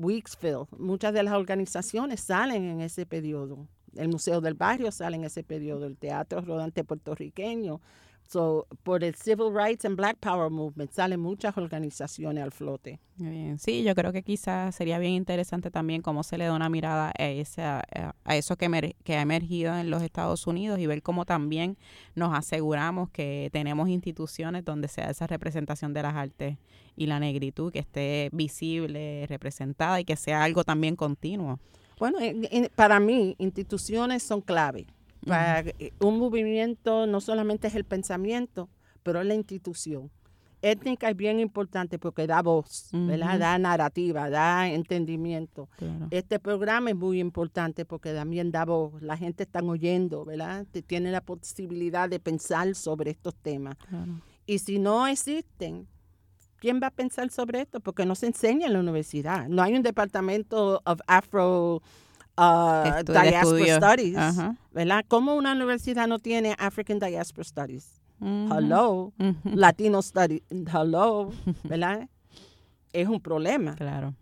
Weeksville. 0.00 0.66
Muchas 0.78 1.12
de 1.12 1.22
las 1.22 1.34
organizaciones 1.34 2.20
salen 2.20 2.64
en 2.64 2.80
ese 2.80 3.06
periodo. 3.06 3.68
El 3.94 4.08
Museo 4.08 4.40
del 4.40 4.54
Barrio 4.54 4.90
sale 4.92 5.16
en 5.16 5.24
ese 5.24 5.42
periodo, 5.42 5.86
el 5.86 5.96
Teatro 5.96 6.40
Rodante 6.40 6.84
Puertorriqueño. 6.84 7.80
So, 8.32 8.68
por 8.84 9.02
el 9.02 9.16
Civil 9.16 9.52
Rights 9.52 9.84
and 9.84 9.96
Black 9.96 10.16
Power 10.20 10.50
Movement 10.50 10.92
salen 10.92 11.18
muchas 11.18 11.56
organizaciones 11.58 12.44
al 12.44 12.52
flote. 12.52 13.00
Bien. 13.16 13.58
Sí, 13.58 13.82
yo 13.82 13.92
creo 13.96 14.12
que 14.12 14.22
quizás 14.22 14.72
sería 14.76 15.00
bien 15.00 15.14
interesante 15.14 15.68
también 15.72 16.00
cómo 16.00 16.22
se 16.22 16.38
le 16.38 16.44
da 16.44 16.54
una 16.54 16.68
mirada 16.68 17.12
a, 17.18 17.26
esa, 17.26 17.82
a 18.24 18.36
eso 18.36 18.54
que, 18.56 18.66
emer- 18.68 18.94
que 19.02 19.16
ha 19.16 19.22
emergido 19.22 19.76
en 19.76 19.90
los 19.90 20.04
Estados 20.04 20.46
Unidos 20.46 20.78
y 20.78 20.86
ver 20.86 21.02
cómo 21.02 21.24
también 21.24 21.76
nos 22.14 22.32
aseguramos 22.32 23.10
que 23.10 23.50
tenemos 23.52 23.88
instituciones 23.88 24.64
donde 24.64 24.86
sea 24.86 25.10
esa 25.10 25.26
representación 25.26 25.92
de 25.92 26.02
las 26.02 26.14
artes 26.14 26.56
y 26.94 27.06
la 27.06 27.18
negritud 27.18 27.72
que 27.72 27.80
esté 27.80 28.28
visible, 28.32 29.26
representada 29.28 29.98
y 30.00 30.04
que 30.04 30.14
sea 30.14 30.44
algo 30.44 30.62
también 30.62 30.94
continuo. 30.94 31.58
Bueno, 31.98 32.20
en- 32.20 32.46
en- 32.52 32.70
para 32.76 33.00
mí, 33.00 33.34
instituciones 33.38 34.22
son 34.22 34.40
clave. 34.40 34.86
Para 35.26 35.64
un 36.00 36.18
movimiento 36.18 37.06
no 37.06 37.20
solamente 37.20 37.68
es 37.68 37.74
el 37.74 37.84
pensamiento, 37.84 38.68
pero 39.02 39.20
es 39.20 39.26
la 39.26 39.34
institución. 39.34 40.10
Étnica 40.62 41.08
es 41.08 41.16
bien 41.16 41.40
importante 41.40 41.98
porque 41.98 42.26
da 42.26 42.42
voz. 42.42 42.90
Da 42.92 43.58
narrativa, 43.58 44.28
da 44.28 44.68
entendimiento. 44.68 45.68
Claro. 45.78 46.08
Este 46.10 46.38
programa 46.38 46.90
es 46.90 46.96
muy 46.96 47.18
importante 47.18 47.84
porque 47.84 48.12
también 48.12 48.50
da 48.50 48.64
voz. 48.64 49.00
La 49.00 49.16
gente 49.16 49.44
está 49.44 49.60
oyendo, 49.60 50.24
¿verdad? 50.24 50.66
Tiene 50.86 51.10
la 51.10 51.22
posibilidad 51.22 52.08
de 52.08 52.20
pensar 52.20 52.74
sobre 52.74 53.10
estos 53.10 53.34
temas. 53.36 53.76
claro. 53.88 54.20
Y 54.46 54.58
si 54.58 54.80
no 54.80 55.06
existen, 55.06 55.86
¿quién 56.56 56.80
va 56.82 56.88
a 56.88 56.90
pensar 56.90 57.30
sobre 57.30 57.60
esto? 57.60 57.78
Porque 57.78 58.04
no 58.04 58.14
se 58.14 58.26
enseña 58.26 58.66
en 58.66 58.72
la 58.72 58.80
universidad. 58.80 59.48
No 59.48 59.62
hay 59.62 59.74
un 59.74 59.82
departamento 59.82 60.82
of 60.84 61.00
Afro 61.06 61.82
uh, 62.40 63.12
Diaspora. 63.12 63.76
Studies, 63.76 64.16
Ajá. 64.16 64.56
¿verdad? 64.72 65.04
¿Cómo 65.08 65.34
una 65.34 65.52
universidad 65.52 66.08
no 66.08 66.18
tiene 66.18 66.54
African 66.58 66.98
Diaspora 66.98 67.44
Studies? 67.44 68.00
Ujú. 68.20 68.54
Hello. 68.54 69.12
Latino 69.44 70.02
Studies, 70.02 70.42
hello, 70.50 71.30
¿verdad? 71.64 72.08
Es 72.92 73.08
un 73.08 73.20
problema. 73.20 73.74
Claro. 73.76 74.14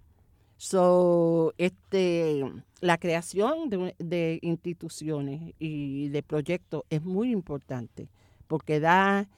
So, 0.57 1.55
este, 1.57 2.45
la 2.81 2.99
creación 2.99 3.71
de, 3.71 3.95
de 3.99 4.39
instituciones 4.43 5.55
y 5.59 6.09
de 6.09 6.23
proyectos 6.23 6.83
es 6.91 7.03
muy 7.03 7.31
importante 7.31 8.09
porque 8.49 8.81
da 8.81 9.29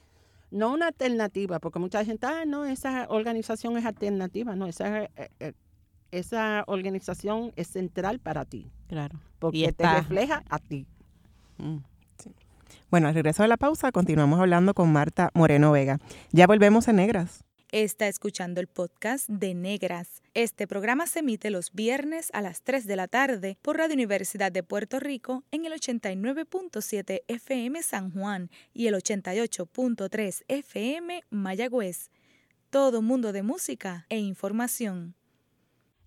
no 0.51 0.73
una 0.73 0.87
alternativa, 0.87 1.59
porque 1.59 1.79
mucha 1.79 2.03
gente, 2.03 2.27
ah, 2.27 2.43
no, 2.45 2.65
esa 2.65 3.07
organización 3.09 3.77
es 3.77 3.85
alternativa, 3.85 4.55
no, 4.55 4.67
esa, 4.67 5.03
eh, 5.03 5.09
eh, 5.39 5.53
esa 6.11 6.63
organización 6.67 7.51
es 7.55 7.67
central 7.67 8.19
para 8.19 8.45
ti, 8.45 8.69
Claro. 8.87 9.19
porque 9.39 9.57
Y 9.59 9.71
te 9.71 9.89
refleja 9.91 10.43
a 10.49 10.59
ti. 10.59 10.85
Mm. 11.57 11.77
Bueno, 12.89 13.07
al 13.07 13.13
regreso 13.13 13.41
de 13.43 13.49
la 13.49 13.57
pausa 13.57 13.91
continuamos 13.91 14.39
hablando 14.39 14.73
con 14.73 14.91
Marta 14.91 15.29
Moreno 15.33 15.71
Vega. 15.71 15.99
Ya 16.31 16.45
volvemos 16.47 16.87
en 16.87 16.97
Negras. 16.97 17.43
Está 17.71 18.09
escuchando 18.09 18.59
el 18.59 18.67
podcast 18.67 19.29
de 19.29 19.53
Negras. 19.53 20.21
Este 20.33 20.67
programa 20.67 21.07
se 21.07 21.19
emite 21.19 21.49
los 21.51 21.71
viernes 21.71 22.29
a 22.33 22.41
las 22.41 22.63
3 22.63 22.85
de 22.85 22.97
la 22.97 23.07
tarde 23.07 23.57
por 23.61 23.77
Radio 23.77 23.93
Universidad 23.93 24.51
de 24.51 24.61
Puerto 24.61 24.99
Rico 24.99 25.45
en 25.51 25.63
el 25.65 25.71
89.7 25.71 27.21
FM 27.29 27.81
San 27.81 28.11
Juan 28.11 28.49
y 28.73 28.87
el 28.87 28.95
88.3 28.95 30.43
FM 30.49 31.23
Mayagüez. 31.29 32.09
Todo 32.69 33.01
mundo 33.01 33.31
de 33.31 33.43
música 33.43 34.05
e 34.09 34.17
información. 34.19 35.15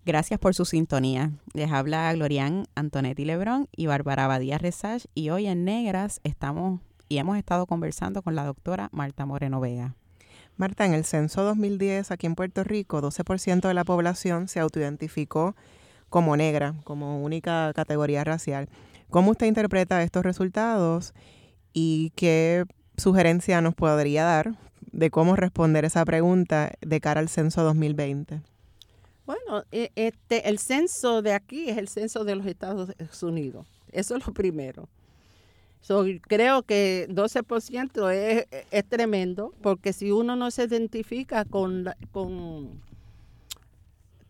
Gracias 0.07 0.39
por 0.39 0.55
su 0.55 0.67
sintonía. 0.67 1.31
Les 1.55 1.73
habla 1.73 2.13
Glorian 2.13 2.67
Antonetti 2.75 3.25
Lebrón 3.25 3.69
y 3.75 3.87
Bárbara 3.87 4.27
Badía 4.27 4.59
Resach 4.59 5.07
y 5.15 5.31
hoy 5.31 5.47
en 5.47 5.65
Negras 5.65 6.21
estamos 6.25 6.83
y 7.09 7.17
hemos 7.17 7.39
estado 7.39 7.65
conversando 7.65 8.21
con 8.21 8.35
la 8.35 8.45
doctora 8.45 8.91
Marta 8.93 9.25
Moreno 9.25 9.61
Vega. 9.61 9.95
Marta, 10.59 10.85
en 10.85 10.93
el 10.93 11.07
censo 11.07 11.43
2010 11.43 12.11
aquí 12.11 12.27
en 12.27 12.35
Puerto 12.35 12.65
Rico, 12.65 13.01
12% 13.01 13.67
de 13.67 13.73
la 13.73 13.85
población 13.85 14.47
se 14.47 14.61
autoidentificó 14.61 15.57
como 16.11 16.37
negra, 16.37 16.75
como 16.85 17.23
única 17.25 17.73
categoría 17.75 18.25
racial. 18.25 18.69
¿Cómo 19.09 19.31
usted 19.31 19.47
interpreta 19.47 20.03
estos 20.03 20.23
resultados 20.23 21.15
y 21.73 22.13
qué 22.15 22.67
sugerencia 22.99 23.63
nos 23.63 23.75
podría 23.75 24.25
dar 24.25 24.55
de 24.93 25.11
cómo 25.11 25.35
responder 25.35 25.87
esa 25.87 26.05
pregunta 26.05 26.73
de 26.83 27.01
cara 27.01 27.21
al 27.21 27.31
censo 27.31 27.63
2020? 27.63 28.43
Bueno, 29.27 29.65
e- 29.73 29.91
este, 29.95 30.49
el 30.49 30.59
censo 30.59 31.23
de 31.23 31.33
aquí 31.33 31.69
es 31.71 31.79
el 31.79 31.89
censo 31.89 32.25
de 32.25 32.37
los 32.37 32.47
Estados 32.47 32.91
Unidos. 33.23 33.67
Eso 33.91 34.17
es 34.17 34.27
lo 34.27 34.33
primero. 34.35 34.89
So, 35.81 36.05
creo 36.23 36.63
que 36.63 37.07
12% 37.11 38.11
es, 38.11 38.47
es 38.71 38.85
tremendo, 38.89 39.53
porque 39.63 39.93
si 39.93 40.11
uno 40.11 40.35
no 40.35 40.51
se 40.51 40.65
identifica 40.65 41.45
con, 41.45 41.85
la- 41.85 41.97
con 42.11 42.81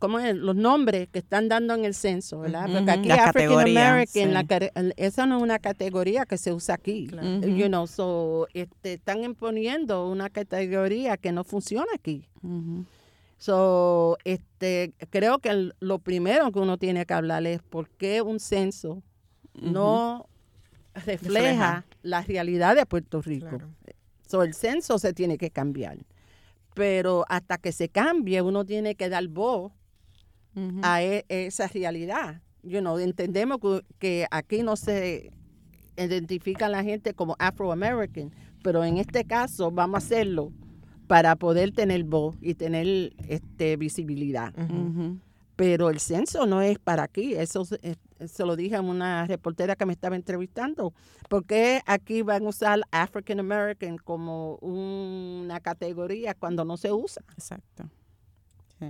¿cómo 0.01 0.19
es? 0.19 0.35
los 0.35 0.57
nombres 0.57 1.09
que 1.09 1.21
están 1.21 1.49
dando 1.49 1.75
en 1.75 1.85
el 1.85 1.95
censo, 1.95 2.41
¿verdad? 2.41 2.69
Porque 2.73 2.91
aquí 2.91 3.09
las 3.09 3.19
African 3.29 3.61
American, 3.61 4.35
la 4.35 4.41
sí. 4.43 4.93
esa 4.97 5.27
no 5.27 5.37
es 5.39 5.43
una 5.45 5.59
categoría 5.61 6.27
que 6.27 6.39
se 6.39 6.53
usa 6.53 6.75
aquí. 6.75 7.09
Ujú. 7.13 7.47
You 7.57 7.67
know, 7.69 7.87
so, 7.87 8.49
este, 8.53 8.95
están 8.95 9.23
imponiendo 9.25 10.09
una 10.09 10.31
categoría 10.31 11.17
que 11.17 11.31
no 11.33 11.45
funciona 11.45 11.87
aquí. 11.95 12.27
So, 13.39 14.17
este, 14.25 14.95
creo 15.11 15.39
que 15.39 15.51
el- 15.51 15.75
lo 15.81 15.99
primero 15.99 16.51
que 16.53 16.59
uno 16.61 16.79
tiene 16.79 17.05
que 17.05 17.15
hablar 17.15 17.47
es 17.47 17.63
por 17.63 17.89
qué 17.91 18.23
un 18.23 18.41
censo 18.41 19.03
no 19.55 20.27
refleja, 20.95 21.17
Refleja. 21.23 21.85
la 22.03 22.23
realidad 22.23 22.77
de 22.77 22.87
Puerto 22.87 23.21
Rico. 23.23 23.59
So, 24.27 24.43
el 24.43 24.55
censo 24.55 24.99
se 24.99 25.13
tiene 25.13 25.37
que 25.39 25.51
cambiar. 25.51 25.99
Pero 26.75 27.25
hasta 27.29 27.59
que 27.59 27.71
se 27.73 27.89
cambie, 27.89 28.41
uno 28.43 28.65
tiene 28.65 28.95
que 28.95 29.09
dar 29.09 29.27
voz 29.29 29.73
a 30.83 31.03
e- 31.03 31.25
esa 31.29 31.67
realidad. 31.69 32.41
You 32.63 32.81
know, 32.81 32.99
entendemos 32.99 33.59
que, 33.61 33.81
que 33.99 34.27
aquí 34.31 34.63
no 34.63 34.77
se 34.77 35.31
identifica 35.97 36.67
a 36.67 36.69
la 36.69 36.83
gente 36.83 37.13
como 37.15 37.37
Afro-American, 37.39 38.33
pero 38.63 38.83
en 38.85 38.99
este 38.99 39.25
caso 39.25 39.71
vamos 39.71 39.97
a 39.97 39.99
hacerlo 40.07 40.53
para 41.15 41.37
poder 41.37 41.71
tener 41.71 42.03
voz 42.03 42.35
y 42.41 42.55
tener 42.55 43.13
este, 43.29 43.77
visibilidad. 43.77 44.53
Pero 45.55 45.89
el 45.89 46.01
censo 46.01 46.45
no 46.45 46.61
es 46.61 46.81
para 46.81 47.05
aquí, 47.05 47.35
eso 47.37 47.65
se- 47.65 47.79
eh, 47.83 47.95
se 48.27 48.45
lo 48.45 48.57
dije 48.57 48.75
a 48.75 48.81
una 48.81 49.25
reportera 49.25 49.77
que 49.77 49.87
me 49.87 49.93
estaba 49.93 50.17
entrevistando. 50.17 50.93
¿Por 51.29 51.45
qué 51.47 51.83
aquí 51.87 52.23
van 52.23 52.45
a 52.47 52.49
usar 52.49 52.81
African 52.91 53.39
American 53.39 53.97
como 53.99 54.57
una 54.57 55.61
categoría 55.61 56.35
cuando 56.35 56.65
no 56.65 56.77
se 56.77 56.91
usa? 56.93 57.23
Exacto. 57.39 57.89
Sí. 58.81 58.87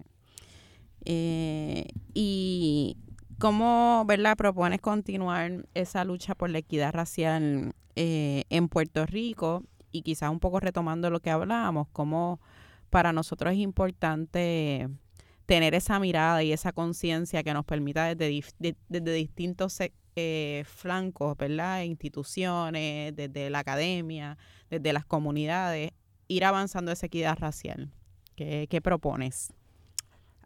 Eh, 1.05 1.87
y 2.15 2.97
cómo, 3.39 4.05
¿verdad? 4.07 4.35
Propones 4.39 4.81
continuar 4.81 5.67
esa 5.75 6.05
lucha 6.07 6.35
por 6.35 6.49
la 6.49 6.57
equidad 6.61 6.95
racial 6.95 7.75
eh, 7.97 8.45
en 8.49 8.69
Puerto 8.69 9.05
Rico 9.05 9.63
y 9.95 10.03
quizás 10.03 10.29
un 10.29 10.41
poco 10.41 10.59
retomando 10.59 11.09
lo 11.09 11.21
que 11.21 11.31
hablábamos, 11.31 11.87
cómo 11.93 12.41
para 12.91 13.13
nosotros 13.13 13.53
es 13.53 13.61
importante 13.61 14.89
tener 15.47 15.73
esa 15.75 16.01
mirada 16.01 16.43
y 16.43 16.53
esa 16.53 16.73
conciencia 16.73 17.45
que 17.45 17.55
nos 17.55 17.65
permita 17.65 18.13
desde, 18.13 18.77
desde 18.89 19.13
distintos 19.13 19.79
eh, 20.17 20.65
flancos, 20.67 21.37
¿verdad? 21.37 21.83
Instituciones, 21.83 23.15
desde 23.15 23.51
la 23.51 23.61
academia, 23.61 24.37
desde 24.69 24.93
las 24.93 25.05
comunidades, 25.05 25.93
ir 26.27 26.45
avanzando 26.45 26.91
esa 26.91 27.07
equidad 27.07 27.39
racial. 27.39 27.93
¿Qué, 28.35 28.67
qué 28.69 28.81
propones? 28.81 29.53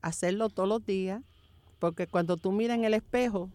Hacerlo 0.03 0.51
todos 0.51 0.68
los 0.68 0.84
días, 0.84 1.22
porque 1.78 2.07
cuando 2.07 2.36
tú 2.36 2.53
miras 2.53 2.76
en 2.76 2.84
el 2.84 2.92
espejo, 2.92 3.49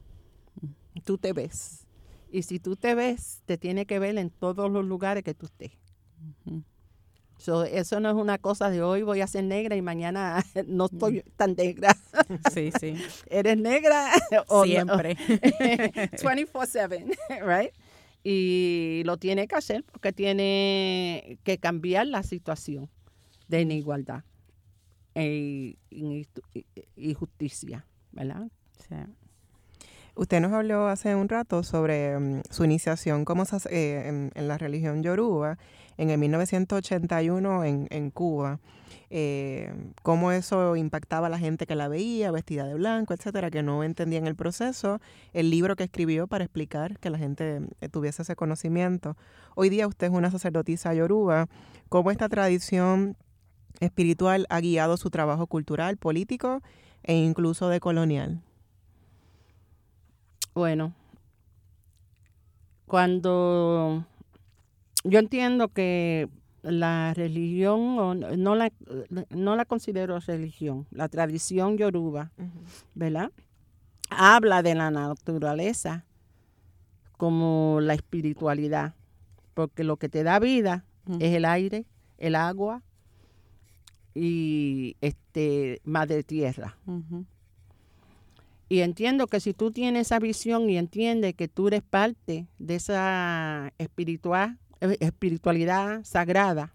tú 1.06 1.20
te 1.20 1.34
ves. 1.34 1.86
Y 2.32 2.42
si 2.42 2.60
tú 2.60 2.78
te 2.78 2.96
ves, 2.96 3.44
te 3.46 3.60
tiene 3.60 3.86
que 3.86 4.00
ver 4.00 4.18
en 4.18 4.32
todos 4.32 4.72
los 4.72 4.84
lugares 4.84 5.24
que 5.24 5.36
tú 5.36 5.46
estés. 5.46 5.83
Eso 7.70 8.00
no 8.00 8.10
es 8.10 8.16
una 8.16 8.38
cosa 8.38 8.70
de 8.70 8.82
hoy 8.82 9.04
voy 9.04 9.20
a 9.22 9.28
ser 9.28 9.44
negra 9.44 9.76
y 9.76 9.82
mañana 9.82 10.44
no 10.68 10.86
estoy 10.86 11.24
tan 11.36 11.56
negra. 11.56 11.98
Sí, 12.54 12.72
sí. 12.80 12.96
¿Eres 13.30 13.58
negra? 13.58 14.10
O 14.48 14.64
Siempre. 14.64 15.18
24/7, 15.18 17.18
right? 17.46 17.74
Y 18.24 19.02
lo 19.06 19.18
tiene 19.18 19.48
que 19.48 19.56
hacer 19.56 19.84
porque 19.84 20.14
tiene 20.14 21.40
que 21.44 21.58
cambiar 21.58 22.08
la 22.08 22.24
situación 22.24 22.90
de 23.50 23.62
inigualdad 23.62 24.24
e 25.16 25.78
injusticia, 26.96 27.86
¿verdad? 28.12 28.48
Sí. 28.88 28.96
Usted 30.16 30.42
nos 30.42 30.54
habló 30.54 30.88
hace 30.88 31.16
un 31.16 31.28
rato 31.28 31.64
sobre 31.64 32.20
mm, 32.20 32.42
su 32.52 32.64
iniciación 32.64 33.26
como 33.26 33.46
eh, 33.72 34.30
en, 34.36 34.48
la 34.48 34.60
religión 34.60 35.02
yoruba 35.02 35.58
en 35.98 36.12
el 36.12 36.20
1981 36.20 37.64
en, 37.64 37.88
en 37.90 38.12
Cuba. 38.12 38.60
Eh, 39.10 39.72
cómo 40.02 40.32
eso 40.32 40.76
impactaba 40.76 41.28
a 41.28 41.30
la 41.30 41.40
gente 41.40 41.66
que 41.66 41.76
la 41.76 41.88
veía 41.88 42.32
vestida 42.32 42.66
de 42.66 42.76
blanco, 42.76 43.14
etcétera, 43.14 43.50
que 43.50 43.64
no 43.64 43.84
entendían 43.84 44.28
el 44.28 44.36
proceso, 44.36 45.02
el 45.34 45.50
libro 45.50 45.76
que 45.76 45.84
escribió 45.84 46.28
para 46.28 46.44
explicar 46.44 47.00
que 47.00 47.10
la 47.10 47.18
gente 47.18 47.62
eh, 47.82 47.90
tuviese 47.90 48.22
ese 48.22 48.36
conocimiento. 48.36 49.18
Hoy 49.56 49.70
día 49.70 49.88
usted 49.88 50.08
es 50.08 50.14
una 50.14 50.32
sacerdotisa 50.32 50.94
yoruba. 50.94 51.48
¿Cómo 51.90 52.12
esta 52.12 52.30
tradición 52.30 53.18
espiritual 53.80 54.46
ha 54.50 54.60
guiado 54.62 54.98
su 54.98 55.10
trabajo 55.10 55.48
cultural, 55.48 55.98
político 55.98 56.62
e 57.04 57.16
incluso 57.16 57.70
de 57.70 57.80
colonial? 57.80 58.42
Bueno, 60.54 60.94
cuando 62.86 64.06
yo 65.04 65.20
entiendo 65.20 65.70
que 65.70 66.30
la 66.62 67.14
religión, 67.14 68.20
no 68.38 68.56
la, 68.56 68.72
no 69.30 69.56
la 69.56 69.66
considero 69.66 70.20
religión, 70.20 70.88
la 70.92 71.10
tradición 71.10 71.78
yoruba, 71.78 72.32
¿verdad? 72.94 73.32
Habla 74.10 74.62
de 74.62 74.76
la 74.76 74.92
naturaleza 74.92 76.06
como 77.18 77.80
la 77.82 77.96
espiritualidad, 77.96 78.94
porque 79.54 79.84
lo 79.84 79.98
que 79.98 80.10
te 80.10 80.24
da 80.24 80.40
vida 80.40 80.86
es 81.20 81.34
el 81.34 81.46
aire, 81.46 81.86
el 82.18 82.36
agua 82.36 82.82
y 84.14 84.96
este 85.02 85.82
madre 85.84 86.24
tierra. 86.24 86.78
Y 88.74 88.82
entiendo 88.82 89.28
que 89.28 89.40
si 89.40 89.54
tú 89.54 89.70
tienes 89.70 90.08
esa 90.08 90.18
visión 90.18 90.68
y 90.68 90.80
entiendes 90.80 91.36
que 91.36 91.48
tú 91.48 91.68
eres 91.68 91.84
parte 91.84 92.48
de 92.58 92.74
esa 92.74 93.72
espiritual, 93.78 94.58
eh, 94.82 94.98
espiritualidad 95.00 96.04
sagrada, 96.04 96.74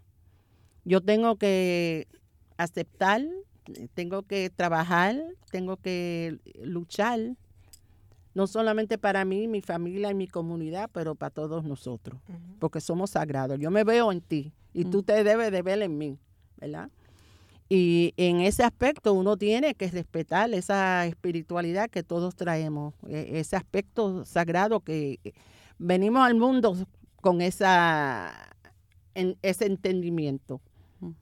yo 0.84 1.00
tengo 1.00 1.34
que 1.34 2.06
aceptar, 2.56 3.26
tengo 3.94 4.22
que 4.22 4.48
trabajar, 4.48 5.20
tengo 5.50 5.76
que 5.76 6.38
luchar, 6.62 7.18
no 8.32 8.46
solamente 8.46 8.96
para 8.96 9.24
mí, 9.24 9.48
mi 9.48 9.60
familia 9.60 10.12
y 10.12 10.14
mi 10.14 10.28
comunidad, 10.28 10.90
pero 10.92 11.16
para 11.16 11.30
todos 11.30 11.64
nosotros, 11.64 12.20
porque 12.60 12.80
somos 12.80 13.10
sagrados. 13.10 13.58
Yo 13.58 13.72
me 13.72 13.82
veo 13.82 14.12
en 14.12 14.20
ti 14.20 14.52
y 14.72 14.84
tú 14.84 15.02
te 15.02 15.24
debes 15.24 15.50
de 15.50 15.62
ver 15.62 15.82
en 15.82 15.98
mí, 15.98 16.16
¿verdad? 16.58 16.90
Y 17.68 18.14
en 18.16 18.40
ese 18.40 18.64
aspecto 18.64 19.12
uno 19.12 19.36
tiene 19.36 19.74
que 19.74 19.90
respetar 19.90 20.52
esa 20.54 21.04
espiritualidad 21.06 21.90
que 21.90 22.02
todos 22.02 22.34
traemos, 22.34 22.94
e, 23.06 23.38
ese 23.38 23.56
aspecto 23.56 24.24
sagrado 24.24 24.80
que 24.80 25.18
venimos 25.78 26.26
al 26.26 26.34
mundo 26.34 26.76
con 27.20 27.42
esa, 27.42 28.32
ese 29.42 29.66
entendimiento. 29.66 30.60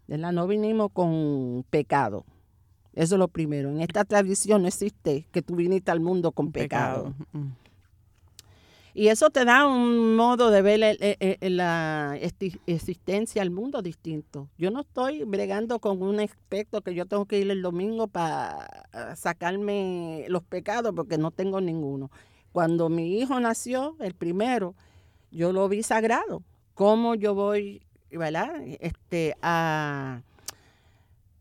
¿verdad? 0.06 0.32
No 0.32 0.46
vinimos 0.46 0.90
con 0.92 1.64
pecado. 1.68 2.24
Eso 2.92 3.16
es 3.16 3.18
lo 3.18 3.28
primero. 3.28 3.70
En 3.70 3.80
esta 3.80 4.04
tradición 4.04 4.62
no 4.62 4.68
existe 4.68 5.26
que 5.30 5.42
tú 5.42 5.56
viniste 5.56 5.90
al 5.90 6.00
mundo 6.00 6.32
con 6.32 6.50
pecado. 6.50 7.14
Y 8.98 9.08
eso 9.08 9.28
te 9.28 9.44
da 9.44 9.66
un 9.66 10.16
modo 10.16 10.50
de 10.50 10.62
ver 10.62 10.96
la 11.42 12.18
existencia 12.66 13.42
al 13.42 13.50
mundo 13.50 13.82
distinto. 13.82 14.48
Yo 14.56 14.70
no 14.70 14.80
estoy 14.80 15.22
bregando 15.24 15.80
con 15.80 16.02
un 16.02 16.18
aspecto 16.18 16.80
que 16.80 16.94
yo 16.94 17.04
tengo 17.04 17.26
que 17.26 17.38
ir 17.40 17.50
el 17.50 17.60
domingo 17.60 18.06
para 18.06 18.88
sacarme 19.14 20.24
los 20.28 20.42
pecados 20.44 20.94
porque 20.96 21.18
no 21.18 21.30
tengo 21.30 21.60
ninguno. 21.60 22.10
Cuando 22.52 22.88
mi 22.88 23.18
hijo 23.18 23.38
nació, 23.38 23.96
el 24.00 24.14
primero, 24.14 24.74
yo 25.30 25.52
lo 25.52 25.68
vi 25.68 25.82
sagrado. 25.82 26.42
¿Cómo 26.72 27.16
yo 27.16 27.34
voy, 27.34 27.82
¿verdad? 28.10 28.62
Este, 28.80 29.34
a 29.42 30.22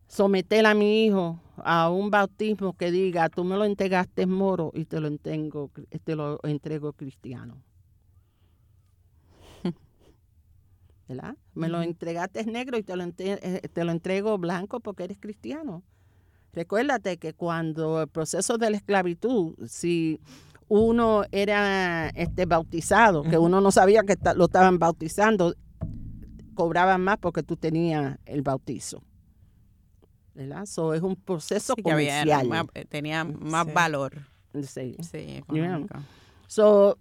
someter 0.10 0.66
a 0.66 0.74
mi 0.74 1.06
hijo 1.06 1.40
a 1.58 1.90
un 1.90 2.10
bautismo 2.10 2.76
que 2.76 2.92
diga, 2.92 3.30
tú 3.30 3.44
me 3.44 3.56
lo 3.58 3.66
entregaste 3.66 4.26
moro 4.26 4.72
y 4.74 4.86
te 4.86 5.00
lo 5.00 5.08
entrego, 5.08 5.72
te 6.04 6.16
lo 6.16 6.40
entrego 6.44 6.94
cristiano. 6.94 7.62
¿Verdad? 11.08 11.38
Me 11.54 11.70
lo 11.70 11.82
entregaste 11.82 12.46
negro 12.46 12.78
y 12.78 12.84
te 12.84 12.96
lo, 12.96 13.04
eh, 13.18 13.62
te 13.72 13.84
lo 13.84 13.92
entrego 13.92 14.38
blanco 14.38 14.80
porque 14.80 15.06
eres 15.06 15.20
cristiano. 15.20 15.84
Recuérdate 16.54 17.18
que 17.18 17.34
cuando 17.34 18.02
el 18.02 18.08
proceso 18.08 18.58
de 18.58 18.70
la 18.70 18.78
esclavitud, 18.78 19.56
si 19.68 20.22
uno 20.68 21.24
era 21.32 22.10
este 22.10 22.46
bautizado, 22.46 23.24
que 23.24 23.38
uno 23.38 23.62
no 23.62 23.72
sabía 23.72 24.04
que 24.04 24.16
lo 24.36 24.46
estaban 24.46 24.80
bautizando, 24.80 25.54
cobraban 26.54 27.02
más 27.02 27.18
porque 27.18 27.44
tú 27.44 27.58
tenías 27.58 28.18
el 28.26 28.42
bautizo. 28.42 29.04
¿Verdad? 30.36 30.64
es 30.64 31.02
un 31.02 31.16
proceso 31.16 31.76
comercial. 31.76 32.70
Eh, 32.74 32.86
tenía 32.86 33.24
más 33.24 33.72
valor. 33.74 34.14
Sí, 34.64 34.96
sí 35.02 35.44
So, 36.48 36.98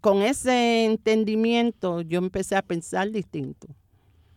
con 0.00 0.22
ese 0.22 0.84
entendimiento 0.84 2.02
yo 2.02 2.18
empecé 2.18 2.56
a 2.56 2.62
pensar 2.62 3.10
distinto. 3.10 3.68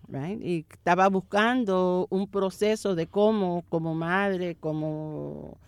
Right? 0.07 0.41
Y 0.41 0.65
estaba 0.71 1.07
buscando 1.07 2.07
un 2.09 2.27
proceso 2.27 2.95
de 2.95 3.05
cómo, 3.05 3.63
como 3.69 3.93
madre, 3.93 4.55
como 4.55 5.59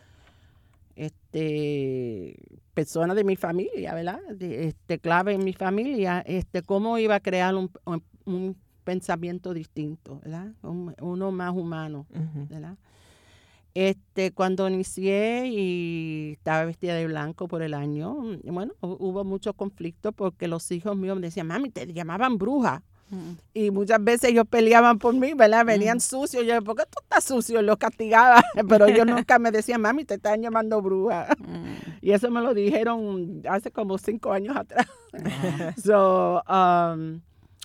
este 0.96 2.36
persona 2.74 3.14
de 3.14 3.24
mi 3.24 3.36
familia, 3.36 3.94
¿verdad? 3.94 4.20
este 4.40 4.98
clave 4.98 5.34
en 5.34 5.44
mi 5.44 5.54
familia, 5.54 6.24
este 6.26 6.64
cómo 6.64 6.98
iba 6.98 7.16
a 7.16 7.20
crear 7.20 7.54
un, 7.54 7.70
un 8.26 8.56
pensamiento 8.84 9.54
distinto, 9.54 10.20
¿verdad? 10.24 10.52
uno 10.64 11.32
más 11.32 11.54
humano, 11.56 12.06
¿verdad? 12.50 12.78
Este, 13.74 14.32
cuando 14.32 14.68
inicié 14.68 15.48
y 15.48 16.34
estaba 16.34 16.66
vestida 16.66 16.94
de 16.96 17.08
blanco 17.08 17.48
por 17.48 17.62
el 17.62 17.74
año, 17.74 18.18
bueno, 18.44 18.74
hubo 18.82 19.24
mucho 19.24 19.54
conflicto 19.54 20.12
porque 20.12 20.50
los 20.50 20.70
hijos 20.72 20.98
míos 20.98 21.16
me 21.16 21.28
decían, 21.28 21.48
mami, 21.48 21.70
te 21.70 21.92
llamaban 21.94 22.38
bruja. 22.38 22.84
Y 23.54 23.72
muchas 23.72 24.02
veces 24.02 24.30
ellos 24.32 24.46
peleaban 24.50 24.98
por 24.98 25.14
mí, 25.14 25.34
¿verdad? 25.34 25.66
Venían 25.66 26.00
sucios. 26.00 26.46
Yo, 26.46 26.62
¿por 26.62 26.78
qué 26.78 26.84
tú 26.84 27.02
estás 27.02 27.26
sucio? 27.26 27.62
Los 27.62 27.78
castigaba. 27.78 28.42
Pero 28.70 28.86
ellos 28.86 29.06
nunca 29.08 29.38
me 29.38 29.52
decían, 29.52 29.82
mami, 29.82 30.06
te 30.06 30.14
están 30.14 30.42
llamando 30.42 30.82
bruja. 30.82 31.28
Y 32.02 32.12
eso 32.12 32.32
me 32.32 32.42
lo 32.42 32.54
dijeron 32.54 33.42
hace 33.50 33.70
como 33.70 33.98
cinco 33.98 34.32
años 34.32 34.56
atrás. 34.56 34.88
so, 35.84 36.42
um, 36.48 37.20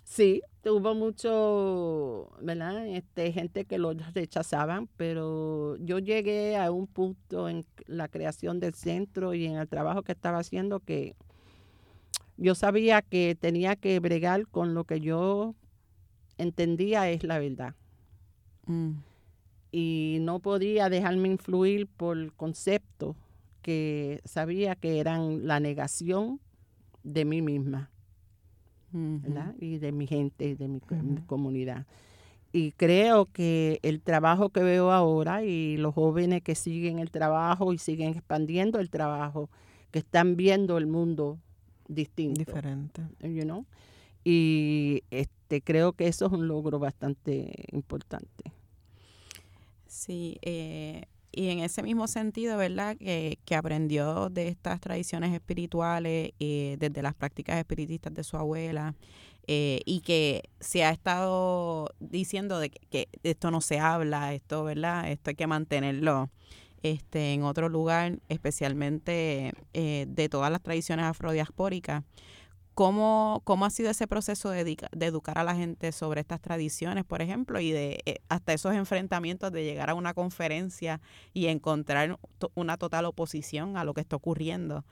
sí, 0.05 0.43
hubo 0.75 0.95
mucho, 0.95 2.31
¿verdad? 2.41 2.87
Este, 2.87 3.33
gente 3.33 3.65
que 3.65 3.79
lo 3.79 3.93
rechazaban, 3.93 4.89
pero 4.97 5.77
yo 5.79 5.99
llegué 5.99 6.57
a 6.57 6.71
un 6.71 6.87
punto 6.87 7.49
en 7.49 7.65
la 7.87 8.09
creación 8.09 8.61
del 8.61 8.75
centro 8.75 9.35
y 9.35 9.47
en 9.47 9.57
el 9.57 9.69
trabajo 9.69 10.03
que 10.03 10.13
estaba 10.13 10.39
haciendo 10.39 10.81
que 10.81 11.15
yo 12.37 12.55
sabía 12.55 13.03
que 13.03 13.37
tenía 13.39 13.77
que 13.77 13.99
bregar 14.01 14.47
con 14.47 14.75
lo 14.75 14.85
que 14.85 15.01
yo 15.01 15.55
entendía 16.39 17.11
es 17.11 17.25
la 17.25 17.39
verdad. 17.39 17.75
Mm. 18.67 18.93
Y 19.73 20.19
no 20.21 20.41
podía 20.41 20.89
dejarme 20.89 21.29
influir 21.29 21.87
por 21.87 22.33
conceptos 22.35 23.17
que 23.63 24.21
sabía 24.25 24.75
que 24.75 25.01
eran 25.01 25.47
la 25.47 25.61
negación 25.61 26.41
de 27.03 27.25
mí 27.25 27.43
misma 27.43 27.91
y 29.61 29.79
de 29.79 29.93
mi 29.93 30.07
gente, 30.07 30.57
de 30.57 30.69
mi, 30.69 30.81
comunidad. 31.27 31.87
y 32.53 32.73
creo 32.73 33.27
que 33.27 33.79
el 33.83 34.01
trabajo 34.01 34.51
que 34.51 34.63
veo 34.63 34.93
ahora 34.93 35.45
y 35.45 35.77
los 35.77 35.95
jóvenes 35.95 36.43
que 36.43 36.55
siguen 36.55 36.99
el 36.99 37.11
trabajo 37.11 37.73
y 37.73 37.79
siguen 37.79 38.11
expandiendo 38.11 38.81
el 38.81 38.91
trabajo, 38.91 39.51
que 39.91 39.99
están 40.01 40.37
viendo 40.37 40.79
el 40.79 40.87
mundo 40.87 41.39
distinto. 41.89 42.39
Diferente. 42.39 43.03
You 43.23 43.43
know? 43.43 43.67
Y 44.25 45.05
este, 45.11 45.61
creo 45.63 45.93
que 45.93 46.09
eso 46.09 46.27
es 46.27 46.33
un 46.33 46.49
logro 46.49 46.79
bastante 46.79 47.67
importante. 47.73 48.53
Sí, 49.87 50.39
eh, 50.43 51.05
y 51.37 51.51
en 51.51 51.59
ese 51.59 51.83
mismo 51.83 52.09
sentido, 52.09 52.57
¿verdad? 52.57 52.97
Que, 52.97 53.39
que 53.45 53.55
aprendió 53.57 54.31
de 54.31 54.49
estas 54.49 54.81
tradiciones 54.81 55.35
espirituales, 55.35 56.33
eh, 56.41 56.77
desde 56.81 57.03
las 57.03 57.15
prácticas 57.15 57.59
espiritistas 57.59 58.15
de 58.15 58.25
su 58.25 58.39
abuela, 58.39 58.95
eh, 59.47 59.83
y 59.85 60.01
que 60.01 60.49
se 60.61 60.83
ha 60.85 60.91
estado 60.91 61.91
diciendo 62.01 62.59
de 62.59 62.71
que, 62.71 63.09
esto 63.23 63.51
no 63.51 63.61
se 63.61 63.79
habla, 63.79 64.33
esto, 64.33 64.65
¿verdad? 64.65 65.11
Esto 65.11 65.29
hay 65.29 65.37
que 65.37 65.47
mantenerlo 65.47 66.31
este, 66.83 67.35
en 67.35 67.43
otro 67.43 67.69
lugar, 67.69 68.19
especialmente 68.31 69.53
eh, 69.75 70.07
de 70.09 70.29
todas 70.31 70.51
las 70.51 70.63
tradiciones 70.63 71.05
afrodiaspóricas. 71.05 72.03
¿Cómo, 72.77 73.41
¿Cómo 73.43 73.65
ha 73.65 73.71
sido 73.71 73.91
ese 73.91 74.07
proceso 74.07 74.51
de, 74.51 74.63
de, 74.65 75.07
educar 75.07 75.39
a 75.39 75.43
la 75.45 75.57
gente 75.57 75.91
sobre 75.91 76.21
estas 76.21 76.41
tradiciones, 76.41 77.05
por 77.05 77.23
ejemplo, 77.23 77.59
y 77.59 77.73
de 77.73 77.99
eh, 78.07 78.19
hasta 78.29 78.53
esos 78.53 78.73
enfrentamientos 78.75 79.51
de 79.51 79.65
llegar 79.65 79.91
a 79.91 79.95
una 79.95 80.15
conferencia 80.15 81.01
y 81.35 81.47
encontrar 81.47 82.21
una 82.55 82.77
total 82.77 83.07
oposición 83.07 83.77
a 83.77 83.83
lo 83.83 83.95
que 83.95 84.03
está 84.03 84.15
ocurriendo, 84.15 84.85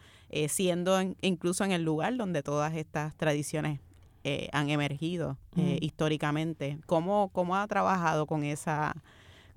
siendo 0.48 0.98
incluso 1.20 1.62
en 1.62 1.70
el 1.70 1.82
lugar 1.82 2.16
donde 2.16 2.42
todas 2.42 2.74
estas 2.74 3.14
tradiciones 3.14 3.78
eh, 4.26 4.48
han 4.52 4.70
emergido 4.70 5.36
eh, 5.54 5.76
históricamente. 5.82 6.78
¿Cómo, 6.86 7.28
¿Cómo 7.34 7.56
ha 7.56 7.66
trabajado 7.68 8.24
con 8.24 8.42
esa, 8.42 8.96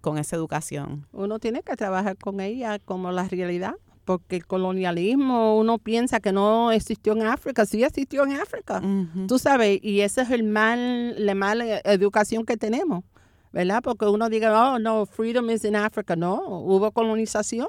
con 0.02 0.18
esa 0.18 0.36
educación? 0.36 1.08
Uno 1.14 1.40
tiene 1.40 1.64
que 1.64 1.78
trabajar 1.78 2.18
con 2.18 2.42
ella 2.42 2.78
como 2.78 3.14
la 3.14 3.30
realidad, 3.30 3.76
porque 4.08 4.38
el 4.38 4.48
colonialismo 4.48 5.58
uno 5.58 5.80
piensa 5.80 6.22
que 6.22 6.32
no 6.32 6.72
existió 6.72 7.12
en 7.12 7.24
África, 7.24 7.66
sí 7.66 7.84
existió 7.84 8.24
en 8.24 8.40
África, 8.40 8.82
tú 9.28 9.38
sabes, 9.38 9.80
y 9.84 10.00
esa 10.00 10.22
es 10.22 10.32
el 10.32 10.44
mal, 10.44 11.14
la 11.24 11.36
mala 11.36 11.82
educación 11.84 12.46
que 12.46 12.56
tenemos, 12.56 13.04
¿verdad? 13.52 13.82
Porque 13.84 14.06
uno 14.06 14.30
diga, 14.30 14.74
oh, 14.74 14.80
no, 14.80 15.06
freedom 15.06 15.50
is 15.50 15.66
in 15.66 15.76
Africa, 15.76 16.16
no, 16.16 16.36
hubo 16.38 16.90
colonización, 16.92 17.68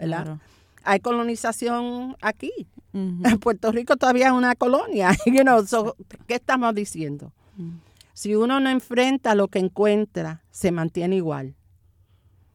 ¿verdad? 0.00 0.38
Hay 0.82 0.98
colonización 0.98 2.16
aquí, 2.20 2.66
en 2.92 3.22
Puerto 3.40 3.70
Rico 3.70 3.96
todavía 3.96 4.26
es 4.26 4.32
una 4.32 4.56
colonia. 4.56 5.12
You 5.26 5.42
know, 5.42 5.64
¿Qué 6.26 6.34
estamos 6.34 6.74
diciendo? 6.74 7.32
Mm. 7.56 7.76
Si 8.14 8.34
uno 8.34 8.58
no 8.58 8.68
enfrenta 8.68 9.36
lo 9.36 9.46
que 9.46 9.60
encuentra, 9.60 10.42
se 10.50 10.72
mantiene 10.72 11.14
igual. 11.14 11.54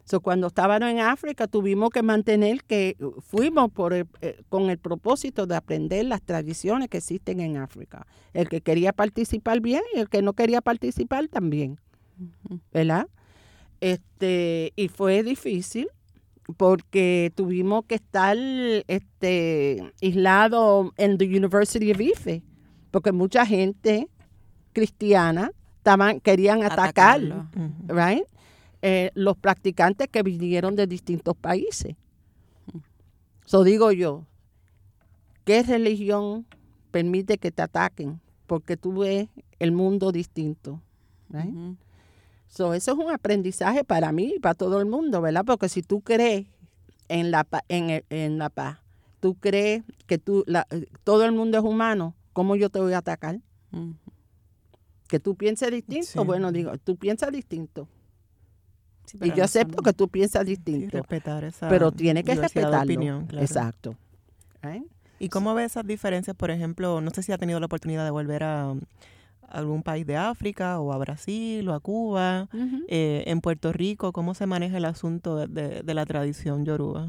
So, 0.06 0.20
cuando 0.20 0.48
estábamos 0.48 0.90
en 0.90 1.00
África 1.00 1.48
tuvimos 1.48 1.90
que 1.90 2.04
mantener 2.04 2.64
que 2.64 2.98
fuimos 3.20 3.72
por 3.72 3.94
eh, 3.94 4.06
con 4.50 4.70
el 4.70 4.78
propósito 4.78 5.48
de 5.48 5.56
aprender 5.56 6.06
las 6.06 6.22
tradiciones 6.22 6.90
que 6.90 6.98
existen 6.98 7.40
en 7.40 7.58
África. 7.58 8.06
El 8.34 8.50
que 8.50 8.62
quería 8.62 8.92
participar 8.92 9.62
bien 9.62 9.82
y 9.96 10.00
el 10.00 10.10
que 10.10 10.22
no 10.22 10.34
quería 10.34 10.62
participar 10.62 11.28
también. 11.30 11.80
¿Verdad? 12.72 13.08
Este, 13.80 14.74
y 14.76 14.88
fue 14.90 15.24
difícil 15.24 15.88
porque 16.58 17.32
tuvimos 17.36 17.86
que 17.86 17.96
estar 17.96 18.38
este, 18.38 19.94
aislados 20.02 20.92
en 20.98 21.18
la 21.18 21.26
University 21.26 21.92
of 21.92 22.02
Ife, 22.02 22.44
porque 22.92 23.12
mucha 23.12 23.46
gente 23.46 24.10
cristiana 24.74 25.52
estaban, 25.78 26.20
querían 26.20 26.64
atacar 26.64 27.22
right? 27.88 28.24
Eh, 28.86 29.12
los 29.14 29.38
practicantes 29.38 30.10
que 30.10 30.24
vinieron 30.24 30.76
de 30.76 30.88
distintos 30.88 31.38
países. 31.38 31.96
So 33.46 33.64
digo 33.64 33.94
yo, 33.94 34.26
¿qué 35.46 35.64
religión 35.64 36.46
permite 36.92 37.38
que 37.38 37.50
te 37.50 37.62
ataquen? 37.62 38.20
Porque 38.46 38.76
tú 38.76 39.00
ves 39.00 39.30
el 39.60 39.72
mundo 39.72 40.12
distinto. 40.12 40.82
Right? 41.30 41.78
eso 42.50 42.74
es 42.74 42.88
un 42.90 43.10
aprendizaje 43.10 43.86
para 43.86 44.12
mí 44.12 44.34
y 44.36 44.40
para 44.40 44.54
todo 44.54 44.82
el 44.82 44.86
mundo, 44.86 45.22
¿verdad? 45.22 45.46
Porque 45.46 45.70
si 45.70 45.82
tú 45.82 46.02
crees 46.02 46.46
en 47.08 47.32
la, 47.32 47.48
en, 47.70 48.04
en 48.10 48.38
la 48.38 48.50
paz, 48.50 48.80
tú 49.22 49.36
crees 49.36 49.84
que 50.08 50.18
tú, 50.18 50.44
todo 51.06 51.24
el 51.24 51.32
mundo 51.32 51.58
es 51.58 51.64
humano, 51.64 52.16
¿cómo 52.34 52.58
yo 52.58 52.70
te 52.70 52.82
voy 52.82 52.92
a 52.92 52.98
atacar? 52.98 53.40
Que 55.08 55.22
tú 55.22 55.36
pienses 55.36 55.72
distinto, 55.72 56.26
bueno, 56.26 56.52
digo, 56.52 56.78
tú 56.80 56.98
piensas 56.98 57.32
distinto. 57.32 57.88
Y 59.22 59.34
yo 59.34 59.44
acepto 59.44 59.82
que 59.82 59.94
tú 59.94 60.08
piensas 60.08 60.46
distinto. 60.46 60.98
respetar 60.98 61.44
esa 61.44 61.70
pero 61.70 61.92
tiene 61.92 62.24
que 62.24 62.36
respetar 62.36 62.84
opinión. 62.84 63.28
Exacto. 63.40 63.96
¿Y 65.20 65.30
cómo 65.30 65.54
ves 65.54 65.72
esas 65.72 65.86
diferencias? 65.86 66.36
Por 66.36 66.52
ejemplo, 66.52 67.02
no 67.02 67.12
sé 67.12 67.24
si 67.24 67.32
ha 67.32 67.38
tenido 67.38 67.60
la 67.60 67.66
oportunidad 67.68 68.04
de 68.04 68.12
volver 68.12 68.44
a, 68.44 68.74
algún 69.54 69.84
país 69.84 70.06
de 70.06 70.18
África 70.18 70.80
o 70.80 70.92
a 70.92 70.98
Brasil 70.98 71.68
o 71.70 71.74
a 71.74 71.80
Cuba, 71.80 72.50
eh, 72.88 73.24
en 73.28 73.40
Puerto 73.40 73.72
Rico, 73.72 74.12
¿cómo 74.12 74.34
se 74.34 74.48
maneja 74.48 74.78
el 74.78 74.86
asunto 74.86 75.48
de, 75.48 75.84
la 75.86 76.06
tradición 76.06 76.66
yoruba? 76.66 77.08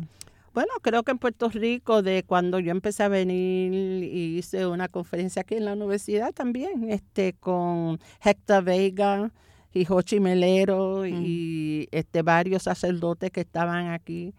Bueno, 0.53 0.73
creo 0.83 1.03
que 1.03 1.11
en 1.11 1.19
Puerto 1.19 1.49
Rico, 1.49 2.03
de 2.03 2.23
cuando 2.23 2.61
yo 2.61 2.71
empecé 2.71 3.03
a 3.03 3.09
venir 3.09 4.05
y 4.05 4.39
hice 4.39 4.67
una 4.67 4.89
conferencia 4.89 5.43
aquí 5.43 5.57
en 5.57 5.65
la 5.65 5.73
universidad 5.73 6.33
también, 6.33 6.91
este, 6.91 7.33
con 7.33 7.99
Hector 8.23 8.63
Vega 8.63 9.33
y 9.75 9.85
Jochi 9.85 10.21
Melero 10.21 11.05
y 11.05 11.89
este, 11.91 12.23
varios 12.23 12.63
sacerdotes 12.63 13.31
que 13.33 13.41
estaban 13.41 13.89
aquí. 13.89 14.33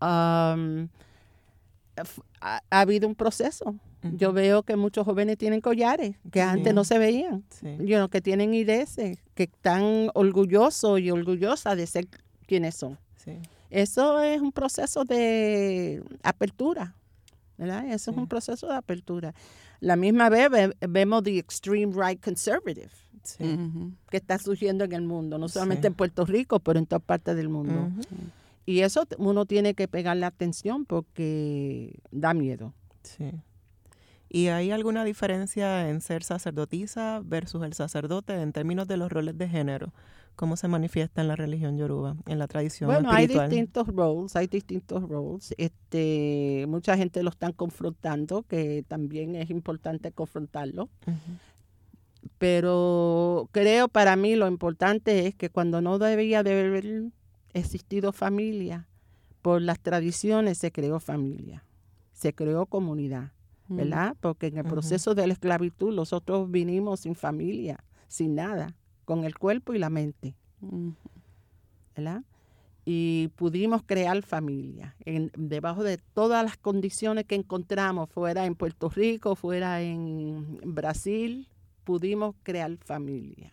Um, 0.00 0.88
ha, 2.40 2.60
habido 2.70 3.08
un 3.08 3.16
proceso. 3.16 3.74
Yo 4.16 4.32
veo 4.32 4.62
que 4.62 4.76
muchos 4.76 5.04
jóvenes 5.04 5.36
tienen 5.36 5.60
collares 5.60 6.14
que 6.30 6.40
antes 6.40 6.72
no 6.72 6.84
se 6.84 6.98
veían. 6.98 7.44
que 8.08 8.20
tienen 8.20 8.54
ideas, 8.54 8.94
que 8.94 9.42
están 9.42 10.10
orgullosos 10.14 11.00
y 11.00 11.10
orgullosas 11.10 11.76
de 11.76 11.86
ser 11.88 12.06
quienes 12.46 12.76
son. 12.76 12.96
Eso 13.70 14.22
es 14.22 14.40
un 14.40 14.52
proceso 14.52 15.04
de 15.04 16.02
apertura, 16.22 16.94
¿verdad? 17.58 17.86
Eso 17.86 18.12
es 18.12 18.16
un 18.16 18.28
proceso 18.28 18.68
de 18.68 18.76
apertura. 18.76 19.34
La 19.80 19.96
misma 19.96 20.28
vez 20.28 20.48
vemos 20.88 21.24
the 21.24 21.36
extreme 21.36 21.92
right 21.92 22.24
conservative 22.24 22.90
que 23.38 24.16
está 24.16 24.38
surgiendo 24.38 24.84
en 24.84 24.92
el 24.92 25.02
mundo, 25.02 25.38
no 25.38 25.48
solamente 25.48 25.86
en 25.86 25.94
Puerto 25.94 26.24
Rico, 26.24 26.60
pero 26.60 26.78
en 26.78 26.86
todas 26.86 27.02
partes 27.02 27.36
del 27.36 27.48
mundo. 27.48 27.90
Y 28.66 28.80
eso 28.80 29.04
uno 29.16 29.46
tiene 29.46 29.74
que 29.74 29.88
pegarle 29.88 30.26
atención 30.26 30.84
porque 30.84 32.00
da 32.10 32.34
miedo. 32.34 32.74
Sí. 33.02 33.32
¿Y 34.28 34.48
hay 34.48 34.70
alguna 34.70 35.04
diferencia 35.04 35.88
en 35.88 36.00
ser 36.02 36.22
sacerdotisa 36.22 37.22
versus 37.24 37.62
el 37.64 37.72
sacerdote 37.72 38.34
en 38.34 38.52
términos 38.52 38.86
de 38.86 38.98
los 38.98 39.10
roles 39.10 39.38
de 39.38 39.48
género? 39.48 39.94
¿Cómo 40.36 40.56
se 40.56 40.68
manifiesta 40.68 41.20
en 41.20 41.28
la 41.28 41.34
religión 41.34 41.78
yoruba, 41.78 42.16
en 42.26 42.38
la 42.38 42.46
tradición 42.46 42.88
Bueno, 42.88 43.10
hay 43.10 43.26
distintos 43.26 43.88
roles, 43.88 44.36
hay 44.36 44.46
distintos 44.46 45.08
roles. 45.08 45.52
Este, 45.56 46.66
mucha 46.68 46.96
gente 46.96 47.22
lo 47.22 47.30
están 47.30 47.52
confrontando, 47.52 48.42
que 48.44 48.84
también 48.86 49.34
es 49.34 49.50
importante 49.50 50.12
confrontarlo. 50.12 50.90
Pero 52.38 53.48
creo 53.52 53.88
para 53.88 54.16
mí 54.16 54.36
lo 54.36 54.46
importante 54.46 55.26
es 55.26 55.34
que 55.34 55.50
cuando 55.50 55.80
no 55.80 55.98
debía 55.98 56.42
de 56.42 56.52
haber 56.52 57.12
existido 57.52 58.12
familia. 58.12 58.88
Por 59.42 59.62
las 59.62 59.80
tradiciones 59.80 60.58
se 60.58 60.72
creó 60.72 61.00
familia, 61.00 61.64
se 62.12 62.34
creó 62.34 62.66
comunidad, 62.66 63.32
mm. 63.68 63.76
¿verdad? 63.76 64.16
Porque 64.20 64.48
en 64.48 64.58
el 64.58 64.64
proceso 64.64 65.14
de 65.14 65.26
la 65.26 65.32
esclavitud 65.32 65.94
nosotros 65.94 66.50
vinimos 66.50 67.00
sin 67.00 67.14
familia, 67.14 67.84
sin 68.08 68.34
nada, 68.34 68.74
con 69.04 69.24
el 69.24 69.38
cuerpo 69.38 69.74
y 69.74 69.78
la 69.78 69.90
mente, 69.90 70.34
¿verdad? 71.96 72.24
Y 72.84 73.28
pudimos 73.36 73.82
crear 73.84 74.22
familia 74.22 74.96
en, 75.04 75.30
debajo 75.36 75.84
de 75.84 75.98
todas 75.98 76.42
las 76.42 76.56
condiciones 76.56 77.24
que 77.24 77.34
encontramos, 77.34 78.10
fuera 78.10 78.44
en 78.46 78.54
Puerto 78.54 78.88
Rico, 78.88 79.36
fuera 79.36 79.82
en 79.82 80.58
Brasil, 80.64 81.48
pudimos 81.88 82.34
crear 82.42 82.76
familia 82.76 83.50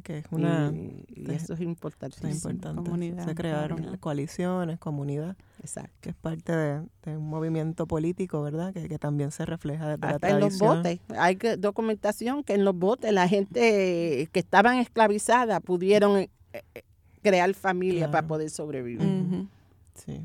que 0.00 0.18
es 0.18 0.24
una, 0.30 0.72
y, 0.72 1.30
eso 1.32 1.54
es 1.54 1.60
importante. 1.60 2.16
Se 2.32 3.34
crearon 3.34 3.96
coaliciones, 3.98 4.78
comunidad. 4.78 5.36
Exacto. 5.60 5.90
Que 6.00 6.10
es 6.10 6.14
parte 6.14 6.52
de, 6.54 7.16
un 7.16 7.28
movimiento 7.28 7.86
político, 7.86 8.40
¿verdad? 8.42 8.72
Que, 8.72 8.98
también 8.98 9.32
se 9.32 9.44
refleja 9.44 9.96
desde 9.96 10.06
Hasta 10.06 10.28
la 10.28 10.34
en 10.34 10.40
los 10.40 10.58
botes. 10.58 11.00
Hay 11.18 11.36
documentación 11.58 12.44
que 12.44 12.54
en 12.54 12.64
los 12.64 12.76
botes 12.76 13.12
la 13.12 13.26
gente 13.26 14.28
que 14.30 14.38
estaban 14.38 14.76
esclavizadas 14.76 15.60
pudieron 15.60 16.18
eh, 16.18 16.30
eh, 16.52 16.82
crear 17.22 17.52
familia 17.54 18.10
para 18.10 18.26
poder 18.26 18.50
sobrevivir. 18.50 19.48
Sí. 19.94 20.20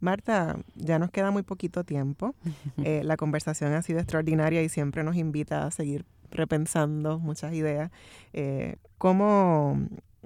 Marta, 0.00 0.58
ya 0.74 0.98
nos 0.98 1.10
queda 1.10 1.30
muy 1.30 1.42
poquito 1.42 1.84
tiempo. 1.84 2.34
Eh, 2.84 3.02
la 3.04 3.16
conversación 3.16 3.74
ha 3.74 3.82
sido 3.82 3.98
extraordinaria 4.00 4.62
y 4.62 4.68
siempre 4.68 5.04
nos 5.04 5.16
invita 5.16 5.66
a 5.66 5.70
seguir 5.70 6.06
repensando 6.30 7.18
muchas 7.18 7.52
ideas. 7.52 7.90
Eh, 8.32 8.76
¿cómo, 8.96 9.78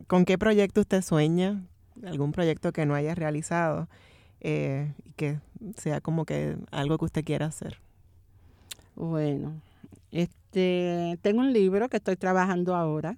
¿Con 0.07 0.25
qué 0.25 0.39
proyecto 0.39 0.83
usted 0.83 1.03
sueña? 1.03 1.63
¿Algún 2.07 2.33
proyecto 2.33 2.73
que 2.73 2.87
no 2.87 2.95
haya 2.95 3.15
realizado 3.15 3.89
eh, 4.41 4.93
y 5.05 5.13
que 5.13 5.41
sea 5.77 6.01
como 6.01 6.27
que 6.27 6.57
algo 6.71 6.99
que 6.99 7.07
usted 7.07 7.25
quiera 7.25 7.47
hacer? 7.47 7.79
Bueno, 8.95 9.61
este, 10.13 11.19
tengo 11.23 11.41
un 11.41 11.53
libro 11.53 11.89
que 11.89 11.97
estoy 11.97 12.17
trabajando 12.17 12.77
ahora 12.77 13.17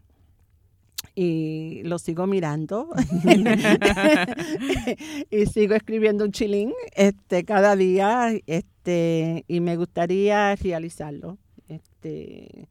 y 1.14 1.82
lo 1.84 1.98
sigo 1.98 2.26
mirando. 2.26 2.88
Y 5.30 5.46
sigo 5.46 5.74
escribiendo 5.74 6.24
un 6.24 6.32
chilín 6.32 6.72
este 6.94 7.44
cada 7.44 7.76
día 7.76 8.30
este 8.46 9.44
y 9.48 9.60
me 9.60 9.76
gustaría 9.76 10.54
realizarlo 10.56 11.38
este 11.68 12.68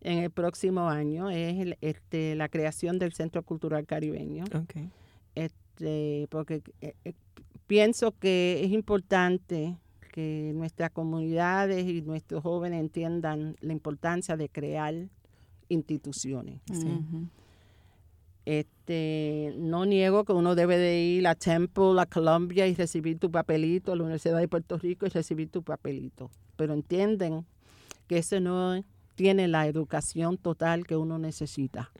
en 0.00 0.18
el 0.18 0.30
próximo 0.30 0.88
año. 0.88 1.30
Es 1.30 1.76
este 1.80 2.34
la 2.34 2.48
creación 2.48 2.98
del 2.98 3.12
Centro 3.12 3.42
Cultural 3.42 3.86
Caribeño. 3.86 4.44
Este 5.34 6.26
porque 6.30 6.62
eh, 6.80 6.94
eh, 7.04 7.14
pienso 7.66 8.12
que 8.18 8.62
es 8.64 8.72
importante 8.72 9.76
que 10.12 10.52
nuestras 10.54 10.90
comunidades 10.90 11.86
y 11.86 12.02
nuestros 12.02 12.42
jóvenes 12.42 12.80
entiendan 12.80 13.56
la 13.60 13.72
importancia 13.72 14.36
de 14.36 14.48
crear 14.48 14.94
instituciones. 15.68 16.60
Este, 18.46 19.54
no 19.56 19.86
niego 19.86 20.24
que 20.24 20.32
uno 20.32 20.54
debe 20.54 20.76
de 20.76 21.00
ir 21.00 21.26
a 21.26 21.34
Temple, 21.34 21.98
a 21.98 22.06
Columbia 22.06 22.66
y 22.66 22.74
recibir 22.74 23.18
tu 23.18 23.30
papelito, 23.30 23.92
a 23.92 23.96
la 23.96 24.02
Universidad 24.02 24.38
de 24.38 24.48
Puerto 24.48 24.76
Rico 24.76 25.06
y 25.06 25.08
recibir 25.08 25.48
tu 25.50 25.62
papelito. 25.62 26.30
Pero 26.56 26.74
entienden 26.74 27.46
que 28.06 28.18
eso 28.18 28.38
no 28.40 28.82
tiene 29.14 29.48
la 29.48 29.66
educación 29.66 30.36
total 30.36 30.86
que 30.86 30.96
uno 30.96 31.18
necesita. 31.18 31.90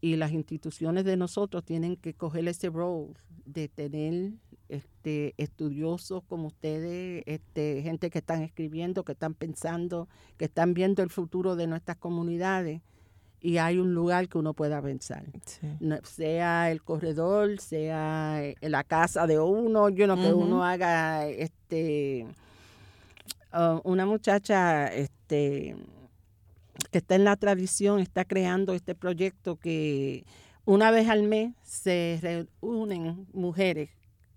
Y 0.00 0.16
las 0.16 0.32
instituciones 0.32 1.04
de 1.04 1.16
nosotros 1.16 1.64
tienen 1.64 1.96
que 1.96 2.14
coger 2.14 2.48
ese 2.48 2.70
rol 2.70 3.18
de 3.44 3.68
tener 3.68 4.32
este, 4.70 5.34
estudiosos 5.36 6.22
como 6.28 6.46
ustedes, 6.46 7.22
este, 7.26 7.82
gente 7.82 8.08
que 8.08 8.20
están 8.20 8.42
escribiendo, 8.42 9.04
que 9.04 9.12
están 9.12 9.34
pensando, 9.34 10.08
que 10.38 10.46
están 10.46 10.72
viendo 10.72 11.02
el 11.02 11.10
futuro 11.10 11.56
de 11.56 11.66
nuestras 11.66 11.98
comunidades 11.98 12.80
y 13.40 13.58
hay 13.58 13.78
un 13.78 13.94
lugar 13.94 14.28
que 14.28 14.38
uno 14.38 14.54
pueda 14.54 14.82
pensar. 14.82 15.24
sea 16.04 16.70
el 16.70 16.82
corredor, 16.82 17.58
sea 17.60 18.42
eh, 18.42 18.56
la 18.60 18.84
casa 18.84 19.26
de 19.26 19.38
uno, 19.38 19.88
yo 19.88 20.06
no 20.06 20.16
que 20.16 20.32
uno 20.32 20.64
haga 20.64 21.26
este 21.26 22.26
uh, 23.52 23.80
una 23.84 24.06
muchacha 24.06 24.88
este 24.88 25.76
que 26.90 26.98
está 26.98 27.14
en 27.14 27.24
la 27.24 27.36
tradición, 27.36 28.00
está 28.00 28.24
creando 28.24 28.72
este 28.72 28.94
proyecto 28.94 29.56
que 29.56 30.24
una 30.64 30.90
vez 30.90 31.08
al 31.08 31.22
mes 31.22 31.54
se 31.62 32.18
reúnen 32.22 33.26
mujeres 33.32 33.90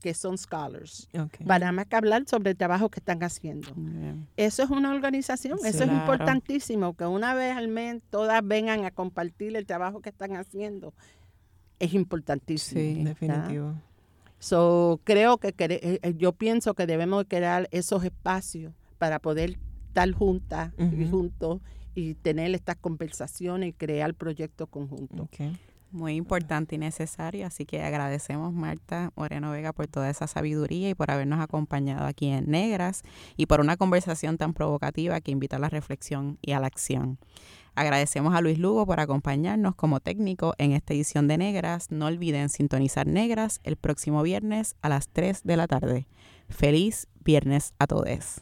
que 0.03 0.13
son 0.13 0.37
scholars, 0.37 1.07
para 1.47 1.71
más 1.71 1.85
que 1.85 1.95
hablar 1.95 2.25
sobre 2.27 2.51
el 2.51 2.57
trabajo 2.57 2.89
que 2.89 2.99
están 2.99 3.23
haciendo. 3.23 3.69
Eso 4.35 4.63
es 4.63 4.69
una 4.69 4.93
organización, 4.93 5.57
eso 5.63 5.85
es 5.85 5.89
importantísimo, 5.89 6.93
que 6.93 7.05
una 7.05 7.33
vez 7.33 7.55
al 7.55 7.69
mes 7.69 8.01
todas 8.09 8.45
vengan 8.45 8.83
a 8.83 8.91
compartir 8.91 9.55
el 9.55 9.65
trabajo 9.65 10.01
que 10.01 10.09
están 10.09 10.35
haciendo. 10.35 10.93
Es 11.79 11.93
importantísimo. 11.93 12.81
Sí, 12.81 13.03
definitivo. 13.05 13.75
So, 14.39 14.99
creo 15.05 15.37
que, 15.37 15.55
eh, 15.57 15.99
eh, 16.03 16.13
yo 16.17 16.33
pienso 16.33 16.73
que 16.73 16.85
debemos 16.85 17.23
crear 17.29 17.69
esos 17.71 18.03
espacios 18.03 18.73
para 18.97 19.19
poder 19.19 19.57
estar 19.87 20.11
juntas 20.11 20.73
y 20.77 21.07
juntos 21.07 21.61
y 21.95 22.15
tener 22.15 22.53
estas 22.53 22.75
conversaciones 22.75 23.69
y 23.69 23.73
crear 23.73 24.13
proyectos 24.15 24.67
conjuntos 24.67 25.29
muy 25.93 26.15
importante 26.15 26.75
y 26.75 26.77
necesario. 26.77 27.47
Así 27.47 27.65
que 27.65 27.81
agradecemos, 27.83 28.53
Marta 28.53 29.11
Moreno 29.15 29.51
Vega, 29.51 29.73
por 29.73 29.87
toda 29.87 30.09
esa 30.09 30.27
sabiduría 30.27 30.89
y 30.89 30.95
por 30.95 31.11
habernos 31.11 31.39
acompañado 31.39 32.05
aquí 32.05 32.27
en 32.27 32.49
Negras 32.49 33.03
y 33.37 33.45
por 33.45 33.61
una 33.61 33.77
conversación 33.77 34.37
tan 34.37 34.53
provocativa 34.53 35.21
que 35.21 35.31
invita 35.31 35.57
a 35.57 35.59
la 35.59 35.69
reflexión 35.69 36.37
y 36.41 36.51
a 36.51 36.59
la 36.59 36.67
acción. 36.67 37.19
Agradecemos 37.75 38.35
a 38.35 38.41
Luis 38.41 38.59
Lugo 38.59 38.85
por 38.85 38.99
acompañarnos 38.99 39.75
como 39.75 39.99
técnico 39.99 40.53
en 40.57 40.73
esta 40.73 40.93
edición 40.93 41.27
de 41.27 41.37
Negras. 41.37 41.89
No 41.89 42.05
olviden 42.05 42.49
sintonizar 42.49 43.07
Negras 43.07 43.61
el 43.63 43.77
próximo 43.77 44.21
viernes 44.21 44.75
a 44.81 44.89
las 44.89 45.07
3 45.09 45.43
de 45.43 45.57
la 45.57 45.67
tarde. 45.67 46.07
Feliz 46.49 47.07
viernes 47.23 47.73
a 47.79 47.87
todos. 47.87 48.41